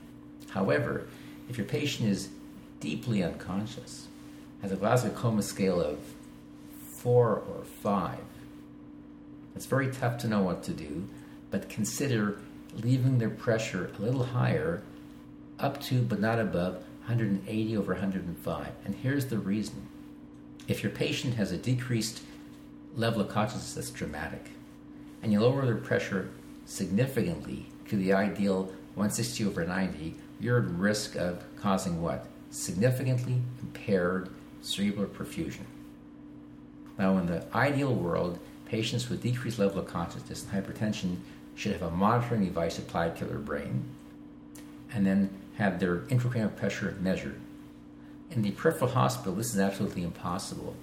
However, 0.50 1.08
if 1.48 1.58
your 1.58 1.66
patient 1.66 2.08
is 2.08 2.28
deeply 2.78 3.20
unconscious, 3.20 4.06
has 4.62 4.70
a 4.70 4.76
Glasgow 4.76 5.10
Coma 5.10 5.42
scale 5.42 5.80
of 5.80 5.98
4 6.92 7.42
or 7.48 7.64
5, 7.64 8.20
it's 9.56 9.66
very 9.66 9.90
tough 9.90 10.18
to 10.18 10.28
know 10.28 10.42
what 10.42 10.62
to 10.62 10.72
do, 10.72 11.08
but 11.50 11.68
consider 11.68 12.38
leaving 12.80 13.18
their 13.18 13.30
pressure 13.30 13.90
a 13.98 14.02
little 14.02 14.22
higher, 14.22 14.84
up 15.58 15.80
to 15.82 16.00
but 16.00 16.20
not 16.20 16.38
above 16.38 16.74
180 17.06 17.76
over 17.76 17.94
105. 17.94 18.68
And 18.84 18.94
here's 18.94 19.26
the 19.26 19.38
reason. 19.38 19.88
If 20.68 20.84
your 20.84 20.92
patient 20.92 21.34
has 21.34 21.50
a 21.50 21.58
decreased 21.58 22.22
level 22.96 23.20
of 23.22 23.28
consciousness 23.28 23.74
that's 23.74 23.90
dramatic, 23.90 24.50
and 25.22 25.32
you 25.32 25.40
lower 25.40 25.64
their 25.64 25.76
pressure 25.76 26.30
significantly 26.66 27.66
to 27.88 27.96
the 27.96 28.12
ideal 28.12 28.64
160 28.94 29.46
over 29.46 29.64
90, 29.64 30.14
you're 30.40 30.58
at 30.58 30.68
risk 30.70 31.16
of 31.16 31.42
causing 31.56 32.02
what? 32.02 32.26
Significantly 32.50 33.40
impaired 33.60 34.28
cerebral 34.60 35.06
perfusion. 35.06 35.64
Now, 36.98 37.16
in 37.18 37.26
the 37.26 37.44
ideal 37.54 37.94
world, 37.94 38.38
patients 38.66 39.08
with 39.08 39.22
decreased 39.22 39.58
level 39.58 39.80
of 39.80 39.86
consciousness 39.86 40.44
and 40.44 40.52
hypertension 40.52 41.16
should 41.54 41.72
have 41.72 41.82
a 41.82 41.90
monitoring 41.90 42.44
device 42.44 42.78
applied 42.78 43.16
to 43.16 43.24
their 43.24 43.38
brain 43.38 43.84
and 44.92 45.06
then 45.06 45.30
have 45.56 45.80
their 45.80 45.98
intracranial 45.98 46.54
pressure 46.56 46.96
measured. 47.00 47.40
In 48.30 48.42
the 48.42 48.50
peripheral 48.52 48.90
hospital, 48.90 49.34
this 49.34 49.54
is 49.54 49.60
absolutely 49.60 50.02
impossible. 50.02 50.74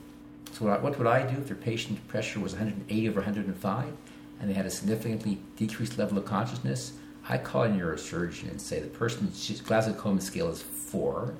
So, 0.51 0.65
what, 0.65 0.97
would 0.97 1.07
I 1.07 1.29
do 1.29 1.37
if 1.37 1.47
their 1.47 1.55
patient 1.55 2.05
pressure 2.07 2.39
was 2.39 2.53
180 2.53 3.09
over 3.09 3.21
105 3.21 3.93
and 4.39 4.49
they 4.49 4.53
had 4.53 4.65
a 4.65 4.69
significantly 4.69 5.39
decreased 5.55 5.97
level 5.97 6.17
of 6.17 6.25
consciousness? 6.25 6.93
I 7.27 7.37
call 7.37 7.63
a 7.63 7.69
neurosurgeon 7.69 8.49
and 8.49 8.61
say 8.61 8.79
the 8.79 8.87
person's 8.87 9.61
Glasgow 9.61 9.93
Coma 9.93 10.21
scale 10.21 10.49
is 10.49 10.61
4. 10.61 11.35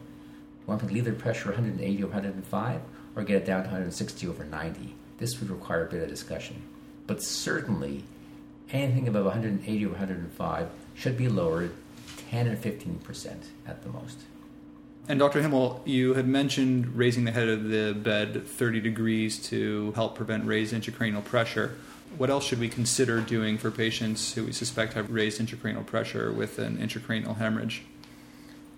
Want 0.67 0.81
to 0.81 0.87
leave 0.87 1.05
their 1.05 1.13
pressure 1.13 1.49
180 1.49 2.03
over 2.03 2.13
105 2.13 2.81
or 3.15 3.23
get 3.23 3.37
it 3.37 3.45
down 3.45 3.63
to 3.63 3.69
160 3.69 4.27
over 4.27 4.45
90? 4.45 4.93
This 5.17 5.39
would 5.39 5.49
require 5.49 5.87
a 5.87 5.89
bit 5.89 6.03
of 6.03 6.09
discussion. 6.09 6.61
But 7.07 7.23
certainly, 7.23 8.03
anything 8.71 9.07
above 9.07 9.25
180 9.25 9.85
or 9.85 9.89
105 9.89 10.69
should 10.93 11.17
be 11.17 11.27
lowered 11.27 11.71
10 12.29 12.47
and 12.47 12.57
15% 12.57 13.33
at 13.65 13.83
the 13.83 13.89
most. 13.89 14.19
And 15.09 15.17
Dr. 15.17 15.41
Himmel, 15.41 15.81
you 15.85 16.13
had 16.13 16.27
mentioned 16.27 16.95
raising 16.95 17.23
the 17.23 17.31
head 17.31 17.47
of 17.47 17.63
the 17.63 17.95
bed 17.95 18.45
30 18.45 18.79
degrees 18.79 19.39
to 19.47 19.91
help 19.93 20.13
prevent 20.13 20.45
raised 20.45 20.71
intracranial 20.71 21.25
pressure. 21.25 21.75
What 22.19 22.29
else 22.29 22.45
should 22.45 22.59
we 22.59 22.69
consider 22.69 23.19
doing 23.19 23.57
for 23.57 23.71
patients 23.71 24.31
who 24.35 24.45
we 24.45 24.51
suspect 24.51 24.93
have 24.93 25.09
raised 25.09 25.41
intracranial 25.41 25.83
pressure 25.83 26.31
with 26.31 26.59
an 26.59 26.77
intracranial 26.77 27.35
hemorrhage? 27.37 27.81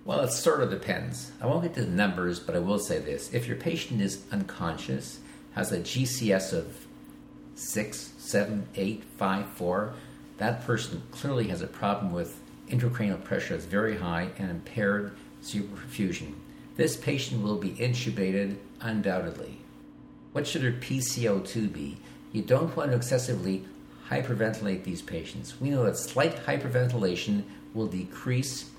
Well, 0.05 0.21
it 0.21 0.31
sort 0.31 0.61
of 0.61 0.69
depends. 0.69 1.33
I 1.41 1.47
won't 1.47 1.63
get 1.63 1.73
to 1.73 1.81
the 1.81 1.91
numbers, 1.91 2.39
but 2.39 2.55
I 2.55 2.59
will 2.59 2.79
say 2.79 2.99
this. 2.99 3.33
If 3.33 3.45
your 3.45 3.57
patient 3.57 3.99
is 3.99 4.23
unconscious, 4.31 5.19
has 5.51 5.73
a 5.73 5.79
GCS 5.79 6.53
of 6.53 6.87
6, 7.55 8.13
7, 8.17 8.69
8, 8.73 9.03
5, 9.17 9.47
4, 9.49 9.93
that 10.37 10.65
person 10.65 11.03
clearly 11.11 11.49
has 11.49 11.61
a 11.61 11.67
problem 11.67 12.13
with 12.13 12.39
intracranial 12.69 13.21
pressure 13.21 13.55
that's 13.55 13.65
very 13.65 13.97
high 13.97 14.29
and 14.37 14.49
impaired 14.49 15.13
cerebral 15.41 15.79
perfusion. 15.79 16.33
This 16.77 16.95
patient 16.95 17.43
will 17.43 17.57
be 17.57 17.71
intubated 17.71 18.57
undoubtedly. 18.79 19.57
What 20.31 20.47
should 20.47 20.63
her 20.63 20.71
PCO2 20.71 21.71
be? 21.71 21.97
You 22.31 22.41
don't 22.41 22.75
want 22.75 22.91
to 22.91 22.97
excessively 22.97 23.65
hyperventilate 24.09 24.83
these 24.83 25.01
patients. 25.01 25.59
We 25.59 25.69
know 25.69 25.83
that 25.83 25.97
slight 25.97 26.45
hyperventilation 26.45 27.43
will 27.73 27.87
decrease 27.87 28.69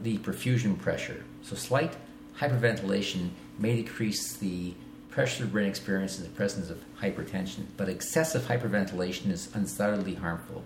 the 0.00 0.18
perfusion 0.18 0.78
pressure. 0.78 1.24
So, 1.42 1.56
slight 1.56 1.96
hyperventilation 2.38 3.30
may 3.58 3.76
decrease 3.76 4.36
the 4.36 4.74
pressure 5.10 5.44
the 5.44 5.50
brain 5.50 5.68
experiences 5.68 6.20
in 6.20 6.24
the 6.24 6.36
presence 6.36 6.70
of 6.70 6.82
hypertension, 7.00 7.64
but 7.76 7.88
excessive 7.88 8.42
hyperventilation 8.42 9.30
is 9.30 9.48
undoubtedly 9.54 10.14
harmful. 10.14 10.62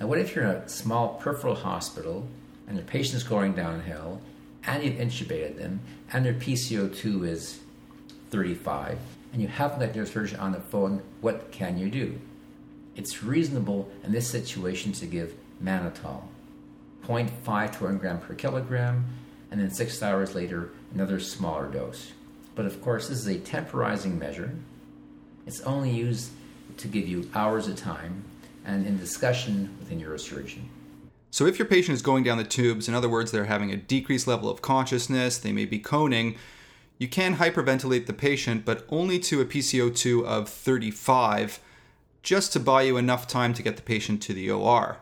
Now, 0.00 0.06
what 0.06 0.18
if 0.18 0.34
you're 0.34 0.44
in 0.44 0.50
a 0.50 0.68
small 0.68 1.14
peripheral 1.14 1.54
hospital 1.54 2.26
and 2.66 2.78
the 2.78 2.82
patient's 2.82 3.22
going 3.22 3.54
downhill 3.54 4.20
and 4.66 4.82
you've 4.82 4.94
intubated 4.94 5.56
them 5.56 5.80
and 6.12 6.24
their 6.24 6.34
PCO2 6.34 7.26
is 7.26 7.60
35 8.30 8.98
and 9.32 9.42
you 9.42 9.48
haven't 9.48 9.80
got 9.80 9.94
your 9.94 10.06
surgeon 10.06 10.40
on 10.40 10.52
the 10.52 10.60
phone? 10.60 11.02
What 11.20 11.52
can 11.52 11.78
you 11.78 11.90
do? 11.90 12.18
It's 12.96 13.22
reasonable 13.22 13.88
in 14.04 14.12
this 14.12 14.28
situation 14.28 14.92
to 14.92 15.06
give 15.06 15.34
mannitol, 15.62 16.22
0.5 17.06 17.78
to 17.78 17.84
1 17.84 17.98
gram 17.98 18.18
per 18.18 18.34
kilogram, 18.34 19.06
and 19.50 19.60
then 19.60 19.70
six 19.70 20.02
hours 20.02 20.34
later, 20.34 20.70
another 20.92 21.20
smaller 21.20 21.68
dose. 21.68 22.12
But 22.54 22.66
of 22.66 22.82
course, 22.82 23.08
this 23.08 23.18
is 23.18 23.26
a 23.28 23.38
temporizing 23.38 24.18
measure. 24.18 24.52
It's 25.46 25.60
only 25.60 25.90
used 25.90 26.30
to 26.78 26.88
give 26.88 27.06
you 27.06 27.30
hours 27.34 27.68
of 27.68 27.76
time 27.76 28.24
and 28.64 28.86
in 28.86 28.98
discussion 28.98 29.76
with 29.78 29.90
a 29.90 29.94
neurosurgeon. 29.94 30.62
So, 31.30 31.46
if 31.46 31.58
your 31.58 31.68
patient 31.68 31.94
is 31.94 32.02
going 32.02 32.24
down 32.24 32.38
the 32.38 32.44
tubes, 32.44 32.88
in 32.88 32.94
other 32.94 33.08
words, 33.08 33.30
they're 33.30 33.44
having 33.44 33.70
a 33.70 33.76
decreased 33.76 34.26
level 34.26 34.48
of 34.48 34.62
consciousness, 34.62 35.38
they 35.38 35.52
may 35.52 35.66
be 35.66 35.78
coning, 35.78 36.36
you 36.98 37.06
can 37.06 37.36
hyperventilate 37.36 38.06
the 38.06 38.12
patient, 38.12 38.64
but 38.64 38.84
only 38.88 39.18
to 39.20 39.40
a 39.40 39.44
PCO2 39.44 40.24
of 40.24 40.48
35, 40.48 41.60
just 42.22 42.52
to 42.52 42.60
buy 42.60 42.82
you 42.82 42.96
enough 42.96 43.28
time 43.28 43.54
to 43.54 43.62
get 43.62 43.76
the 43.76 43.82
patient 43.82 44.20
to 44.22 44.34
the 44.34 44.50
OR. 44.50 44.98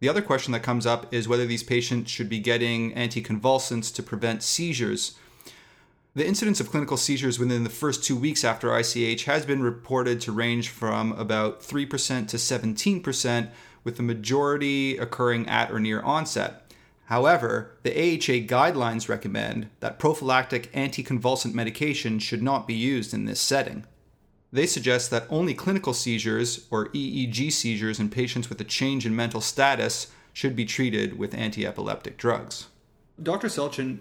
The 0.00 0.08
other 0.08 0.22
question 0.22 0.52
that 0.52 0.62
comes 0.62 0.86
up 0.86 1.12
is 1.12 1.28
whether 1.28 1.46
these 1.46 1.62
patients 1.62 2.10
should 2.10 2.28
be 2.28 2.38
getting 2.38 2.92
anticonvulsants 2.94 3.94
to 3.94 4.02
prevent 4.02 4.42
seizures. 4.42 5.16
The 6.14 6.26
incidence 6.26 6.60
of 6.60 6.70
clinical 6.70 6.96
seizures 6.96 7.38
within 7.38 7.64
the 7.64 7.70
first 7.70 8.04
two 8.04 8.16
weeks 8.16 8.44
after 8.44 8.76
ICH 8.76 9.24
has 9.24 9.44
been 9.44 9.62
reported 9.62 10.20
to 10.22 10.32
range 10.32 10.68
from 10.68 11.12
about 11.12 11.60
3% 11.60 12.28
to 12.28 12.36
17%, 12.36 13.50
with 13.84 13.96
the 13.96 14.02
majority 14.02 14.96
occurring 14.96 15.48
at 15.48 15.70
or 15.70 15.78
near 15.78 16.02
onset. 16.02 16.72
However, 17.06 17.76
the 17.82 17.92
AHA 17.92 18.46
guidelines 18.48 19.08
recommend 19.08 19.68
that 19.80 19.98
prophylactic 19.98 20.72
anticonvulsant 20.72 21.52
medication 21.52 22.18
should 22.18 22.42
not 22.42 22.66
be 22.66 22.74
used 22.74 23.12
in 23.12 23.26
this 23.26 23.40
setting. 23.40 23.84
They 24.50 24.66
suggest 24.66 25.10
that 25.10 25.26
only 25.28 25.52
clinical 25.52 25.92
seizures 25.92 26.66
or 26.70 26.88
EEG 26.88 27.52
seizures 27.52 28.00
in 28.00 28.08
patients 28.08 28.48
with 28.48 28.60
a 28.60 28.64
change 28.64 29.04
in 29.04 29.14
mental 29.14 29.40
status 29.40 30.06
should 30.32 30.56
be 30.56 30.64
treated 30.64 31.18
with 31.18 31.32
antiepileptic 31.32 32.16
drugs. 32.16 32.68
Dr. 33.22 33.48
Selchen, 33.48 33.98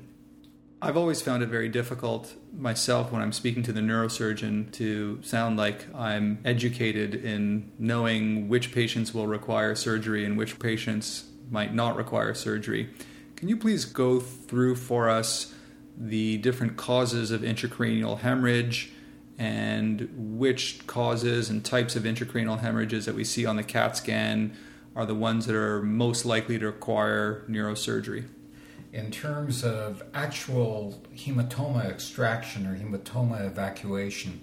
I've 0.85 0.97
always 0.97 1.21
found 1.21 1.41
it 1.43 1.47
very 1.47 1.69
difficult 1.69 2.33
myself 2.51 3.09
when 3.09 3.21
I'm 3.21 3.31
speaking 3.31 3.63
to 3.63 3.71
the 3.71 3.79
neurosurgeon 3.79 4.69
to 4.73 5.23
sound 5.23 5.55
like 5.55 5.85
I'm 5.95 6.39
educated 6.43 7.15
in 7.15 7.71
knowing 7.79 8.49
which 8.49 8.73
patients 8.73 9.13
will 9.13 9.25
require 9.25 9.75
surgery 9.75 10.25
and 10.25 10.37
which 10.37 10.59
patients 10.59 11.23
might 11.49 11.73
not 11.73 11.95
require 11.95 12.33
surgery. 12.33 12.89
Can 13.37 13.47
you 13.47 13.55
please 13.55 13.85
go 13.85 14.19
through 14.19 14.75
for 14.75 15.09
us 15.09 15.55
the 15.97 16.37
different 16.39 16.75
causes 16.75 17.31
of 17.31 17.43
intracranial 17.43 18.19
hemorrhage 18.19 18.91
and 19.37 20.09
which 20.37 20.85
causes 20.85 21.49
and 21.49 21.63
types 21.63 21.95
of 21.95 22.03
intracranial 22.03 22.59
hemorrhages 22.59 23.05
that 23.05 23.15
we 23.15 23.23
see 23.23 23.45
on 23.45 23.55
the 23.55 23.63
CAT 23.63 23.95
scan 23.95 24.53
are 24.97 25.05
the 25.05 25.15
ones 25.15 25.45
that 25.45 25.55
are 25.55 25.81
most 25.81 26.25
likely 26.25 26.59
to 26.59 26.65
require 26.65 27.45
neurosurgery? 27.47 28.25
In 28.93 29.09
terms 29.09 29.63
of 29.63 30.03
actual 30.13 31.01
hematoma 31.15 31.89
extraction 31.89 32.67
or 32.67 32.77
hematoma 32.77 33.43
evacuation, 33.43 34.41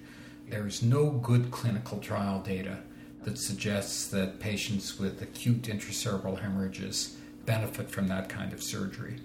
there 0.48 0.66
is 0.66 0.82
no 0.82 1.08
good 1.08 1.52
clinical 1.52 1.98
trial 1.98 2.40
data 2.40 2.78
that 3.22 3.38
suggests 3.38 4.08
that 4.08 4.40
patients 4.40 4.98
with 4.98 5.22
acute 5.22 5.62
intracerebral 5.62 6.40
hemorrhages 6.40 7.16
benefit 7.46 7.88
from 7.88 8.08
that 8.08 8.28
kind 8.28 8.52
of 8.52 8.60
surgery. 8.60 9.18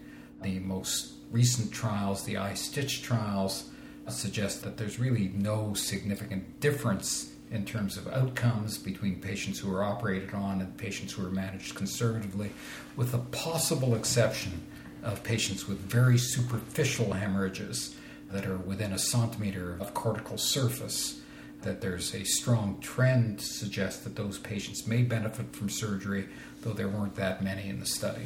The 0.44 0.60
most 0.60 1.14
recent 1.32 1.72
trials, 1.72 2.24
the 2.24 2.38
STICH 2.54 3.02
trials, 3.02 3.72
suggest 4.08 4.62
that 4.62 4.78
there's 4.78 5.00
really 5.00 5.32
no 5.34 5.74
significant 5.74 6.60
difference 6.60 7.32
in 7.50 7.66
terms 7.66 7.98
of 7.98 8.08
outcomes 8.10 8.78
between 8.78 9.22
patients 9.22 9.58
who 9.58 9.74
are 9.74 9.84
operated 9.84 10.36
on 10.36 10.62
and 10.62 10.78
patients 10.78 11.14
who 11.14 11.26
are 11.26 11.32
managed 11.32 11.74
conservatively, 11.74 12.52
with 12.96 13.12
the 13.12 13.18
possible 13.18 13.96
exception 13.96 14.62
of 15.06 15.24
patients 15.24 15.68
with 15.68 15.80
very 15.80 16.18
superficial 16.18 17.14
hemorrhages 17.14 17.96
that 18.32 18.46
are 18.46 18.58
within 18.58 18.92
a 18.92 19.00
centimeter 19.00 19.78
of 19.80 19.94
cortical 19.94 20.38
surface. 20.38 21.22
that 21.62 21.82
there's 21.82 22.14
a 22.14 22.24
strong 22.24 22.78
trend 22.80 23.40
to 23.40 23.46
suggest 23.46 24.04
that 24.04 24.16
those 24.16 24.38
patients 24.38 24.86
may 24.86 25.02
benefit 25.02 25.52
from 25.52 25.68
surgery, 25.68 26.28
though 26.62 26.74
there 26.74 26.88
weren't 26.88 27.16
that 27.16 27.44
many 27.44 27.70
in 27.70 27.80
the 27.80 27.86
study. 27.88 28.22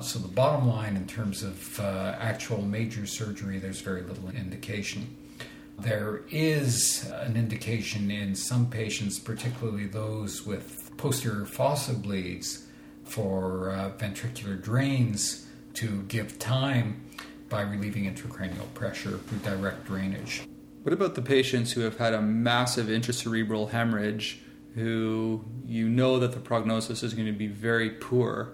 So, 0.00 0.18
the 0.18 0.26
bottom 0.26 0.68
line 0.68 0.96
in 0.96 1.06
terms 1.06 1.44
of 1.44 1.78
uh, 1.78 2.16
actual 2.18 2.62
major 2.62 3.06
surgery, 3.06 3.60
there's 3.60 3.80
very 3.80 4.02
little 4.02 4.28
indication. 4.30 5.06
There 5.78 6.22
is 6.30 7.08
an 7.12 7.36
indication 7.36 8.10
in 8.10 8.34
some 8.34 8.66
patients, 8.66 9.20
particularly 9.20 9.86
those 9.86 10.44
with 10.44 10.90
posterior 10.96 11.46
fossa 11.46 11.94
bleeds, 11.94 12.66
for 13.04 13.70
uh, 13.70 13.90
ventricular 13.98 14.60
drains 14.60 15.43
to 15.74 16.02
give 16.02 16.38
time 16.38 17.04
by 17.48 17.62
relieving 17.62 18.12
intracranial 18.12 18.72
pressure 18.74 19.18
through 19.18 19.38
direct 19.38 19.84
drainage. 19.84 20.42
What 20.82 20.92
about 20.92 21.14
the 21.14 21.22
patients 21.22 21.72
who 21.72 21.80
have 21.80 21.98
had 21.98 22.12
a 22.12 22.20
massive 22.20 22.86
intracerebral 22.86 23.70
hemorrhage, 23.70 24.40
who 24.74 25.44
you 25.66 25.88
know 25.88 26.18
that 26.18 26.32
the 26.32 26.40
prognosis 26.40 27.02
is 27.02 27.14
going 27.14 27.26
to 27.26 27.32
be 27.32 27.46
very 27.46 27.90
poor? 27.90 28.52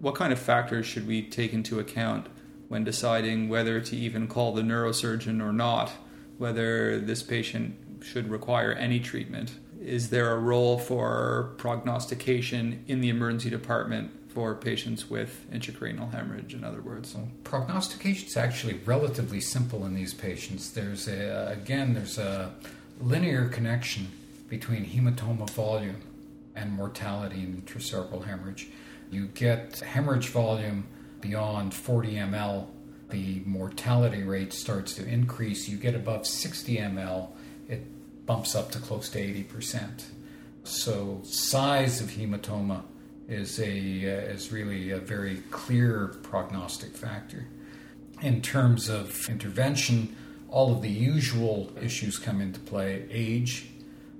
What 0.00 0.14
kind 0.14 0.32
of 0.32 0.38
factors 0.38 0.86
should 0.86 1.06
we 1.06 1.22
take 1.22 1.52
into 1.52 1.78
account 1.78 2.26
when 2.68 2.84
deciding 2.84 3.48
whether 3.48 3.80
to 3.80 3.96
even 3.96 4.28
call 4.28 4.52
the 4.52 4.62
neurosurgeon 4.62 5.42
or 5.42 5.52
not? 5.52 5.92
Whether 6.38 7.00
this 7.00 7.22
patient 7.22 7.76
should 8.02 8.28
require 8.28 8.72
any 8.72 9.00
treatment? 9.00 9.58
Is 9.80 10.10
there 10.10 10.32
a 10.32 10.38
role 10.38 10.78
for 10.78 11.54
prognostication 11.58 12.84
in 12.86 13.00
the 13.00 13.08
emergency 13.08 13.50
department 13.50 14.10
for 14.38 14.54
patients 14.54 15.10
with 15.10 15.44
intracranial 15.52 16.12
hemorrhage, 16.12 16.54
in 16.54 16.62
other 16.62 16.80
words? 16.80 17.16
Prognostication 17.42 18.28
is 18.28 18.36
actually 18.36 18.74
relatively 18.84 19.40
simple 19.40 19.84
in 19.84 19.94
these 19.94 20.14
patients. 20.14 20.70
There's 20.70 21.08
a, 21.08 21.48
again, 21.60 21.92
there's 21.92 22.18
a 22.18 22.54
linear 23.00 23.48
connection 23.48 24.06
between 24.48 24.86
hematoma 24.86 25.50
volume 25.50 26.02
and 26.54 26.70
mortality 26.70 27.40
in 27.40 27.60
intracerebral 27.62 28.26
hemorrhage. 28.26 28.68
You 29.10 29.26
get 29.26 29.80
hemorrhage 29.80 30.28
volume 30.28 30.86
beyond 31.20 31.74
40 31.74 32.12
ml, 32.12 32.68
the 33.10 33.42
mortality 33.44 34.22
rate 34.22 34.52
starts 34.52 34.94
to 34.94 35.04
increase. 35.04 35.68
You 35.68 35.78
get 35.78 35.96
above 35.96 36.28
60 36.28 36.76
ml, 36.76 37.30
it 37.68 37.82
bumps 38.24 38.54
up 38.54 38.70
to 38.70 38.78
close 38.78 39.08
to 39.08 39.18
80%. 39.18 40.04
So, 40.62 41.22
size 41.24 42.00
of 42.00 42.10
hematoma 42.10 42.84
is 43.28 43.60
a 43.60 43.66
uh, 43.66 44.32
is 44.32 44.50
really 44.50 44.90
a 44.90 44.98
very 44.98 45.36
clear 45.50 46.16
prognostic 46.22 46.96
factor. 46.96 47.46
In 48.22 48.40
terms 48.40 48.88
of 48.88 49.28
intervention, 49.28 50.16
all 50.48 50.72
of 50.72 50.82
the 50.82 50.88
usual 50.88 51.70
issues 51.80 52.18
come 52.18 52.40
into 52.40 52.58
play: 52.60 53.06
age, 53.10 53.68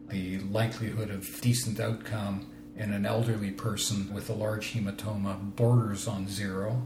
the 0.08 0.38
likelihood 0.40 1.10
of 1.10 1.40
decent 1.40 1.80
outcome 1.80 2.46
in 2.76 2.92
an 2.92 3.06
elderly 3.06 3.50
person 3.50 4.12
with 4.14 4.30
a 4.30 4.34
large 4.34 4.72
hematoma 4.72 5.56
borders 5.56 6.06
on 6.06 6.28
zero. 6.28 6.82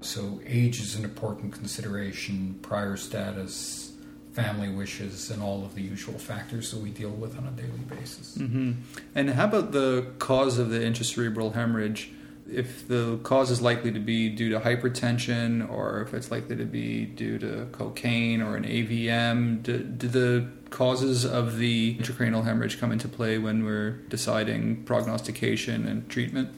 So, 0.00 0.40
age 0.46 0.80
is 0.80 0.94
an 0.94 1.04
important 1.04 1.52
consideration, 1.52 2.60
prior 2.62 2.96
status, 2.96 3.87
family 4.38 4.68
wishes, 4.68 5.30
and 5.32 5.42
all 5.42 5.64
of 5.64 5.74
the 5.74 5.82
usual 5.82 6.16
factors 6.16 6.70
that 6.70 6.80
we 6.80 6.90
deal 6.90 7.10
with 7.10 7.36
on 7.36 7.44
a 7.48 7.50
daily 7.50 7.84
basis. 7.88 8.38
Mm-hmm. 8.38 8.72
And 9.16 9.30
how 9.30 9.46
about 9.46 9.72
the 9.72 10.12
cause 10.20 10.58
of 10.58 10.70
the 10.70 10.78
intracerebral 10.78 11.54
hemorrhage? 11.54 12.12
If 12.48 12.86
the 12.86 13.18
cause 13.24 13.50
is 13.50 13.60
likely 13.60 13.90
to 13.90 13.98
be 13.98 14.28
due 14.28 14.50
to 14.50 14.60
hypertension, 14.60 15.68
or 15.68 16.02
if 16.02 16.14
it's 16.14 16.30
likely 16.30 16.54
to 16.54 16.64
be 16.64 17.04
due 17.04 17.38
to 17.40 17.66
cocaine 17.72 18.40
or 18.40 18.56
an 18.56 18.64
AVM, 18.64 19.64
do, 19.64 19.82
do 19.82 20.06
the 20.06 20.48
causes 20.70 21.24
of 21.24 21.58
the 21.58 21.96
intracranial 21.98 22.44
hemorrhage 22.44 22.78
come 22.78 22.92
into 22.92 23.08
play 23.08 23.38
when 23.38 23.64
we're 23.64 23.90
deciding 24.08 24.84
prognostication 24.84 25.86
and 25.88 26.08
treatment? 26.08 26.50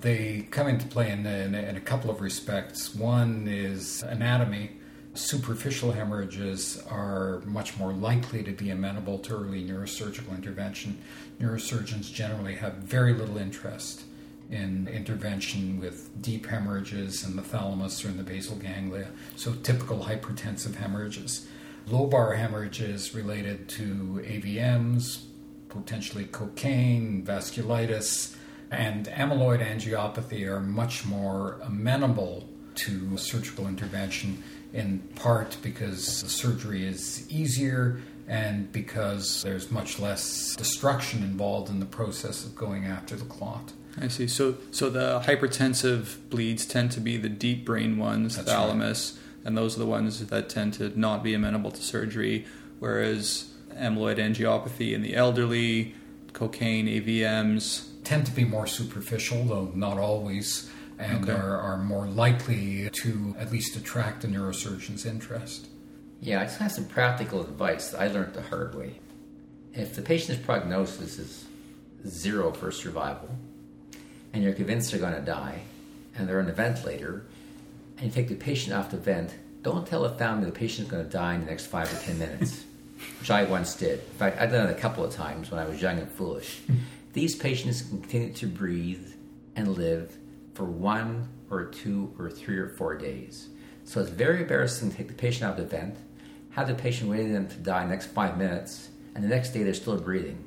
They 0.00 0.48
come 0.50 0.66
into 0.66 0.86
play 0.86 1.10
in, 1.10 1.26
in, 1.26 1.54
in 1.54 1.76
a 1.76 1.80
couple 1.80 2.10
of 2.10 2.22
respects. 2.22 2.94
One 2.94 3.46
is 3.46 4.02
anatomy. 4.02 4.70
Superficial 5.14 5.92
hemorrhages 5.92 6.82
are 6.88 7.42
much 7.44 7.76
more 7.76 7.92
likely 7.92 8.42
to 8.42 8.52
be 8.52 8.70
amenable 8.70 9.18
to 9.18 9.34
early 9.34 9.62
neurosurgical 9.62 10.34
intervention. 10.34 10.96
Neurosurgeons 11.38 12.10
generally 12.10 12.54
have 12.54 12.74
very 12.76 13.12
little 13.12 13.36
interest 13.36 14.04
in 14.50 14.88
intervention 14.88 15.78
with 15.78 16.10
deep 16.22 16.46
hemorrhages 16.46 17.24
in 17.24 17.36
the 17.36 17.42
thalamus 17.42 18.04
or 18.04 18.08
in 18.08 18.16
the 18.16 18.22
basal 18.22 18.56
ganglia, 18.56 19.08
so 19.36 19.52
typical 19.62 20.04
hypertensive 20.04 20.76
hemorrhages. 20.76 21.46
Lobar 21.88 22.36
hemorrhages 22.36 23.14
related 23.14 23.68
to 23.68 24.22
AVMs, 24.24 25.24
potentially 25.68 26.24
cocaine, 26.24 27.22
vasculitis, 27.22 28.34
and 28.70 29.06
amyloid 29.08 29.62
angiopathy 29.62 30.46
are 30.46 30.60
much 30.60 31.04
more 31.04 31.58
amenable 31.62 32.48
to 32.74 33.16
surgical 33.18 33.66
intervention, 33.66 34.42
in 34.72 35.00
part 35.16 35.56
because 35.62 36.22
the 36.22 36.28
surgery 36.28 36.86
is 36.86 37.30
easier 37.30 38.00
and 38.28 38.72
because 38.72 39.42
there's 39.42 39.70
much 39.70 39.98
less 39.98 40.56
destruction 40.56 41.22
involved 41.22 41.68
in 41.68 41.80
the 41.80 41.86
process 41.86 42.44
of 42.44 42.54
going 42.54 42.86
after 42.86 43.16
the 43.16 43.24
clot. 43.24 43.72
I 44.00 44.08
see. 44.08 44.26
So, 44.26 44.56
so 44.70 44.88
the 44.88 45.20
hypertensive 45.26 46.16
bleeds 46.30 46.64
tend 46.64 46.92
to 46.92 47.00
be 47.00 47.18
the 47.18 47.28
deep 47.28 47.66
brain 47.66 47.98
ones, 47.98 48.36
That's 48.36 48.48
thalamus, 48.48 49.18
and 49.44 49.56
those 49.56 49.76
are 49.76 49.80
the 49.80 49.86
ones 49.86 50.24
that 50.24 50.48
tend 50.48 50.74
to 50.74 50.98
not 50.98 51.22
be 51.22 51.34
amenable 51.34 51.72
to 51.72 51.82
surgery. 51.82 52.46
Whereas 52.78 53.52
amyloid 53.74 54.16
angiopathy 54.16 54.92
in 54.92 55.02
the 55.02 55.14
elderly, 55.14 55.94
cocaine, 56.32 56.86
AVMs, 56.86 57.88
Tend 58.04 58.26
to 58.26 58.32
be 58.32 58.44
more 58.44 58.66
superficial, 58.66 59.44
though 59.44 59.70
not 59.74 59.96
always, 59.96 60.68
and 60.98 61.22
Okay. 61.28 61.32
are, 61.32 61.56
are 61.58 61.78
more 61.78 62.06
likely 62.06 62.88
to 62.90 63.34
at 63.38 63.50
least 63.52 63.76
attract 63.76 64.24
a 64.24 64.28
neurosurgeon's 64.28 65.04
interest. 65.06 65.68
Yeah, 66.20 66.40
I 66.40 66.44
just 66.44 66.58
have 66.58 66.72
some 66.72 66.84
practical 66.86 67.40
advice 67.40 67.90
that 67.90 68.00
I 68.00 68.06
learned 68.08 68.34
the 68.34 68.42
hard 68.42 68.74
way. 68.74 69.00
If 69.74 69.96
the 69.96 70.02
patient's 70.02 70.44
prognosis 70.44 71.18
is 71.18 71.44
zero 72.06 72.52
for 72.52 72.70
survival, 72.70 73.30
and 74.32 74.42
you're 74.42 74.52
convinced 74.52 74.90
they're 74.90 75.00
going 75.00 75.14
to 75.14 75.20
die, 75.20 75.62
and 76.16 76.28
they're 76.28 76.40
on 76.40 76.48
a 76.48 76.52
ventilator, 76.52 77.24
and 77.96 78.06
you 78.06 78.12
take 78.12 78.28
the 78.28 78.34
patient 78.34 78.74
off 78.74 78.90
the 78.90 78.96
vent, 78.98 79.34
don't 79.62 79.86
tell 79.86 80.02
the 80.02 80.10
family 80.10 80.46
the 80.46 80.52
patient's 80.52 80.90
going 80.90 81.04
to 81.04 81.10
die 81.10 81.34
in 81.34 81.40
the 81.40 81.46
next 81.46 81.66
five 81.66 81.92
or 81.92 82.04
ten 82.04 82.18
minutes, 82.18 82.64
which 83.20 83.30
I 83.30 83.44
once 83.44 83.74
did. 83.74 84.00
In 84.00 84.14
fact, 84.18 84.40
I've 84.40 84.50
done 84.52 84.68
it 84.68 84.76
a 84.76 84.80
couple 84.80 85.04
of 85.04 85.12
times 85.14 85.50
when 85.50 85.58
I 85.60 85.66
was 85.68 85.80
young 85.80 85.98
and 85.98 86.10
foolish. 86.10 86.60
These 87.14 87.36
patients 87.36 87.82
continue 87.82 88.32
to 88.34 88.46
breathe 88.46 89.12
and 89.56 89.68
live 89.76 90.16
for 90.54 90.64
one 90.64 91.28
or 91.50 91.64
two 91.64 92.14
or 92.18 92.30
three 92.30 92.58
or 92.58 92.68
four 92.68 92.96
days. 92.96 93.48
So 93.84 94.00
it's 94.00 94.10
very 94.10 94.42
embarrassing 94.42 94.90
to 94.90 94.96
take 94.96 95.08
the 95.08 95.14
patient 95.14 95.44
out 95.44 95.58
of 95.58 95.68
the 95.68 95.76
vent, 95.76 95.96
have 96.50 96.68
the 96.68 96.74
patient 96.74 97.10
waiting 97.10 97.32
them 97.32 97.48
to 97.48 97.56
die 97.56 97.86
next 97.86 98.06
five 98.06 98.38
minutes, 98.38 98.90
and 99.14 99.24
the 99.24 99.28
next 99.28 99.50
day 99.50 99.62
they're 99.62 99.74
still 99.74 99.98
breathing. 99.98 100.44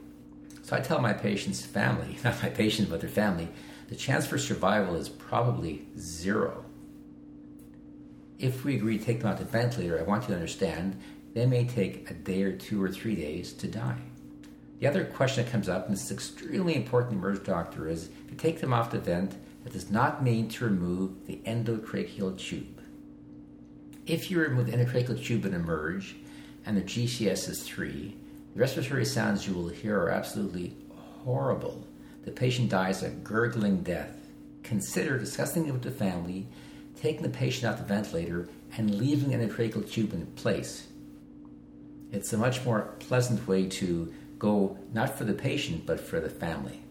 So 0.64 0.76
I 0.76 0.80
tell 0.80 0.99
my 0.99 1.14
patient's 1.14 1.66
family, 1.66 2.18
not 2.24 2.41
my 2.41 2.49
patient, 2.49 2.89
but 2.89 3.01
their 3.01 3.10
family, 3.10 3.49
the 3.88 3.95
chance 3.95 4.26
for 4.26 4.38
survival 4.38 4.95
is 4.95 5.10
probably 5.10 5.88
zero. 5.97 6.66
If 8.39 8.64
we 8.66 8.76
agree 8.76 8.97
to 8.97 9.03
take 9.03 9.20
them 9.20 9.32
out 9.32 9.38
the 9.38 9.45
ventilator, 9.45 9.99
I 9.99 10.03
want 10.03 10.24
you 10.24 10.30
to 10.30 10.36
understand 10.36 10.99
they 11.34 11.45
may 11.45 11.66
take 11.66 12.10
a 12.10 12.14
day 12.14 12.43
or 12.43 12.51
two 12.51 12.82
or 12.82 12.89
three 12.89 13.16
days 13.16 13.53
to 13.53 13.68
die. 13.68 14.01
The 14.80 14.88
other 14.88 15.06
question 15.06 15.43
that 15.43 15.51
comes 15.51 15.70
up, 15.70 15.86
and 15.86 15.95
this 15.95 16.06
is 16.06 16.12
extremely 16.12 16.76
important 16.76 17.12
to 17.12 17.18
emerge 17.18 17.45
doctor, 17.45 17.88
is 17.88 18.10
if 18.26 18.32
you 18.32 18.38
take 18.38 18.60
them 18.60 18.74
off 18.74 18.91
the 18.91 18.99
vent, 18.99 19.36
that 19.66 19.74
does 19.74 19.89
not 19.89 20.24
mean 20.24 20.47
to 20.47 20.63
remove 20.63 21.26
the 21.26 21.41
endotracheal 21.45 22.38
tube. 22.38 22.80
If 24.05 24.30
you 24.30 24.39
remove 24.39 24.68
the 24.68 24.74
endotracheal 24.74 25.26
tube 25.26 25.43
and 25.43 25.55
emerge, 25.55 26.16
and 26.68 26.78
the 26.78 26.84
GCS 26.84 27.49
is 27.49 27.63
3, 27.63 28.16
the 28.53 28.59
respiratory 28.59 29.05
sounds 29.05 29.47
you 29.47 29.55
will 29.55 29.70
hear 29.70 29.99
are 29.99 30.11
absolutely 30.11 30.78
horrible. 31.24 31.88
The 32.26 32.32
patient 32.32 32.70
dies 32.70 33.01
a 33.01 33.09
gurgling 33.09 33.82
death. 33.82 34.16
Consider 34.61 35.18
discussing 35.18 35.68
it 35.68 35.72
with 35.72 35.82
the 35.82 35.89
family, 35.89 36.47
taking 37.01 37.24
the 37.24 37.30
patient 37.30 37.66
off 37.66 37.80
the 37.80 37.91
ventilator, 37.91 38.47
and 38.78 38.93
leaving 38.93 39.30
the 39.30 39.38
endotracheal 39.38 39.89
tube 39.91 40.13
in 40.13 40.28
place. 40.28 40.88
It's 42.11 42.34
a 42.34 42.38
much 42.38 42.63
more 42.63 42.93
pleasant 42.99 43.47
way 43.47 43.68
to 43.70 44.13
go, 44.38 44.78
not 44.93 45.18
for 45.18 45.24
the 45.24 45.34
patient, 45.34 45.88
but 45.88 45.99
for 45.99 46.20
the 46.20 46.30
family. 46.30 46.85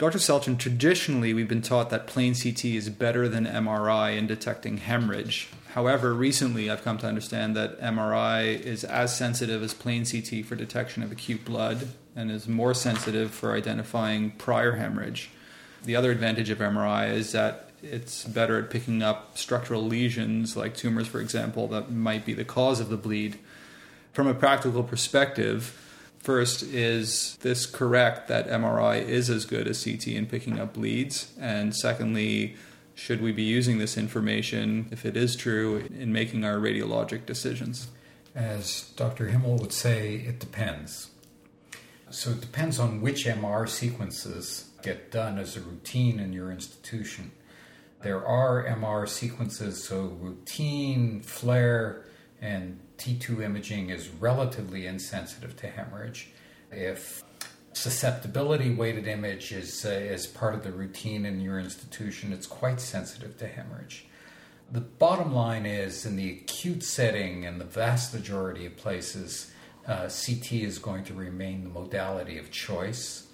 Dr. 0.00 0.16
Selchen, 0.16 0.56
traditionally 0.56 1.34
we've 1.34 1.46
been 1.46 1.60
taught 1.60 1.90
that 1.90 2.06
plain 2.06 2.34
CT 2.34 2.64
is 2.64 2.88
better 2.88 3.28
than 3.28 3.44
MRI 3.44 4.16
in 4.16 4.26
detecting 4.26 4.78
hemorrhage. 4.78 5.50
However, 5.74 6.14
recently 6.14 6.70
I've 6.70 6.82
come 6.82 6.96
to 6.98 7.06
understand 7.06 7.54
that 7.56 7.78
MRI 7.82 8.58
is 8.62 8.82
as 8.82 9.14
sensitive 9.14 9.62
as 9.62 9.74
plain 9.74 10.06
CT 10.06 10.46
for 10.46 10.56
detection 10.56 11.02
of 11.02 11.12
acute 11.12 11.44
blood 11.44 11.88
and 12.16 12.30
is 12.30 12.48
more 12.48 12.72
sensitive 12.72 13.30
for 13.30 13.54
identifying 13.54 14.30
prior 14.30 14.76
hemorrhage. 14.76 15.28
The 15.84 15.96
other 15.96 16.10
advantage 16.10 16.48
of 16.48 16.60
MRI 16.60 17.12
is 17.12 17.32
that 17.32 17.68
it's 17.82 18.24
better 18.24 18.58
at 18.58 18.70
picking 18.70 19.02
up 19.02 19.36
structural 19.36 19.84
lesions 19.84 20.56
like 20.56 20.74
tumors, 20.74 21.08
for 21.08 21.20
example, 21.20 21.68
that 21.68 21.90
might 21.90 22.24
be 22.24 22.32
the 22.32 22.46
cause 22.46 22.80
of 22.80 22.88
the 22.88 22.96
bleed. 22.96 23.38
From 24.14 24.26
a 24.26 24.32
practical 24.32 24.82
perspective, 24.82 25.78
first, 26.30 26.62
is 26.62 27.36
this 27.40 27.66
correct 27.66 28.28
that 28.28 28.46
MRI 28.46 29.04
is 29.04 29.28
as 29.28 29.44
good 29.44 29.66
as 29.66 29.82
CT 29.82 30.06
in 30.06 30.26
picking 30.26 30.60
up 30.60 30.74
bleeds? 30.74 31.32
And 31.40 31.74
secondly, 31.74 32.54
should 32.94 33.20
we 33.20 33.32
be 33.32 33.42
using 33.42 33.78
this 33.78 33.98
information, 33.98 34.86
if 34.92 35.04
it 35.04 35.16
is 35.16 35.34
true, 35.34 35.78
in 35.92 36.12
making 36.12 36.44
our 36.44 36.58
radiologic 36.58 37.26
decisions? 37.26 37.88
As 38.32 38.92
Dr. 38.94 39.26
Himmel 39.26 39.56
would 39.56 39.72
say, 39.72 40.14
it 40.14 40.38
depends. 40.38 41.10
So 42.10 42.30
it 42.30 42.40
depends 42.40 42.78
on 42.78 43.00
which 43.00 43.24
MR 43.26 43.68
sequences 43.68 44.70
get 44.84 45.10
done 45.10 45.36
as 45.36 45.56
a 45.56 45.60
routine 45.60 46.20
in 46.20 46.32
your 46.32 46.52
institution. 46.52 47.32
There 48.02 48.24
are 48.24 48.64
MR 48.64 49.08
sequences, 49.08 49.82
so 49.82 50.16
routine, 50.20 51.22
FLAIR, 51.22 52.04
and 52.40 52.78
T2 53.00 53.42
imaging 53.42 53.88
is 53.88 54.10
relatively 54.10 54.86
insensitive 54.86 55.56
to 55.56 55.68
hemorrhage. 55.68 56.28
If 56.70 57.24
susceptibility 57.72 58.74
weighted 58.74 59.08
image 59.08 59.52
is, 59.52 59.86
uh, 59.86 59.88
is 59.88 60.26
part 60.26 60.54
of 60.54 60.62
the 60.62 60.70
routine 60.70 61.24
in 61.24 61.40
your 61.40 61.58
institution, 61.58 62.30
it's 62.30 62.46
quite 62.46 62.78
sensitive 62.78 63.38
to 63.38 63.48
hemorrhage. 63.48 64.04
The 64.70 64.82
bottom 64.82 65.34
line 65.34 65.64
is 65.64 66.04
in 66.04 66.16
the 66.16 66.30
acute 66.30 66.82
setting, 66.82 67.44
in 67.44 67.58
the 67.58 67.64
vast 67.64 68.12
majority 68.12 68.66
of 68.66 68.76
places, 68.76 69.50
uh, 69.86 70.08
CT 70.08 70.52
is 70.52 70.78
going 70.78 71.04
to 71.04 71.14
remain 71.14 71.64
the 71.64 71.70
modality 71.70 72.36
of 72.36 72.50
choice. 72.50 73.28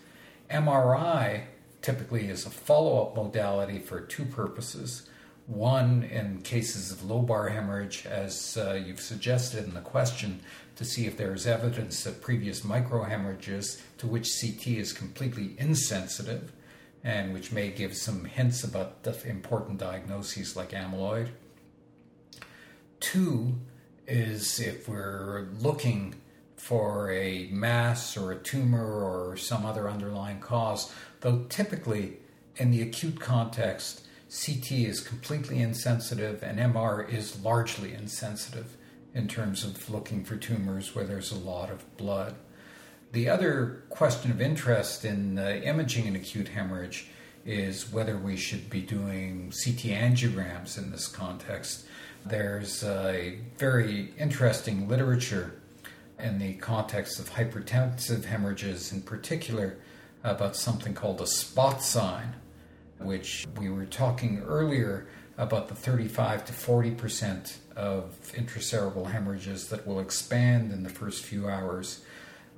MRI 0.48 1.42
typically 1.82 2.28
is 2.28 2.46
a 2.46 2.50
follow 2.50 3.04
up 3.04 3.16
modality 3.16 3.80
for 3.80 4.00
two 4.00 4.24
purposes. 4.26 5.08
One, 5.46 6.02
in 6.02 6.42
cases 6.42 6.90
of 6.90 7.02
lobar 7.02 7.52
hemorrhage, 7.52 8.04
as 8.04 8.56
uh, 8.56 8.72
you've 8.74 9.00
suggested 9.00 9.64
in 9.64 9.74
the 9.74 9.80
question, 9.80 10.40
to 10.74 10.84
see 10.84 11.06
if 11.06 11.16
there 11.16 11.32
is 11.32 11.46
evidence 11.46 12.04
of 12.04 12.20
previous 12.20 12.60
microhemorrhages 12.60 13.80
to 13.98 14.06
which 14.08 14.40
CT 14.40 14.66
is 14.66 14.92
completely 14.92 15.54
insensitive 15.58 16.52
and 17.04 17.32
which 17.32 17.52
may 17.52 17.70
give 17.70 17.96
some 17.96 18.24
hints 18.24 18.64
about 18.64 19.04
the 19.04 19.28
important 19.28 19.78
diagnoses 19.78 20.56
like 20.56 20.70
amyloid. 20.70 21.28
Two 22.98 23.54
is 24.08 24.58
if 24.58 24.88
we're 24.88 25.48
looking 25.60 26.16
for 26.56 27.12
a 27.12 27.48
mass 27.52 28.16
or 28.16 28.32
a 28.32 28.36
tumor 28.36 29.04
or 29.04 29.36
some 29.36 29.64
other 29.64 29.88
underlying 29.88 30.40
cause, 30.40 30.92
though 31.20 31.44
typically 31.48 32.14
in 32.56 32.72
the 32.72 32.82
acute 32.82 33.20
context, 33.20 34.05
CT 34.44 34.72
is 34.72 35.00
completely 35.00 35.60
insensitive 35.60 36.42
and 36.42 36.58
MR 36.58 37.08
is 37.08 37.40
largely 37.42 37.94
insensitive 37.94 38.76
in 39.14 39.28
terms 39.28 39.64
of 39.64 39.88
looking 39.88 40.24
for 40.24 40.36
tumors 40.36 40.94
where 40.94 41.06
there's 41.06 41.32
a 41.32 41.38
lot 41.38 41.70
of 41.70 41.96
blood. 41.96 42.34
The 43.12 43.30
other 43.30 43.84
question 43.88 44.30
of 44.30 44.42
interest 44.42 45.04
in 45.04 45.38
uh, 45.38 45.60
imaging 45.64 46.06
an 46.06 46.16
acute 46.16 46.48
hemorrhage 46.48 47.06
is 47.46 47.90
whether 47.90 48.18
we 48.18 48.36
should 48.36 48.68
be 48.68 48.82
doing 48.82 49.52
CT 49.64 49.94
angiograms 49.94 50.76
in 50.76 50.90
this 50.90 51.06
context. 51.06 51.86
There's 52.26 52.84
a 52.84 53.38
very 53.56 54.12
interesting 54.18 54.86
literature 54.86 55.62
in 56.18 56.38
the 56.38 56.54
context 56.54 57.18
of 57.18 57.30
hypertensive 57.30 58.24
hemorrhages, 58.24 58.92
in 58.92 59.00
particular, 59.02 59.78
about 60.24 60.56
something 60.56 60.92
called 60.92 61.20
a 61.20 61.26
spot 61.26 61.82
sign 61.82 62.34
which 62.98 63.46
we 63.58 63.68
were 63.68 63.86
talking 63.86 64.42
earlier 64.46 65.06
about 65.38 65.68
the 65.68 65.74
35 65.74 66.46
to 66.46 66.52
40 66.52 66.90
percent 66.92 67.58
of 67.76 68.16
intracerebral 68.34 69.10
hemorrhages 69.10 69.68
that 69.68 69.86
will 69.86 70.00
expand 70.00 70.72
in 70.72 70.82
the 70.82 70.88
first 70.88 71.24
few 71.24 71.48
hours. 71.48 72.02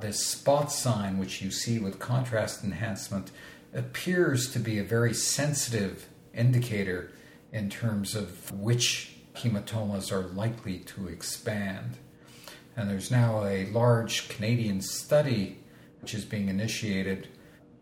This 0.01 0.25
spot 0.25 0.71
sign, 0.71 1.19
which 1.19 1.43
you 1.43 1.51
see 1.51 1.81
with 1.81 1.99
contrast 1.99 2.63
enhancement, 2.63 3.33
appears 3.75 4.53
to 4.53 4.61
be 4.61 4.79
a 4.79 4.85
very 4.85 5.13
sensitive 5.13 6.09
indicator 6.33 7.11
in 7.53 7.69
terms 7.69 8.15
of 8.15 8.53
which 8.53 9.17
hematomas 9.35 10.13
are 10.13 10.29
likely 10.29 10.79
to 10.79 11.09
expand. 11.09 11.97
And 12.77 12.89
there's 12.89 13.11
now 13.11 13.45
a 13.45 13.67
large 13.67 14.29
Canadian 14.29 14.81
study 14.83 15.59
which 16.01 16.15
is 16.15 16.25
being 16.25 16.49
initiated 16.49 17.29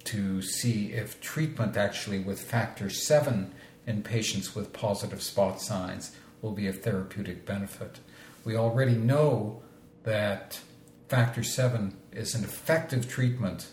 to 0.07 0.42
see 0.42 0.92
if 0.92 1.20
treatment 1.20 1.76
actually 1.76 2.18
with 2.18 2.40
factor 2.40 2.88
7 2.88 3.52
in 3.86 4.02
patients 4.02 4.54
with 4.54 4.72
positive 4.72 5.22
spot 5.22 5.61
signs 5.61 6.16
will 6.42 6.52
be 6.52 6.66
of 6.66 6.82
therapeutic 6.82 7.44
benefit. 7.44 8.00
We 8.44 8.57
already 8.57 8.94
know 8.94 9.62
that 10.04 10.61
factor 11.09 11.42
7 11.42 11.96
is 12.12 12.34
an 12.34 12.44
effective 12.44 13.09
treatment 13.09 13.68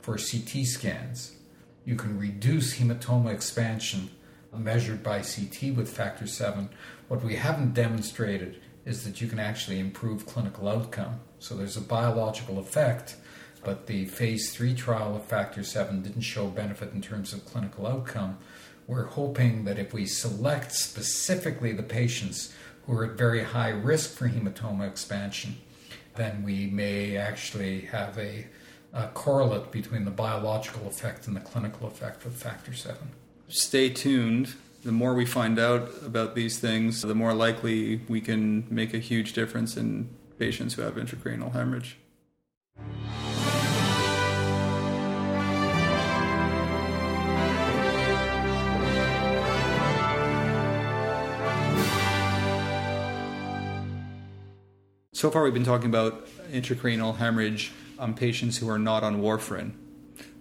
for 0.00 0.16
CT 0.16 0.66
scans. 0.66 1.36
You 1.84 1.96
can 1.96 2.18
reduce 2.18 2.78
hematoma 2.78 3.32
expansion 3.32 4.10
measured 4.52 5.02
by 5.02 5.22
CT 5.22 5.74
with 5.76 5.90
factor 5.90 6.26
7. 6.26 6.68
What 7.08 7.22
we 7.22 7.36
haven't 7.36 7.74
demonstrated 7.74 8.60
is 8.84 9.04
that 9.04 9.20
you 9.20 9.28
can 9.28 9.38
actually 9.38 9.78
improve 9.78 10.26
clinical 10.26 10.68
outcome. 10.68 11.20
So 11.38 11.54
there's 11.54 11.76
a 11.76 11.82
biological 11.82 12.58
effect 12.58 13.16
but 13.62 13.86
the 13.86 14.06
phase 14.06 14.54
three 14.54 14.74
trial 14.74 15.16
of 15.16 15.24
factor 15.24 15.62
seven 15.62 16.02
didn't 16.02 16.22
show 16.22 16.46
benefit 16.48 16.92
in 16.92 17.02
terms 17.02 17.32
of 17.32 17.44
clinical 17.44 17.86
outcome. 17.86 18.38
We're 18.86 19.06
hoping 19.06 19.64
that 19.64 19.78
if 19.78 19.92
we 19.92 20.06
select 20.06 20.72
specifically 20.72 21.72
the 21.72 21.82
patients 21.82 22.52
who 22.86 22.94
are 22.94 23.04
at 23.04 23.12
very 23.12 23.44
high 23.44 23.70
risk 23.70 24.16
for 24.16 24.28
hematoma 24.28 24.88
expansion, 24.88 25.56
then 26.16 26.42
we 26.42 26.66
may 26.66 27.16
actually 27.16 27.82
have 27.82 28.18
a, 28.18 28.46
a 28.92 29.08
correlate 29.08 29.70
between 29.70 30.04
the 30.04 30.10
biological 30.10 30.88
effect 30.88 31.26
and 31.26 31.36
the 31.36 31.40
clinical 31.40 31.86
effect 31.86 32.24
of 32.24 32.34
factor 32.34 32.72
seven. 32.72 33.10
Stay 33.48 33.90
tuned 33.90 34.54
the 34.82 34.92
more 34.92 35.14
we 35.14 35.26
find 35.26 35.58
out 35.58 35.90
about 36.04 36.34
these 36.34 36.58
things, 36.58 37.02
the 37.02 37.14
more 37.14 37.34
likely 37.34 38.00
we 38.08 38.20
can 38.20 38.66
make 38.70 38.94
a 38.94 38.98
huge 38.98 39.32
difference 39.34 39.76
in 39.76 40.08
patients 40.38 40.74
who 40.74 40.82
have 40.82 40.94
intracranial 40.94 41.52
hemorrhage. 41.52 41.98
So 55.20 55.30
far, 55.30 55.42
we've 55.42 55.52
been 55.52 55.64
talking 55.64 55.90
about 55.90 56.28
intracranial 56.50 57.14
hemorrhage 57.14 57.72
on 57.98 58.14
patients 58.14 58.56
who 58.56 58.70
are 58.70 58.78
not 58.78 59.04
on 59.04 59.20
warfarin. 59.20 59.72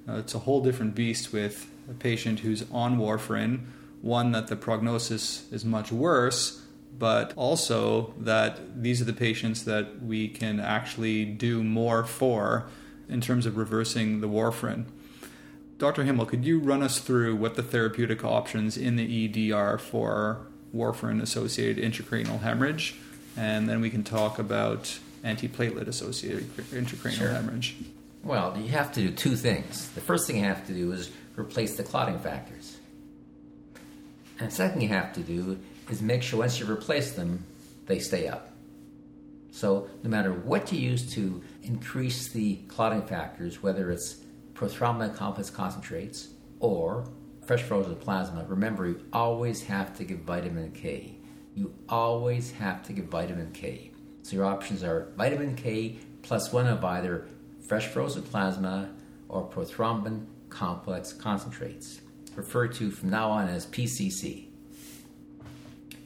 Uh, 0.08 0.20
it's 0.20 0.34
a 0.34 0.40
whole 0.40 0.64
different 0.64 0.96
beast 0.96 1.34
with 1.34 1.70
a 1.90 1.94
patient 1.94 2.40
who's 2.40 2.64
on 2.72 2.98
warfarin, 2.98 3.66
one 4.02 4.32
that 4.32 4.48
the 4.48 4.56
prognosis 4.56 5.52
is 5.52 5.66
much 5.66 5.92
worse, 5.92 6.62
but 6.98 7.34
also 7.36 8.14
that 8.20 8.82
these 8.82 9.02
are 9.02 9.04
the 9.04 9.12
patients 9.12 9.66
that 9.66 10.02
we 10.02 10.30
can 10.30 10.62
actually 10.62 11.26
do 11.26 11.62
more 11.62 12.06
for 12.06 12.70
in 13.10 13.20
terms 13.20 13.46
of 13.46 13.58
reversing 13.58 14.22
the 14.22 14.30
warfarin. 14.30 14.86
Dr. 15.78 16.06
Himmel, 16.06 16.26
could 16.26 16.46
you 16.46 16.58
run 16.58 16.82
us 16.82 17.00
through 17.00 17.36
what 17.36 17.56
the 17.56 17.64
therapeutic 17.64 18.24
options 18.24 18.78
in 18.78 18.96
the 18.96 19.26
ED 19.26 19.52
are 19.52 19.78
for 19.78 20.48
warfarin 20.74 21.22
associated 21.22 21.84
intracranial 21.84 22.40
hemorrhage? 22.40 22.96
And 23.40 23.70
then 23.70 23.80
we 23.80 23.90
can 23.90 24.04
talk 24.04 24.38
about 24.38 25.00
antiplatelet 25.24 25.88
associated 25.88 26.46
intracranial 26.58 27.12
sure. 27.12 27.30
hemorrhage. 27.30 27.78
Well, 28.22 28.58
you 28.58 28.68
have 28.72 28.92
to 28.94 29.00
do 29.00 29.12
two 29.12 29.38
things. 29.38 29.88
The 29.92 30.02
first 30.02 30.28
thing 30.28 30.36
you 30.36 30.44
have 30.44 30.68
to 30.68 30.74
do 30.74 30.92
is 30.92 31.10
replace 31.38 31.78
the 31.78 31.84
clotting 31.84 32.20
factors. 32.20 32.78
And 34.40 34.52
the 34.52 34.56
second 34.56 34.82
you 34.82 34.90
have 34.90 35.14
to 35.14 35.22
do 35.22 35.58
is 35.90 36.02
make 36.02 36.22
sure 36.22 36.40
once 36.40 36.60
you 36.60 36.70
replace 36.70 37.14
them, 37.14 37.46
they 37.86 38.00
stay 38.00 38.28
up. 38.28 38.52
So, 39.52 39.90
no 40.04 40.10
matter 40.10 40.34
what 40.34 40.72
you 40.72 40.80
use 40.80 41.12
to 41.14 41.42
increase 41.64 42.28
the 42.28 42.58
clotting 42.68 43.02
factors, 43.04 43.64
whether 43.64 43.90
it's 43.90 44.18
prothrombin 44.54 45.16
complex 45.16 45.50
concentrates 45.50 46.28
or 46.60 47.08
fresh 47.46 47.64
frozen 47.64 47.96
plasma, 47.96 48.46
remember 48.48 48.86
you 48.86 49.02
always 49.14 49.64
have 49.64 49.98
to 49.98 50.04
give 50.04 50.20
vitamin 50.20 50.72
K 50.72 51.19
you 51.60 51.74
always 51.90 52.52
have 52.52 52.82
to 52.84 52.94
give 52.94 53.06
vitamin 53.06 53.52
K. 53.52 53.92
So 54.24 54.38
your 54.38 54.46
options 54.46 54.82
are 54.82 55.12
vitamin 55.18 55.56
K 55.56 55.98
plus 56.22 56.54
one 56.54 56.68
of 56.68 56.86
either 56.86 57.28
fresh 57.68 57.88
frozen 57.88 58.24
plasma 58.24 58.90
or 59.28 59.46
prothrombin 59.46 60.26
complex 60.48 61.12
concentrates, 61.12 62.00
referred 62.38 62.74
to 62.76 62.92
from 62.92 63.10
now 63.10 63.30
on 63.30 63.50
as 63.50 63.66
PCC. 63.66 64.46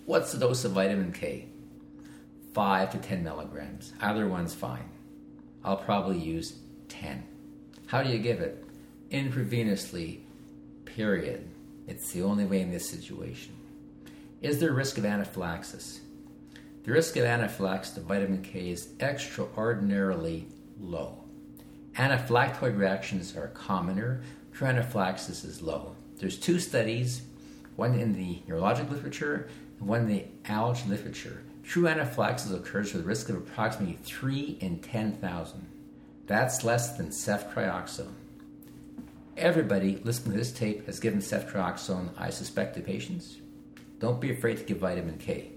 What's 0.07 0.31
the 0.31 0.39
dose 0.39 0.65
of 0.65 0.71
vitamin 0.71 1.11
K? 1.11 1.47
5 2.55 2.91
to 2.91 2.97
10 2.97 3.23
milligrams. 3.23 3.93
Either 4.01 4.27
one's 4.27 4.55
fine. 4.55 4.89
I'll 5.63 5.77
probably 5.77 6.17
use 6.17 6.57
10. 6.89 7.23
How 7.85 8.01
do 8.01 8.09
you 8.09 8.17
give 8.17 8.41
it? 8.41 8.65
Intravenously, 9.11 10.21
period. 10.85 11.47
It's 11.87 12.11
the 12.11 12.23
only 12.23 12.45
way 12.45 12.61
in 12.61 12.71
this 12.71 12.89
situation. 12.89 13.53
Is 14.43 14.59
there 14.59 14.73
risk 14.73 14.97
of 14.97 15.05
anaphylaxis? 15.05 16.01
The 16.83 16.91
risk 16.91 17.15
of 17.15 17.23
anaphylaxis 17.23 17.93
to 17.93 18.01
vitamin 18.01 18.41
K 18.41 18.71
is 18.71 18.89
extraordinarily 18.99 20.49
low. 20.81 21.23
Anaphylactoid 21.95 22.77
reactions 22.77 23.37
are 23.37 23.47
commoner, 23.47 24.21
true 24.51 24.67
anaphylaxis 24.67 25.45
is 25.45 25.61
low. 25.61 25.95
There's 26.17 26.37
two 26.37 26.59
studies, 26.59 27.21
one 27.77 27.97
in 27.97 28.15
the 28.15 28.41
neurologic 28.45 28.91
literature 28.91 29.47
and 29.79 29.87
one 29.87 30.01
in 30.01 30.07
the 30.07 30.25
allergy 30.43 30.89
literature. 30.89 31.41
True 31.63 31.87
anaphylaxis 31.87 32.51
occurs 32.51 32.93
with 32.93 33.05
a 33.05 33.07
risk 33.07 33.29
of 33.29 33.37
approximately 33.37 33.97
3 34.03 34.57
in 34.59 34.79
10,000. 34.79 35.67
That's 36.27 36.65
less 36.65 36.97
than 36.97 37.11
ceftriaxone. 37.11 38.15
Everybody 39.37 40.01
listening 40.03 40.33
to 40.33 40.39
this 40.39 40.51
tape 40.51 40.85
has 40.87 40.99
given 40.99 41.21
ceftriaxone, 41.21 42.09
I 42.17 42.29
suspect, 42.29 42.75
to 42.75 42.81
patients. 42.81 43.37
Don't 44.03 44.19
be 44.19 44.31
afraid 44.31 44.57
to 44.57 44.65
give 44.65 44.79
vitamin 44.79 45.17
K. 45.17 45.53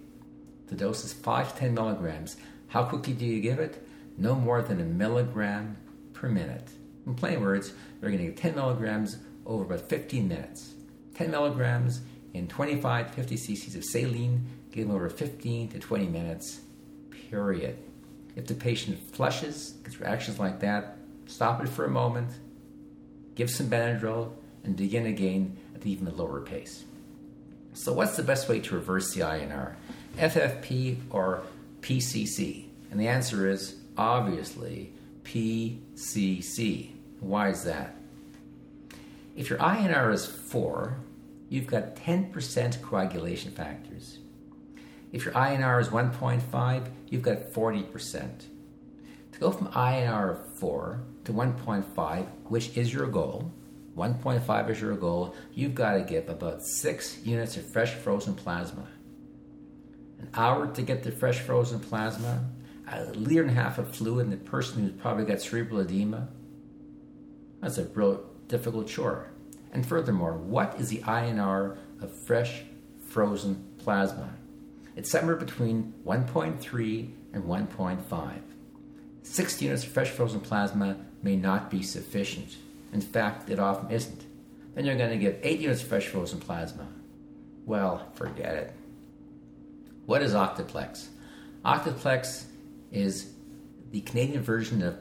The 0.69 0.77
dose 0.77 1.05
is 1.05 1.13
5 1.13 1.53
to 1.53 1.59
10 1.59 1.75
milligrams. 1.75 2.37
How 2.69 2.85
quickly 2.85 3.13
do 3.13 3.27
you 3.27 3.41
give 3.41 3.59
it? 3.59 3.85
No 4.17 4.37
more 4.37 4.63
than 4.63 4.81
a 4.81 4.85
milligram 4.85 5.77
per 6.13 6.29
minute. 6.29 6.71
In 7.09 7.17
plain 7.17 7.41
words, 7.41 7.73
you're 8.01 8.13
going 8.13 8.25
to 8.25 8.31
give 8.31 8.41
10 8.41 8.55
milligrams 8.55 9.17
over 9.47 9.65
about 9.65 9.89
15 9.89 10.29
minutes. 10.29 10.75
10 11.17 11.33
milligrams 11.33 12.03
in 12.35 12.47
25 12.47 13.09
to 13.09 13.13
50 13.15 13.37
cc's 13.37 13.75
of 13.75 13.83
saline, 13.83 14.47
give 14.71 14.87
them 14.87 14.95
over 14.95 15.11
15 15.11 15.71
to 15.71 15.81
20 15.81 16.07
minutes, 16.07 16.61
period. 17.29 17.77
If 18.37 18.47
the 18.47 18.55
patient 18.55 19.13
flushes, 19.13 19.73
gets 19.83 19.99
reactions 19.99 20.39
like 20.39 20.61
that, 20.61 20.99
stop 21.27 21.65
it 21.65 21.69
for 21.69 21.85
a 21.85 21.91
moment, 21.91 22.31
give 23.35 23.51
some 23.51 23.67
Benadryl, 23.69 24.31
and 24.63 24.77
begin 24.77 25.07
again 25.07 25.57
at 25.75 25.85
even 25.85 26.07
a 26.07 26.13
lower 26.13 26.43
pace. 26.43 26.85
So, 27.77 27.93
what's 27.93 28.17
the 28.17 28.23
best 28.23 28.49
way 28.49 28.61
to 28.61 28.75
reverse 28.75 29.13
the 29.13 29.21
INR? 29.21 29.75
FFP 30.17 30.97
or 31.11 31.43
PCC? 31.83 32.69
And 32.91 32.99
the 32.99 33.07
answer 33.07 33.51
is 33.51 33.77
obviously 33.99 34.95
PCC. 35.25 36.93
Why 37.21 37.51
is 37.51 37.65
that? 37.65 37.95
If 39.37 39.51
your 39.51 39.59
INR 39.59 40.11
is 40.15 40.25
4, 40.25 40.97
you've 41.51 41.67
got 41.67 41.97
10% 41.97 42.81
coagulation 42.81 43.51
factors. 43.51 44.21
If 45.13 45.27
your 45.27 45.35
INR 45.35 45.79
is 45.79 45.89
1.5, 45.89 46.89
you've 47.11 47.21
got 47.21 47.53
40%. 47.53 48.31
To 49.33 49.39
go 49.39 49.51
from 49.51 49.67
INR 49.69 50.31
of 50.31 50.55
4 50.55 51.03
to 51.27 51.33
1.5, 51.33 52.27
which 52.45 52.75
is 52.75 52.91
your 52.91 53.07
goal, 53.07 53.53
1.5 53.97 54.71
is 54.71 54.81
your 54.81 54.95
goal, 54.95 55.35
you've 55.55 55.75
got 55.75 55.95
to 55.95 56.03
give 56.03 56.29
about 56.29 56.63
6 56.63 57.25
units 57.25 57.57
of 57.57 57.65
fresh 57.65 57.95
frozen 57.95 58.35
plasma. 58.35 58.87
An 60.19 60.29
hour 60.35 60.67
to 60.67 60.83
get 60.83 61.03
the 61.03 61.11
fresh 61.11 61.41
frozen 61.41 61.81
plasma, 61.81 62.45
a 62.93 63.05
liter 63.13 63.43
and 63.43 63.51
a 63.51 63.55
half 63.55 63.79
of 63.79 63.95
fluid 63.95 64.27
in 64.27 64.31
the 64.31 64.37
person 64.37 64.83
who's 64.83 64.93
probably 64.93 65.25
got 65.25 65.41
cerebral 65.41 65.81
edema. 65.81 66.29
That's 67.61 67.79
a 67.79 67.85
real 67.85 68.23
difficult 68.49 68.87
chore. 68.87 69.31
And 69.73 69.87
furthermore, 69.87 70.35
what 70.35 70.79
is 70.79 70.91
the 70.91 70.99
INR 70.99 71.77
of 72.01 72.25
fresh 72.27 72.65
frozen 73.09 73.65
plasma? 73.79 74.35
It's 74.95 75.11
somewhere 75.11 75.37
between 75.37 75.95
1.3 76.05 77.11
and 77.33 77.45
1.5. 77.45 78.41
6 79.23 79.63
units 79.63 79.85
of 79.85 79.91
fresh 79.91 80.11
frozen 80.11 80.41
plasma 80.41 80.99
may 81.23 81.37
not 81.37 81.71
be 81.71 81.83
sufficient. 81.83 82.57
In 82.93 83.01
fact, 83.01 83.51
it 83.51 83.59
often 83.59 83.91
isn't. 83.91 84.25
Then 84.75 84.85
you're 84.85 84.97
going 84.97 85.11
to 85.11 85.17
give 85.17 85.39
8 85.43 85.61
units 85.61 85.83
of 85.83 85.89
fresh 85.89 86.07
frozen 86.07 86.41
plasma. 86.41 86.87
Well, 87.65 88.07
forget 88.15 88.55
it. 88.55 88.73
What 90.07 90.23
is 90.23 90.35
Octaplex? 90.35 91.09
Octaplex 91.65 92.45
is 92.93 93.33
the 93.91 94.01
Canadian 94.03 94.43
version 94.43 94.83
of 94.83 94.97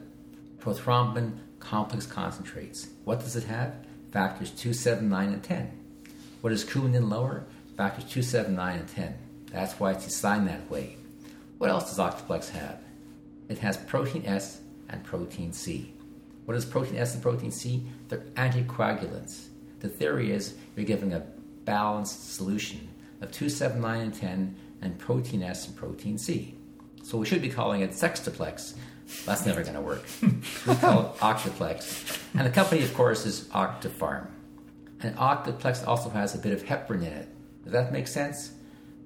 prothrombin 0.58 1.38
complex 1.60 2.06
concentrates. 2.06 2.88
What 3.04 3.20
does 3.20 3.36
it 3.36 3.44
have? 3.44 3.74
Factors 4.10 4.50
2, 4.50 4.72
7, 4.72 5.08
9, 5.08 5.28
and 5.28 5.42
10. 5.42 5.70
What 6.40 6.52
is 6.52 6.64
Coumadin 6.64 7.08
lower? 7.08 7.44
Factors 7.76 8.04
2, 8.04 8.22
7, 8.22 8.54
9, 8.54 8.78
and 8.78 8.88
10. 8.88 9.18
That's 9.52 9.78
why 9.78 9.92
it's 9.92 10.04
designed 10.04 10.48
that 10.48 10.68
way. 10.70 10.96
What 11.58 11.70
else 11.70 11.94
does 11.94 11.98
Octaplex 11.98 12.50
have? 12.50 12.80
It 13.48 13.58
has 13.58 13.76
protein 13.76 14.24
S 14.26 14.60
and 14.88 15.04
protein 15.04 15.52
C. 15.52 15.92
What 16.46 16.56
is 16.56 16.64
protein 16.64 16.96
S 16.96 17.14
and 17.14 17.22
protein 17.22 17.50
C? 17.50 17.82
They're 18.08 18.20
anticoagulants. 18.36 19.48
The 19.80 19.88
theory 19.88 20.32
is 20.32 20.54
you're 20.76 20.86
giving 20.86 21.12
a 21.12 21.26
balanced 21.64 22.34
solution 22.34 22.88
of 23.20 23.32
279 23.32 24.00
and 24.00 24.14
10 24.14 24.56
and 24.80 24.98
protein 24.98 25.42
S 25.42 25.66
and 25.66 25.76
protein 25.76 26.16
C. 26.16 26.54
So 27.02 27.18
we 27.18 27.26
should 27.26 27.42
be 27.42 27.48
calling 27.48 27.82
it 27.82 27.90
Sextuplex. 27.90 28.74
That's 29.24 29.44
never 29.44 29.62
going 29.62 29.74
to 29.74 29.80
work. 29.80 30.04
we 30.22 30.74
call 30.76 31.00
it 31.00 31.16
Octaplex. 31.18 32.20
And 32.34 32.46
the 32.46 32.50
company, 32.50 32.82
of 32.82 32.94
course, 32.94 33.26
is 33.26 33.42
Octapharm. 33.48 34.28
And 35.00 35.16
Octaplex 35.16 35.86
also 35.86 36.10
has 36.10 36.34
a 36.34 36.38
bit 36.38 36.52
of 36.52 36.64
heparin 36.64 37.02
in 37.02 37.12
it. 37.12 37.28
Does 37.64 37.72
that 37.72 37.92
make 37.92 38.08
sense? 38.08 38.52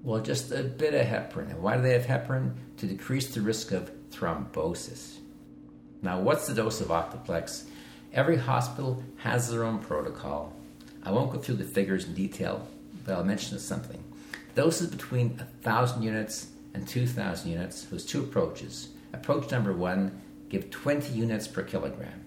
Well, 0.02 0.20
just 0.20 0.52
a 0.52 0.62
bit 0.62 0.94
of 0.94 1.06
heparin. 1.06 1.50
And 1.50 1.62
why 1.62 1.76
do 1.76 1.82
they 1.82 1.92
have 1.92 2.06
heparin? 2.06 2.54
To 2.78 2.86
decrease 2.86 3.34
the 3.34 3.40
risk 3.40 3.72
of 3.72 3.90
thrombosis. 4.10 5.18
Now, 6.02 6.20
what's 6.20 6.46
the 6.46 6.54
dose 6.54 6.80
of 6.80 6.88
Octaplex? 6.88 7.64
Every 8.12 8.36
hospital 8.36 9.02
has 9.18 9.50
their 9.50 9.64
own 9.64 9.78
protocol. 9.78 10.52
I 11.02 11.12
won't 11.12 11.30
go 11.30 11.38
through 11.38 11.56
the 11.56 11.64
figures 11.64 12.06
in 12.06 12.14
detail, 12.14 12.66
but 13.04 13.14
I'll 13.14 13.24
mention 13.24 13.58
something. 13.58 14.02
Doses 14.54 14.88
between 14.88 15.36
1,000 15.36 16.02
units 16.02 16.48
and 16.74 16.88
2,000 16.88 17.50
units 17.50 17.90
was 17.90 18.04
two 18.04 18.20
approaches. 18.20 18.88
Approach 19.12 19.50
number 19.50 19.72
one 19.72 20.20
give 20.48 20.70
20 20.70 21.12
units 21.12 21.46
per 21.46 21.62
kilogram. 21.62 22.24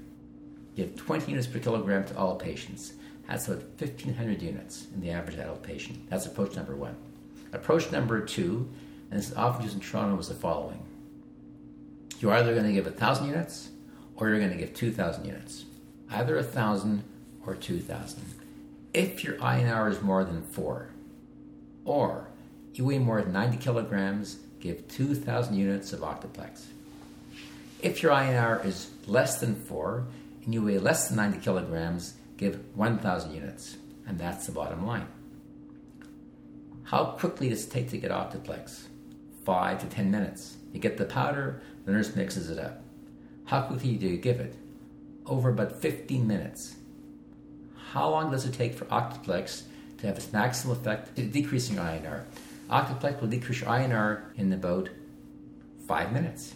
Give 0.76 0.96
20 0.96 1.32
units 1.32 1.48
per 1.48 1.60
kilogram 1.60 2.06
to 2.06 2.18
all 2.18 2.36
patients. 2.36 2.94
That's 3.28 3.48
about 3.48 3.64
1,500 3.80 4.42
units 4.42 4.88
in 4.94 5.02
the 5.02 5.12
average 5.12 5.38
adult 5.38 5.64
patient. 5.64 6.10
That's 6.10 6.26
approach 6.26 6.56
number 6.56 6.76
one. 6.76 6.96
Approach 7.52 7.92
number 7.92 8.22
two, 8.22 8.70
and 9.10 9.20
this 9.20 9.30
is 9.30 9.36
often 9.36 9.64
used 9.64 9.76
in 9.76 9.82
Toronto, 9.82 10.16
was 10.16 10.30
the 10.30 10.36
following 10.36 10.84
You're 12.24 12.32
either 12.32 12.54
going 12.54 12.68
to 12.68 12.72
give 12.72 12.86
1,000 12.86 13.28
units 13.28 13.68
or 14.16 14.30
you're 14.30 14.40
going 14.40 14.52
to 14.52 14.58
give 14.58 14.74
2,000 14.74 15.26
units. 15.26 15.66
Either 16.10 16.38
1,000 16.38 17.04
or 17.46 17.54
2,000. 17.54 18.24
If 18.94 19.26
your 19.26 19.34
INR 19.40 19.92
is 19.92 20.02
more 20.02 20.24
than 20.24 20.42
4, 20.42 20.88
or 21.84 22.30
you 22.76 22.86
weigh 22.86 23.00
more 23.00 23.22
than 23.22 23.34
90 23.34 23.58
kilograms, 23.58 24.38
give 24.62 24.88
2,000 24.88 25.54
units 25.54 25.92
of 25.92 26.00
Octaplex. 26.00 26.64
If 27.82 28.02
your 28.02 28.14
INR 28.14 28.66
is 28.66 28.90
less 29.06 29.42
than 29.42 29.56
4 29.56 30.06
and 30.46 30.54
you 30.54 30.64
weigh 30.64 30.80
less 30.80 31.10
than 31.10 31.18
90 31.18 31.40
kilograms, 31.40 32.14
give 32.38 32.58
1,000 32.74 33.34
units. 33.36 33.76
And 34.08 34.18
that's 34.18 34.46
the 34.46 34.54
bottom 34.54 34.86
line. 34.86 35.08
How 36.84 37.04
quickly 37.04 37.50
does 37.50 37.66
it 37.68 37.72
take 37.72 37.90
to 37.90 37.98
get 37.98 38.12
Octaplex? 38.12 38.84
5 39.44 39.82
to 39.82 39.88
10 39.88 40.10
minutes. 40.10 40.56
You 40.72 40.80
get 40.80 40.98
the 40.98 41.06
powder, 41.06 41.62
the 41.86 41.92
nurse 41.92 42.16
mixes 42.16 42.50
it 42.50 42.60
up. 42.60 42.82
How 43.46 43.62
quickly 43.62 43.96
do 43.96 44.08
you 44.08 44.18
give 44.18 44.40
it? 44.40 44.56
Over 45.26 45.50
about 45.50 45.82
15 45.82 46.26
minutes. 46.28 46.76
How 47.92 48.10
long 48.10 48.32
does 48.32 48.46
it 48.46 48.54
take 48.54 48.74
for 48.74 48.86
Octaplex 48.86 49.64
to 50.00 50.08
have 50.08 50.18
its 50.18 50.28
maximal 50.28 50.72
effect 50.72 51.16
decreasing 51.32 51.76
INR? 51.76 52.24
Octaplex 52.70 53.22
will 53.22 53.28
decrease 53.28 53.62
your 53.62 53.70
INR 53.70 54.24
in 54.36 54.52
about 54.52 54.90
5 55.88 56.12
minutes. 56.12 56.54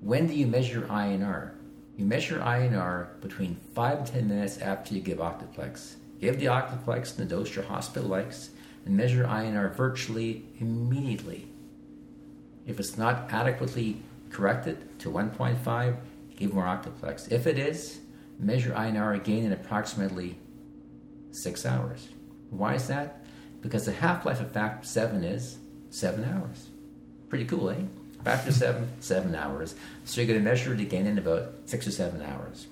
When 0.00 0.26
do 0.26 0.34
you 0.34 0.46
measure 0.46 0.82
INR? 0.82 1.52
You 1.96 2.04
measure 2.04 2.38
INR 2.40 3.20
between 3.20 3.56
5 3.74 3.98
and 3.98 4.06
10 4.06 4.28
minutes 4.28 4.58
after 4.58 4.94
you 4.94 5.00
give 5.00 5.18
Octaplex. 5.18 5.94
Give 6.20 6.38
the 6.38 6.46
Octaplex 6.46 7.18
in 7.18 7.26
the 7.26 7.34
dose 7.34 7.54
your 7.54 7.64
hospital 7.64 8.08
likes 8.08 8.50
and 8.84 8.96
measure 8.96 9.24
INR 9.24 9.74
virtually 9.74 10.44
immediately. 10.60 11.48
If 12.66 12.80
it's 12.80 12.98
not 12.98 13.32
adequately 13.32 14.02
corrected 14.30 14.98
to 15.00 15.10
1.5, 15.10 15.96
give 16.36 16.52
more 16.52 16.64
Octaplex. 16.64 17.30
If 17.30 17.46
it 17.46 17.58
is, 17.58 18.00
measure 18.38 18.72
INR 18.72 19.14
again 19.14 19.44
in 19.44 19.52
approximately 19.52 20.38
6 21.30 21.64
hours. 21.66 22.08
Why 22.50 22.74
is 22.74 22.88
that? 22.88 23.24
Because 23.60 23.86
the 23.86 23.92
half 23.92 24.26
life 24.26 24.40
of 24.40 24.50
factor 24.52 24.86
7 24.86 25.24
is 25.24 25.58
7 25.90 26.24
hours. 26.24 26.68
Pretty 27.28 27.44
cool, 27.44 27.70
eh? 27.70 27.82
Factor 28.24 28.52
7, 28.52 28.88
7 29.00 29.34
hours. 29.34 29.74
So 30.04 30.20
you're 30.20 30.28
going 30.28 30.38
to 30.38 30.44
measure 30.44 30.74
it 30.74 30.80
again 30.80 31.06
in 31.06 31.18
about 31.18 31.52
6 31.66 31.86
or 31.86 31.92
7 31.92 32.20
hours. 32.22 32.66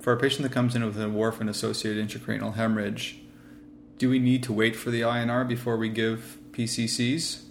For 0.00 0.12
a 0.12 0.16
patient 0.16 0.42
that 0.42 0.52
comes 0.52 0.76
in 0.76 0.84
with 0.84 1.00
a 1.00 1.06
warfarin 1.06 1.48
associated 1.48 2.06
intracranial 2.06 2.54
hemorrhage, 2.54 3.18
do 3.98 4.10
we 4.10 4.18
need 4.18 4.42
to 4.44 4.52
wait 4.52 4.76
for 4.76 4.90
the 4.90 5.00
INR 5.00 5.46
before 5.46 5.76
we 5.76 5.88
give 5.88 6.38
PCCs? 6.52 7.43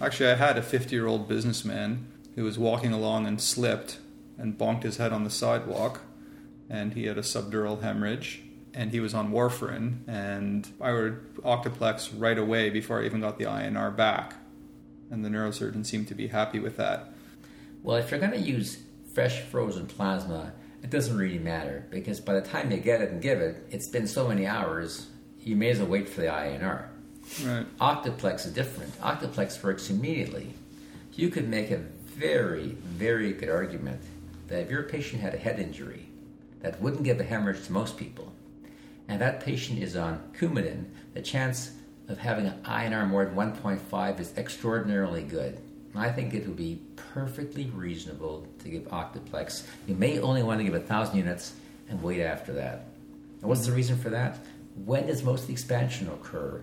Actually, 0.00 0.30
I 0.30 0.34
had 0.34 0.58
a 0.58 0.62
50 0.62 0.94
year 0.94 1.06
old 1.06 1.26
businessman 1.26 2.06
who 2.34 2.44
was 2.44 2.58
walking 2.58 2.92
along 2.92 3.26
and 3.26 3.40
slipped 3.40 3.98
and 4.38 4.58
bonked 4.58 4.82
his 4.82 4.98
head 4.98 5.12
on 5.12 5.24
the 5.24 5.30
sidewalk, 5.30 6.02
and 6.68 6.92
he 6.92 7.06
had 7.06 7.16
a 7.18 7.22
subdural 7.22 7.80
hemorrhage. 7.82 8.42
and 8.74 8.90
he 8.90 9.00
was 9.00 9.14
on 9.14 9.32
warfarin, 9.32 10.06
and 10.06 10.68
I 10.82 10.90
ordered 10.90 11.34
Octaplex 11.36 12.10
right 12.18 12.36
away 12.36 12.68
before 12.68 13.00
I 13.00 13.06
even 13.06 13.22
got 13.22 13.38
the 13.38 13.46
INR 13.46 13.96
back, 13.96 14.34
and 15.10 15.24
the 15.24 15.30
neurosurgeon 15.30 15.86
seemed 15.86 16.08
to 16.08 16.14
be 16.14 16.26
happy 16.26 16.58
with 16.58 16.76
that. 16.76 17.10
Well, 17.82 17.96
if 17.96 18.10
you're 18.10 18.20
going 18.20 18.32
to 18.32 18.38
use 18.38 18.76
fresh 19.14 19.40
frozen 19.40 19.86
plasma, 19.86 20.52
it 20.82 20.90
doesn't 20.90 21.16
really 21.16 21.38
matter 21.38 21.86
because 21.90 22.20
by 22.20 22.34
the 22.34 22.42
time 22.42 22.70
you 22.70 22.76
get 22.76 23.00
it 23.00 23.10
and 23.10 23.22
give 23.22 23.40
it, 23.40 23.66
it's 23.70 23.88
been 23.88 24.06
so 24.06 24.28
many 24.28 24.46
hours, 24.46 25.06
you 25.40 25.56
may 25.56 25.70
as 25.70 25.78
well 25.78 25.88
wait 25.88 26.06
for 26.06 26.20
the 26.20 26.26
INR. 26.26 26.88
Right. 27.44 27.66
Octaplex 27.78 28.46
is 28.46 28.52
different. 28.52 28.98
Octaplex 29.00 29.62
works 29.62 29.90
immediately. 29.90 30.54
You 31.14 31.28
could 31.28 31.48
make 31.48 31.70
a 31.70 31.78
very, 31.78 32.76
very 32.84 33.32
good 33.32 33.48
argument 33.48 34.00
that 34.48 34.62
if 34.62 34.70
your 34.70 34.84
patient 34.84 35.22
had 35.22 35.34
a 35.34 35.38
head 35.38 35.58
injury 35.58 36.08
that 36.60 36.80
wouldn't 36.80 37.04
give 37.04 37.20
a 37.20 37.24
hemorrhage 37.24 37.64
to 37.66 37.72
most 37.72 37.96
people, 37.96 38.32
and 39.08 39.20
that 39.20 39.40
patient 39.40 39.82
is 39.82 39.96
on 39.96 40.22
Coumadin, 40.38 40.86
the 41.14 41.22
chance 41.22 41.72
of 42.08 42.18
having 42.18 42.46
an 42.46 42.62
INR 42.64 43.08
more 43.08 43.24
than 43.24 43.34
1.5 43.34 44.20
is 44.20 44.32
extraordinarily 44.36 45.22
good. 45.22 45.58
I 45.94 46.10
think 46.10 46.34
it 46.34 46.46
would 46.46 46.56
be 46.56 46.80
perfectly 46.96 47.70
reasonable 47.74 48.46
to 48.58 48.68
give 48.68 48.82
Octaplex. 48.84 49.66
You 49.86 49.94
may 49.94 50.18
only 50.18 50.42
want 50.42 50.60
to 50.60 50.64
give 50.64 50.74
1,000 50.74 51.16
units 51.16 51.54
and 51.88 52.02
wait 52.02 52.22
after 52.22 52.52
that. 52.54 52.86
And 53.40 53.48
what's 53.48 53.66
the 53.66 53.72
reason 53.72 53.96
for 53.96 54.10
that? 54.10 54.38
When 54.84 55.06
does 55.06 55.22
most 55.22 55.42
of 55.42 55.46
the 55.46 55.54
expansion 55.54 56.08
occur? 56.08 56.62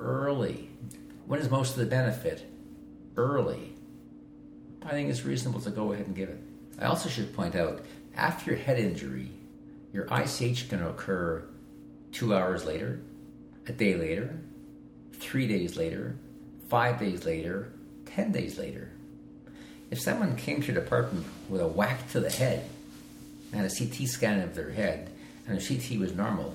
Early. 0.00 0.70
When 1.26 1.40
is 1.40 1.50
most 1.50 1.72
of 1.72 1.78
the 1.78 1.86
benefit? 1.86 2.48
Early. 3.16 3.74
I 4.82 4.90
think 4.90 5.10
it's 5.10 5.24
reasonable 5.24 5.60
to 5.60 5.70
go 5.70 5.92
ahead 5.92 6.06
and 6.06 6.16
give 6.16 6.28
it. 6.28 6.40
I 6.80 6.86
also 6.86 7.08
should 7.08 7.34
point 7.34 7.56
out 7.56 7.84
after 8.16 8.52
your 8.52 8.60
head 8.60 8.78
injury, 8.78 9.30
your 9.92 10.06
ICH 10.10 10.68
can 10.68 10.82
occur 10.82 11.44
two 12.12 12.34
hours 12.34 12.64
later, 12.64 13.00
a 13.66 13.72
day 13.72 13.96
later, 13.96 14.38
three 15.12 15.46
days 15.46 15.76
later, 15.76 16.16
five 16.68 16.98
days 16.98 17.24
later, 17.24 17.72
ten 18.06 18.32
days 18.32 18.58
later. 18.58 18.90
If 19.90 20.00
someone 20.00 20.36
came 20.36 20.60
to 20.62 20.72
your 20.72 20.82
department 20.82 21.26
with 21.48 21.60
a 21.60 21.66
whack 21.66 22.10
to 22.10 22.20
the 22.20 22.30
head 22.30 22.68
and 23.52 23.64
a 23.64 23.74
CT 23.74 24.08
scan 24.08 24.40
of 24.40 24.54
their 24.54 24.70
head, 24.70 25.10
and 25.46 25.58
the 25.58 25.66
CT 25.66 25.98
was 25.98 26.14
normal, 26.14 26.54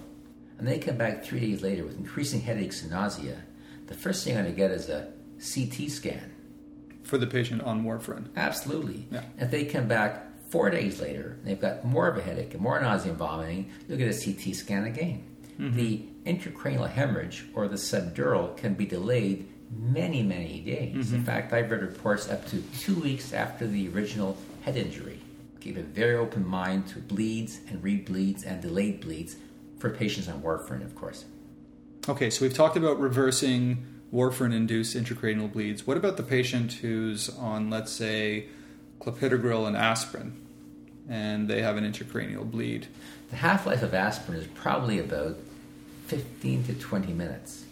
and 0.58 0.68
they 0.68 0.80
come 0.80 0.98
back 0.98 1.24
three 1.24 1.40
days 1.40 1.62
later 1.62 1.84
with 1.84 1.98
increasing 1.98 2.42
headaches 2.42 2.82
and 2.82 2.92
nausea, 2.92 3.42
the 3.88 3.94
first 3.94 4.24
thing 4.24 4.38
I'm 4.38 4.44
going 4.44 4.54
to 4.54 4.58
get 4.58 4.72
is 4.72 4.90
a 4.90 5.12
CT 5.40 5.90
scan. 5.90 6.32
For 7.04 7.18
the 7.18 7.28
patient 7.28 7.62
on 7.64 7.84
warfarin. 7.84 8.30
Absolutely. 8.36 9.08
Yeah. 9.12 9.24
If 9.38 9.52
they 9.52 9.66
come 9.66 9.88
back 9.88 10.26
four 10.50 10.70
days 10.70 11.02
later 11.02 11.38
and 11.40 11.46
they've 11.46 11.60
got 11.60 11.84
more 11.84 12.08
of 12.08 12.18
a 12.18 12.22
headache 12.22 12.54
and 12.54 12.62
more 12.62 12.80
nausea 12.80 13.12
and 13.12 13.20
vomiting, 13.20 13.72
you'll 13.88 13.98
get 13.98 14.16
a 14.16 14.18
CT 14.18 14.56
scan 14.56 14.86
again. 14.86 15.24
Mm-hmm. 15.60 15.76
The 15.76 16.06
intracranial 16.26 16.90
hemorrhage 16.90 17.46
or 17.54 17.68
the 17.68 17.76
subdural 17.76 18.56
can 18.56 18.74
be 18.74 18.86
delayed 18.86 19.50
many, 19.78 20.24
many 20.24 20.62
days. 20.62 21.12
In 21.12 21.20
mm-hmm. 21.20 21.26
fact, 21.26 21.54
I've 21.54 21.70
read 21.72 21.82
reports 21.82 22.30
up 22.30 22.48
to 22.48 22.62
two 22.80 22.96
weeks 22.96 23.34
after 23.34 23.68
the 23.68 23.90
original 23.90 24.38
head 24.62 24.78
injury. 24.78 25.20
Keep 25.60 25.78
a 25.78 25.82
very 25.82 26.16
open 26.16 26.48
mind 26.48 26.88
to 26.90 27.00
bleeds 27.00 27.60
and 27.70 27.82
rebleeds 27.82 28.46
and 28.46 28.62
delayed 28.62 29.02
bleeds 29.02 29.36
for 29.84 29.90
patients 29.90 30.30
on 30.30 30.42
warfarin, 30.42 30.82
of 30.82 30.96
course. 30.96 31.26
Okay, 32.08 32.30
so 32.30 32.46
we've 32.46 32.54
talked 32.54 32.78
about 32.78 33.02
reversing 33.02 33.86
warfarin 34.14 34.54
induced 34.54 34.96
intracranial 34.96 35.52
bleeds. 35.52 35.86
What 35.86 35.98
about 35.98 36.16
the 36.16 36.24
patient 36.24 36.72
who's 36.72 37.28
on, 37.32 37.70
let's 37.70 37.92
say, 37.92 38.46
clopidogrel 39.02 39.68
and 39.68 39.76
aspirin, 39.76 40.42
and 41.10 41.50
they 41.50 41.62
have 41.62 41.76
an 41.76 41.84
intracranial 41.84 42.50
bleed? 42.50 42.88
The 43.30 43.36
half 43.36 43.66
life 43.66 43.84
of 43.84 43.94
aspirin 43.94 44.40
is 44.40 44.48
probably 44.56 45.00
about 45.00 45.36
15 46.08 46.64
to 46.64 46.76
20 46.76 47.12
minutes. 47.12 47.66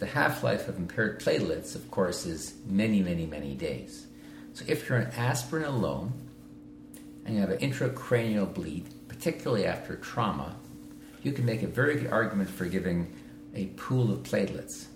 The 0.00 0.06
half 0.06 0.44
life 0.44 0.68
of 0.68 0.76
impaired 0.76 1.18
platelets, 1.18 1.74
of 1.74 1.90
course, 1.90 2.26
is 2.26 2.56
many, 2.66 3.00
many, 3.00 3.24
many 3.24 3.54
days. 3.54 4.06
So 4.52 4.66
if 4.68 4.86
you're 4.86 4.98
on 4.98 5.06
aspirin 5.16 5.64
alone 5.64 6.12
and 7.24 7.36
you 7.36 7.40
have 7.40 7.50
an 7.50 7.60
intracranial 7.60 8.52
bleed, 8.52 8.84
particularly 9.08 9.64
after 9.64 9.96
trauma, 9.96 10.54
you 11.22 11.32
can 11.32 11.44
make 11.44 11.62
a 11.62 11.66
very 11.66 11.96
good 11.96 12.10
argument 12.10 12.48
for 12.48 12.66
giving 12.66 13.12
a 13.54 13.66
pool 13.76 14.12
of 14.12 14.20
platelets 14.20 14.86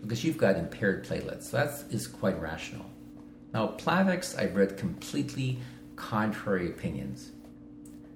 because 0.00 0.24
you've 0.24 0.38
got 0.38 0.56
impaired 0.56 1.04
platelets. 1.04 1.44
So 1.44 1.56
that 1.56 1.84
is 1.92 2.06
quite 2.06 2.40
rational. 2.40 2.86
Now, 3.52 3.68
Plavix, 3.68 4.38
I've 4.38 4.56
read 4.56 4.76
completely 4.76 5.58
contrary 5.96 6.68
opinions. 6.68 7.30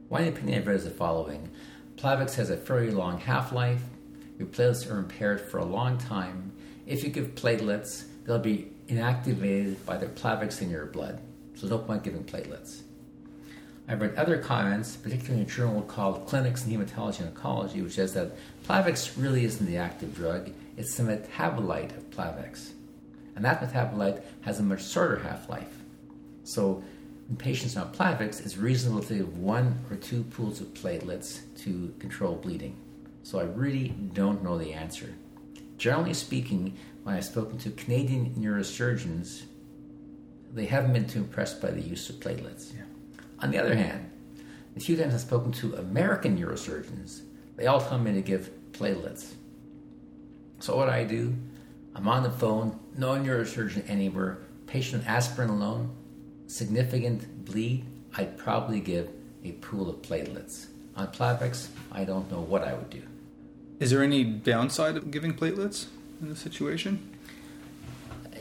One 0.09 0.25
opinion 0.25 0.59
I've 0.59 0.67
read 0.67 0.77
is 0.77 0.85
the 0.85 0.91
following 0.91 1.49
Plavix 1.97 2.35
has 2.35 2.51
a 2.51 2.57
very 2.57 2.91
long 2.91 3.19
half 3.19 3.53
life. 3.53 3.83
Your 4.39 4.49
platelets 4.49 4.91
are 4.91 4.99
impaired 4.99 5.41
for 5.41 5.59
a 5.59 5.65
long 5.65 5.99
time. 5.99 6.53
If 6.87 7.03
you 7.03 7.11
give 7.11 7.35
platelets, 7.35 8.05
they'll 8.25 8.39
be 8.39 8.71
inactivated 8.89 9.85
by 9.85 9.97
the 9.97 10.07
Plavix 10.07 10.63
in 10.63 10.71
your 10.71 10.87
blood. 10.87 11.21
So, 11.55 11.67
no 11.67 11.79
point 11.79 12.05
giving 12.05 12.25
platelets. 12.25 12.83
I've 13.91 14.03
read 14.03 14.17
other 14.17 14.37
comments, 14.37 14.97
particularly 14.97 15.41
in 15.41 15.47
a 15.47 15.51
journal 15.51 15.81
called 15.81 16.27
Clinics 16.27 16.67
in 16.67 16.73
Hematology 16.73 17.21
and 17.21 17.35
Oncology, 17.35 17.83
which 17.83 17.95
says 17.95 18.13
that 18.13 18.37
Plavix 18.67 19.15
really 19.17 19.47
isn't 19.47 19.65
the 19.65 19.79
active 19.79 20.15
drug, 20.15 20.51
it's 20.77 20.95
the 20.97 21.05
metabolite 21.05 21.97
of 21.97 22.11
Plavix. 22.11 22.73
And 23.35 23.45
that 23.47 23.63
metabolite 23.63 24.21
has 24.43 24.61
a 24.61 24.63
much 24.63 24.87
shorter 24.87 25.21
half 25.21 25.49
life. 25.49 25.75
So, 26.45 26.85
in 27.31 27.37
patients 27.37 27.77
on 27.77 27.93
Plavix, 27.93 28.45
it's 28.45 28.59
reasonable 28.59 29.03
to 29.05 29.15
give 29.15 29.39
one 29.39 29.83
or 29.91 29.97
two 29.97 30.23
pools 30.25 30.61
of 30.61 30.69
platelets 30.75 31.41
to 31.63 31.95
control 31.99 32.37
bleeding. 32.37 32.77
So, 33.23 33.39
I 33.39 33.45
really 33.45 33.89
don't 34.13 34.43
know 34.43 34.59
the 34.59 34.75
answer. 34.75 35.15
Generally 35.79 36.15
speaking, 36.15 36.77
when 37.05 37.15
I've 37.15 37.25
spoken 37.25 37.57
to 37.59 37.71
Canadian 37.71 38.35
neurosurgeons, 38.35 39.45
they 40.53 40.67
haven't 40.67 40.93
been 40.93 41.07
too 41.07 41.21
impressed 41.21 41.63
by 41.63 41.71
the 41.71 41.81
use 41.81 42.11
of 42.11 42.17
platelets. 42.17 42.73
On 43.41 43.51
the 43.51 43.59
other 43.59 43.75
hand, 43.75 44.11
the 44.75 44.81
few 44.81 44.97
times 44.97 45.15
I've 45.15 45.21
spoken 45.21 45.53
to 45.53 45.75
American 45.77 46.39
neurosurgeons, 46.39 47.23
they 47.57 47.67
all 47.67 47.81
tell 47.81 47.99
me 47.99 48.13
to 48.13 48.23
give 48.23 48.51
platelets. 48.73 49.33
So 50.61 50.77
what 50.77 50.89
I 50.89 51.05
do, 51.05 51.35
I'm 51.95 52.09
on 52.09 52.23
the 52.23 52.31
phone, 52.31 52.79
no 52.97 53.11
neurosurgeon 53.11 53.89
anywhere, 53.89 54.39
patient 54.67 55.07
aspirin 55.07 55.51
alone, 55.51 55.95
significant 56.47 57.45
bleed, 57.45 57.85
I'd 58.17 58.37
probably 58.37 58.81
give 58.81 59.09
a 59.45 59.53
pool 59.53 59.89
of 59.89 60.03
platelets. 60.03 60.67
On 60.97 61.07
Plavix, 61.07 61.69
I 61.93 62.05
don't 62.05 62.29
know 62.31 62.41
what 62.41 62.65
I 62.65 62.75
would 62.75 62.91
do. 62.91 63.03
Is 63.79 63.91
there 63.91 64.03
any 64.03 64.25
downside 64.25 64.97
of 64.97 65.13
giving 65.13 65.33
platelets 65.33 65.87
in 66.21 66.29
this 66.29 66.41
situation? 66.41 67.15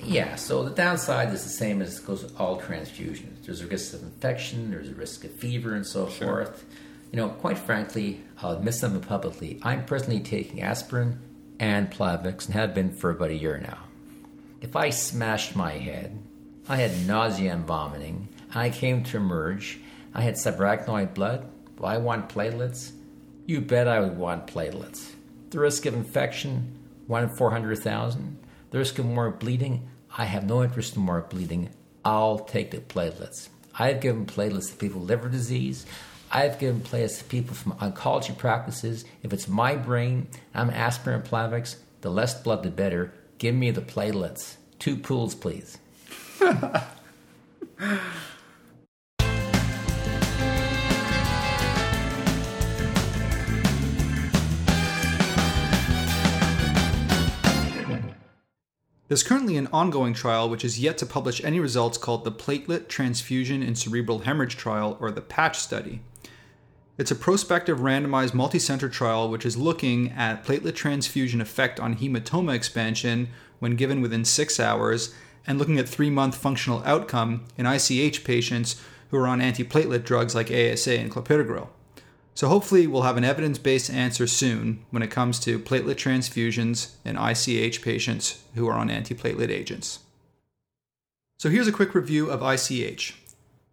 Yeah, 0.04 0.36
so 0.36 0.64
the 0.64 0.72
downside 0.72 1.32
is 1.34 1.44
the 1.44 1.50
same 1.50 1.82
as 1.82 2.00
goes 2.00 2.24
with 2.24 2.40
all 2.40 2.60
transfusions. 2.60 3.37
There's 3.48 3.62
a 3.62 3.68
risk 3.68 3.94
of 3.94 4.04
infection, 4.04 4.72
there's 4.72 4.90
a 4.90 4.94
risk 4.94 5.24
of 5.24 5.32
fever, 5.32 5.74
and 5.74 5.88
so 5.88 6.10
Sure. 6.10 6.28
forth. 6.28 6.66
You 7.14 7.18
know, 7.18 7.30
quite 7.30 7.58
frankly, 7.58 8.20
uh, 8.44 8.48
I'll 8.48 8.58
admit 8.58 8.74
something 8.74 9.00
publicly. 9.00 9.58
I'm 9.64 9.86
personally 9.86 10.20
taking 10.20 10.62
aspirin 10.62 11.20
and 11.58 11.90
Plavix 11.90 12.46
and 12.46 12.56
have 12.56 12.76
been 12.76 12.92
for 12.92 13.10
about 13.10 13.30
a 13.30 13.36
year 13.38 13.58
now. 13.58 13.86
If 14.60 14.76
I 14.76 14.90
smashed 14.90 15.56
my 15.56 15.72
head, 15.72 16.20
I 16.68 16.76
had 16.76 17.08
nausea 17.08 17.54
and 17.54 17.66
vomiting, 17.66 18.28
and 18.52 18.60
I 18.60 18.70
came 18.70 19.02
to 19.06 19.18
emerge, 19.18 19.80
I 20.14 20.24
had 20.24 20.36
subarachnoid 20.36 21.14
blood, 21.14 21.48
do 21.78 21.86
I 21.86 22.00
want 22.00 22.28
platelets? 22.28 22.92
You 23.46 23.62
bet 23.62 23.88
I 23.88 24.02
would 24.02 24.18
want 24.18 24.48
platelets. 24.48 25.12
The 25.52 25.60
risk 25.60 25.86
of 25.86 25.94
infection, 25.94 26.78
1 27.08 27.24
in 27.24 27.30
400,000. 27.30 28.40
The 28.72 28.78
risk 28.78 29.00
of 29.00 29.06
more 29.06 29.32
bleeding, 29.32 29.88
I 30.18 30.26
have 30.26 30.46
no 30.46 30.64
interest 30.64 30.98
in 30.98 31.04
more 31.04 31.22
bleeding. 31.22 31.70
I'll 32.08 32.40
take 32.40 32.72
the 32.72 32.78
platelets. 32.78 33.50
I've 33.78 34.00
given 34.00 34.26
platelets 34.26 34.70
to 34.70 34.78
people 34.78 35.02
with 35.02 35.10
liver 35.10 35.28
disease. 35.28 35.86
I've 36.32 36.58
given 36.58 36.80
platelets 36.80 37.18
to 37.18 37.26
people 37.26 37.54
from 37.54 37.74
oncology 37.74 38.36
practices. 38.38 39.04
If 39.24 39.34
it's 39.34 39.50
my 39.50 39.76
brain, 39.76 40.30
I'm 40.56 40.70
aspirin 40.70 41.22
Plavix, 41.24 41.76
the 42.00 42.10
less 42.10 42.42
blood 42.42 42.64
the 42.64 42.70
better. 42.70 43.12
Give 43.40 43.54
me 43.54 43.72
the 43.72 43.82
platelets. 43.82 44.56
Two 44.80 44.96
pools, 44.96 45.36
please. 45.36 45.80
There's 59.08 59.24
currently 59.24 59.56
an 59.56 59.68
ongoing 59.72 60.14
trial 60.14 60.50
which 60.50 60.66
is 60.66 60.82
yet 60.82 60.98
to 60.98 61.06
publish 61.06 61.42
any 61.42 61.62
results 61.62 61.98
called 61.98 62.26
the 62.26 62.32
Platelet 62.32 62.90
Transfusion 62.90 63.64
in 63.64 63.74
Cerebral 63.74 64.20
Hemorrhage 64.20 64.58
Trial, 64.58 64.98
or 65.00 65.12
the 65.12 65.22
PATCH 65.22 65.56
study. 65.56 66.02
It's 66.98 67.12
a 67.12 67.16
prospective 67.16 67.80
randomized 67.80 68.32
multicenter 68.32 68.92
trial 68.92 69.30
which 69.30 69.46
is 69.46 69.56
looking 69.56 70.12
at 70.12 70.44
platelet 70.44 70.76
transfusion 70.76 71.40
effect 71.40 71.80
on 71.80 71.96
hematoma 71.96 72.54
expansion 72.54 73.30
when 73.60 73.78
given 73.78 74.02
within 74.02 74.26
six 74.26 74.60
hours 74.60 75.16
and 75.46 75.58
looking 75.58 75.80
at 75.80 75.88
three 75.88 76.10
month 76.10 76.36
functional 76.36 76.84
outcome 76.84 77.46
in 77.56 77.66
ICH 77.66 78.26
patients 78.26 78.82
who 79.10 79.18
are 79.18 79.28
on 79.28 79.40
antiplatelet 79.40 80.04
drugs 80.04 80.36
like 80.36 80.52
ASA 80.52 81.00
and 81.00 81.12
clopidogrel. 81.12 81.70
So 82.38 82.50
hopefully 82.50 82.86
we'll 82.86 83.02
have 83.02 83.18
an 83.18 83.24
evidence-based 83.24 83.90
answer 83.90 84.28
soon 84.28 84.86
when 84.92 85.02
it 85.02 85.10
comes 85.10 85.40
to 85.40 85.58
platelet 85.58 85.96
transfusions 85.96 86.92
in 87.04 87.18
ICH 87.18 87.82
patients 87.82 88.44
who 88.54 88.68
are 88.68 88.76
on 88.76 88.90
antiplatelet 88.90 89.50
agents. 89.50 90.02
So 91.40 91.50
here's 91.50 91.68
a 91.68 91.72
quick 91.72 91.96
review 91.96 92.30
of 92.30 92.44
ICH. 92.44 93.16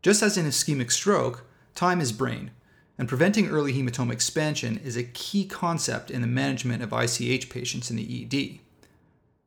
Just 0.01 0.23
as 0.23 0.39
in 0.39 0.47
ischemic 0.47 0.93
stroke, 0.93 1.45
time 1.75 2.01
is 2.01 2.11
brain, 2.11 2.53
and 2.97 3.07
preventing 3.07 3.51
early 3.51 3.75
hematoma 3.75 4.13
expansion 4.13 4.81
is 4.83 4.97
a 4.97 5.05
key 5.05 5.45
concept 5.45 6.11
in 6.11 6.23
the 6.23 6.27
management 6.27 6.83
of 6.83 6.91
ICH 6.91 7.51
patients 7.51 7.91
in 7.91 7.97
the 7.97 8.25
ED. 8.25 8.61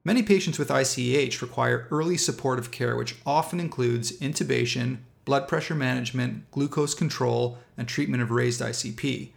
Many 0.05 0.21
patients 0.21 0.59
with 0.59 0.69
ICH 0.69 1.41
require 1.41 1.87
early 1.89 2.17
supportive 2.17 2.69
care, 2.69 2.95
which 2.95 3.15
often 3.25 3.59
includes 3.59 4.11
intubation, 4.19 4.99
blood 5.27 5.45
pressure 5.45 5.75
management, 5.75 6.49
glucose 6.51 6.93
control, 6.93 7.57
and 7.77 7.85
treatment 7.85 8.23
of 8.23 8.31
raised 8.31 8.61
ICP. 8.61 9.31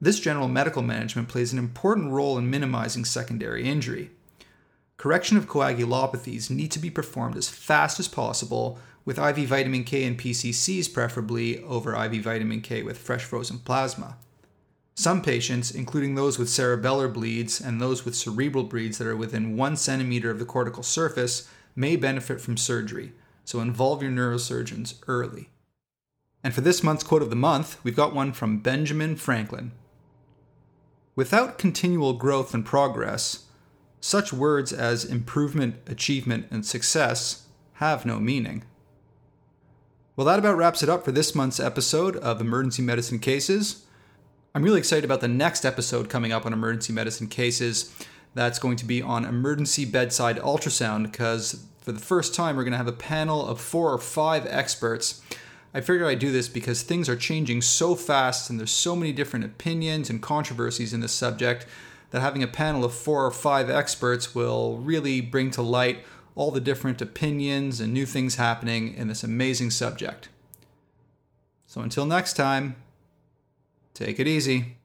This 0.00 0.18
general 0.18 0.48
medical 0.48 0.80
management 0.80 1.28
plays 1.28 1.52
an 1.52 1.58
important 1.58 2.10
role 2.10 2.38
in 2.38 2.48
minimizing 2.48 3.04
secondary 3.04 3.68
injury. 3.68 4.10
Correction 4.96 5.36
of 5.36 5.46
coagulopathies 5.46 6.48
need 6.48 6.70
to 6.70 6.78
be 6.78 6.88
performed 6.88 7.36
as 7.36 7.50
fast 7.50 8.00
as 8.00 8.08
possible, 8.08 8.78
with 9.04 9.18
IV 9.18 9.46
vitamin 9.46 9.84
K 9.84 10.04
and 10.04 10.18
PCCs 10.18 10.90
preferably 10.94 11.62
over 11.64 11.94
IV 11.94 12.24
vitamin 12.24 12.62
K 12.62 12.82
with 12.82 12.96
fresh 12.96 13.24
frozen 13.24 13.58
plasma. 13.58 14.16
Some 14.94 15.20
patients, 15.20 15.70
including 15.70 16.14
those 16.14 16.38
with 16.38 16.48
cerebellar 16.48 17.12
bleeds 17.12 17.60
and 17.60 17.78
those 17.78 18.06
with 18.06 18.16
cerebral 18.16 18.64
bleeds 18.64 18.96
that 18.96 19.06
are 19.06 19.14
within 19.14 19.54
one 19.54 19.76
centimeter 19.76 20.30
of 20.30 20.38
the 20.38 20.46
cortical 20.46 20.82
surface, 20.82 21.46
may 21.76 21.94
benefit 21.94 22.40
from 22.40 22.56
surgery 22.56 23.12
so 23.48 23.60
involve 23.60 24.02
your 24.02 24.12
neurosurgeons 24.12 24.96
early. 25.08 25.48
And 26.44 26.52
for 26.52 26.60
this 26.60 26.82
month's 26.82 27.02
quote 27.02 27.22
of 27.22 27.30
the 27.30 27.34
month, 27.36 27.82
we've 27.82 27.96
got 27.96 28.14
one 28.14 28.34
from 28.34 28.58
Benjamin 28.58 29.16
Franklin. 29.16 29.72
Without 31.16 31.56
continual 31.56 32.12
growth 32.12 32.52
and 32.52 32.62
progress, 32.62 33.46
such 34.00 34.34
words 34.34 34.70
as 34.70 35.02
improvement, 35.02 35.76
achievement, 35.86 36.48
and 36.50 36.66
success 36.66 37.46
have 37.76 38.04
no 38.04 38.20
meaning. 38.20 38.64
Well, 40.14 40.26
that 40.26 40.38
about 40.38 40.58
wraps 40.58 40.82
it 40.82 40.90
up 40.90 41.02
for 41.02 41.12
this 41.12 41.34
month's 41.34 41.58
episode 41.58 42.16
of 42.18 42.42
Emergency 42.42 42.82
Medicine 42.82 43.18
Cases. 43.18 43.86
I'm 44.54 44.62
really 44.62 44.78
excited 44.78 45.06
about 45.06 45.22
the 45.22 45.28
next 45.28 45.64
episode 45.64 46.10
coming 46.10 46.32
up 46.32 46.44
on 46.44 46.52
emergency 46.52 46.92
medicine 46.92 47.28
cases. 47.28 47.94
That's 48.38 48.60
going 48.60 48.76
to 48.76 48.84
be 48.84 49.02
on 49.02 49.24
emergency 49.24 49.84
bedside 49.84 50.36
ultrasound 50.36 51.10
because 51.10 51.64
for 51.80 51.90
the 51.90 51.98
first 51.98 52.36
time, 52.36 52.54
we're 52.54 52.62
going 52.62 52.70
to 52.70 52.78
have 52.78 52.86
a 52.86 52.92
panel 52.92 53.44
of 53.44 53.60
four 53.60 53.92
or 53.92 53.98
five 53.98 54.46
experts. 54.46 55.20
I 55.74 55.80
figured 55.80 56.06
I'd 56.06 56.20
do 56.20 56.30
this 56.30 56.48
because 56.48 56.82
things 56.82 57.08
are 57.08 57.16
changing 57.16 57.62
so 57.62 57.96
fast 57.96 58.48
and 58.48 58.56
there's 58.60 58.70
so 58.70 58.94
many 58.94 59.10
different 59.10 59.44
opinions 59.44 60.08
and 60.08 60.22
controversies 60.22 60.92
in 60.92 61.00
this 61.00 61.10
subject 61.10 61.66
that 62.12 62.20
having 62.20 62.44
a 62.44 62.46
panel 62.46 62.84
of 62.84 62.94
four 62.94 63.26
or 63.26 63.32
five 63.32 63.68
experts 63.68 64.36
will 64.36 64.76
really 64.76 65.20
bring 65.20 65.50
to 65.50 65.60
light 65.60 66.04
all 66.36 66.52
the 66.52 66.60
different 66.60 67.02
opinions 67.02 67.80
and 67.80 67.92
new 67.92 68.06
things 68.06 68.36
happening 68.36 68.94
in 68.94 69.08
this 69.08 69.24
amazing 69.24 69.72
subject. 69.72 70.28
So 71.66 71.80
until 71.80 72.06
next 72.06 72.34
time, 72.34 72.76
take 73.94 74.20
it 74.20 74.28
easy. 74.28 74.76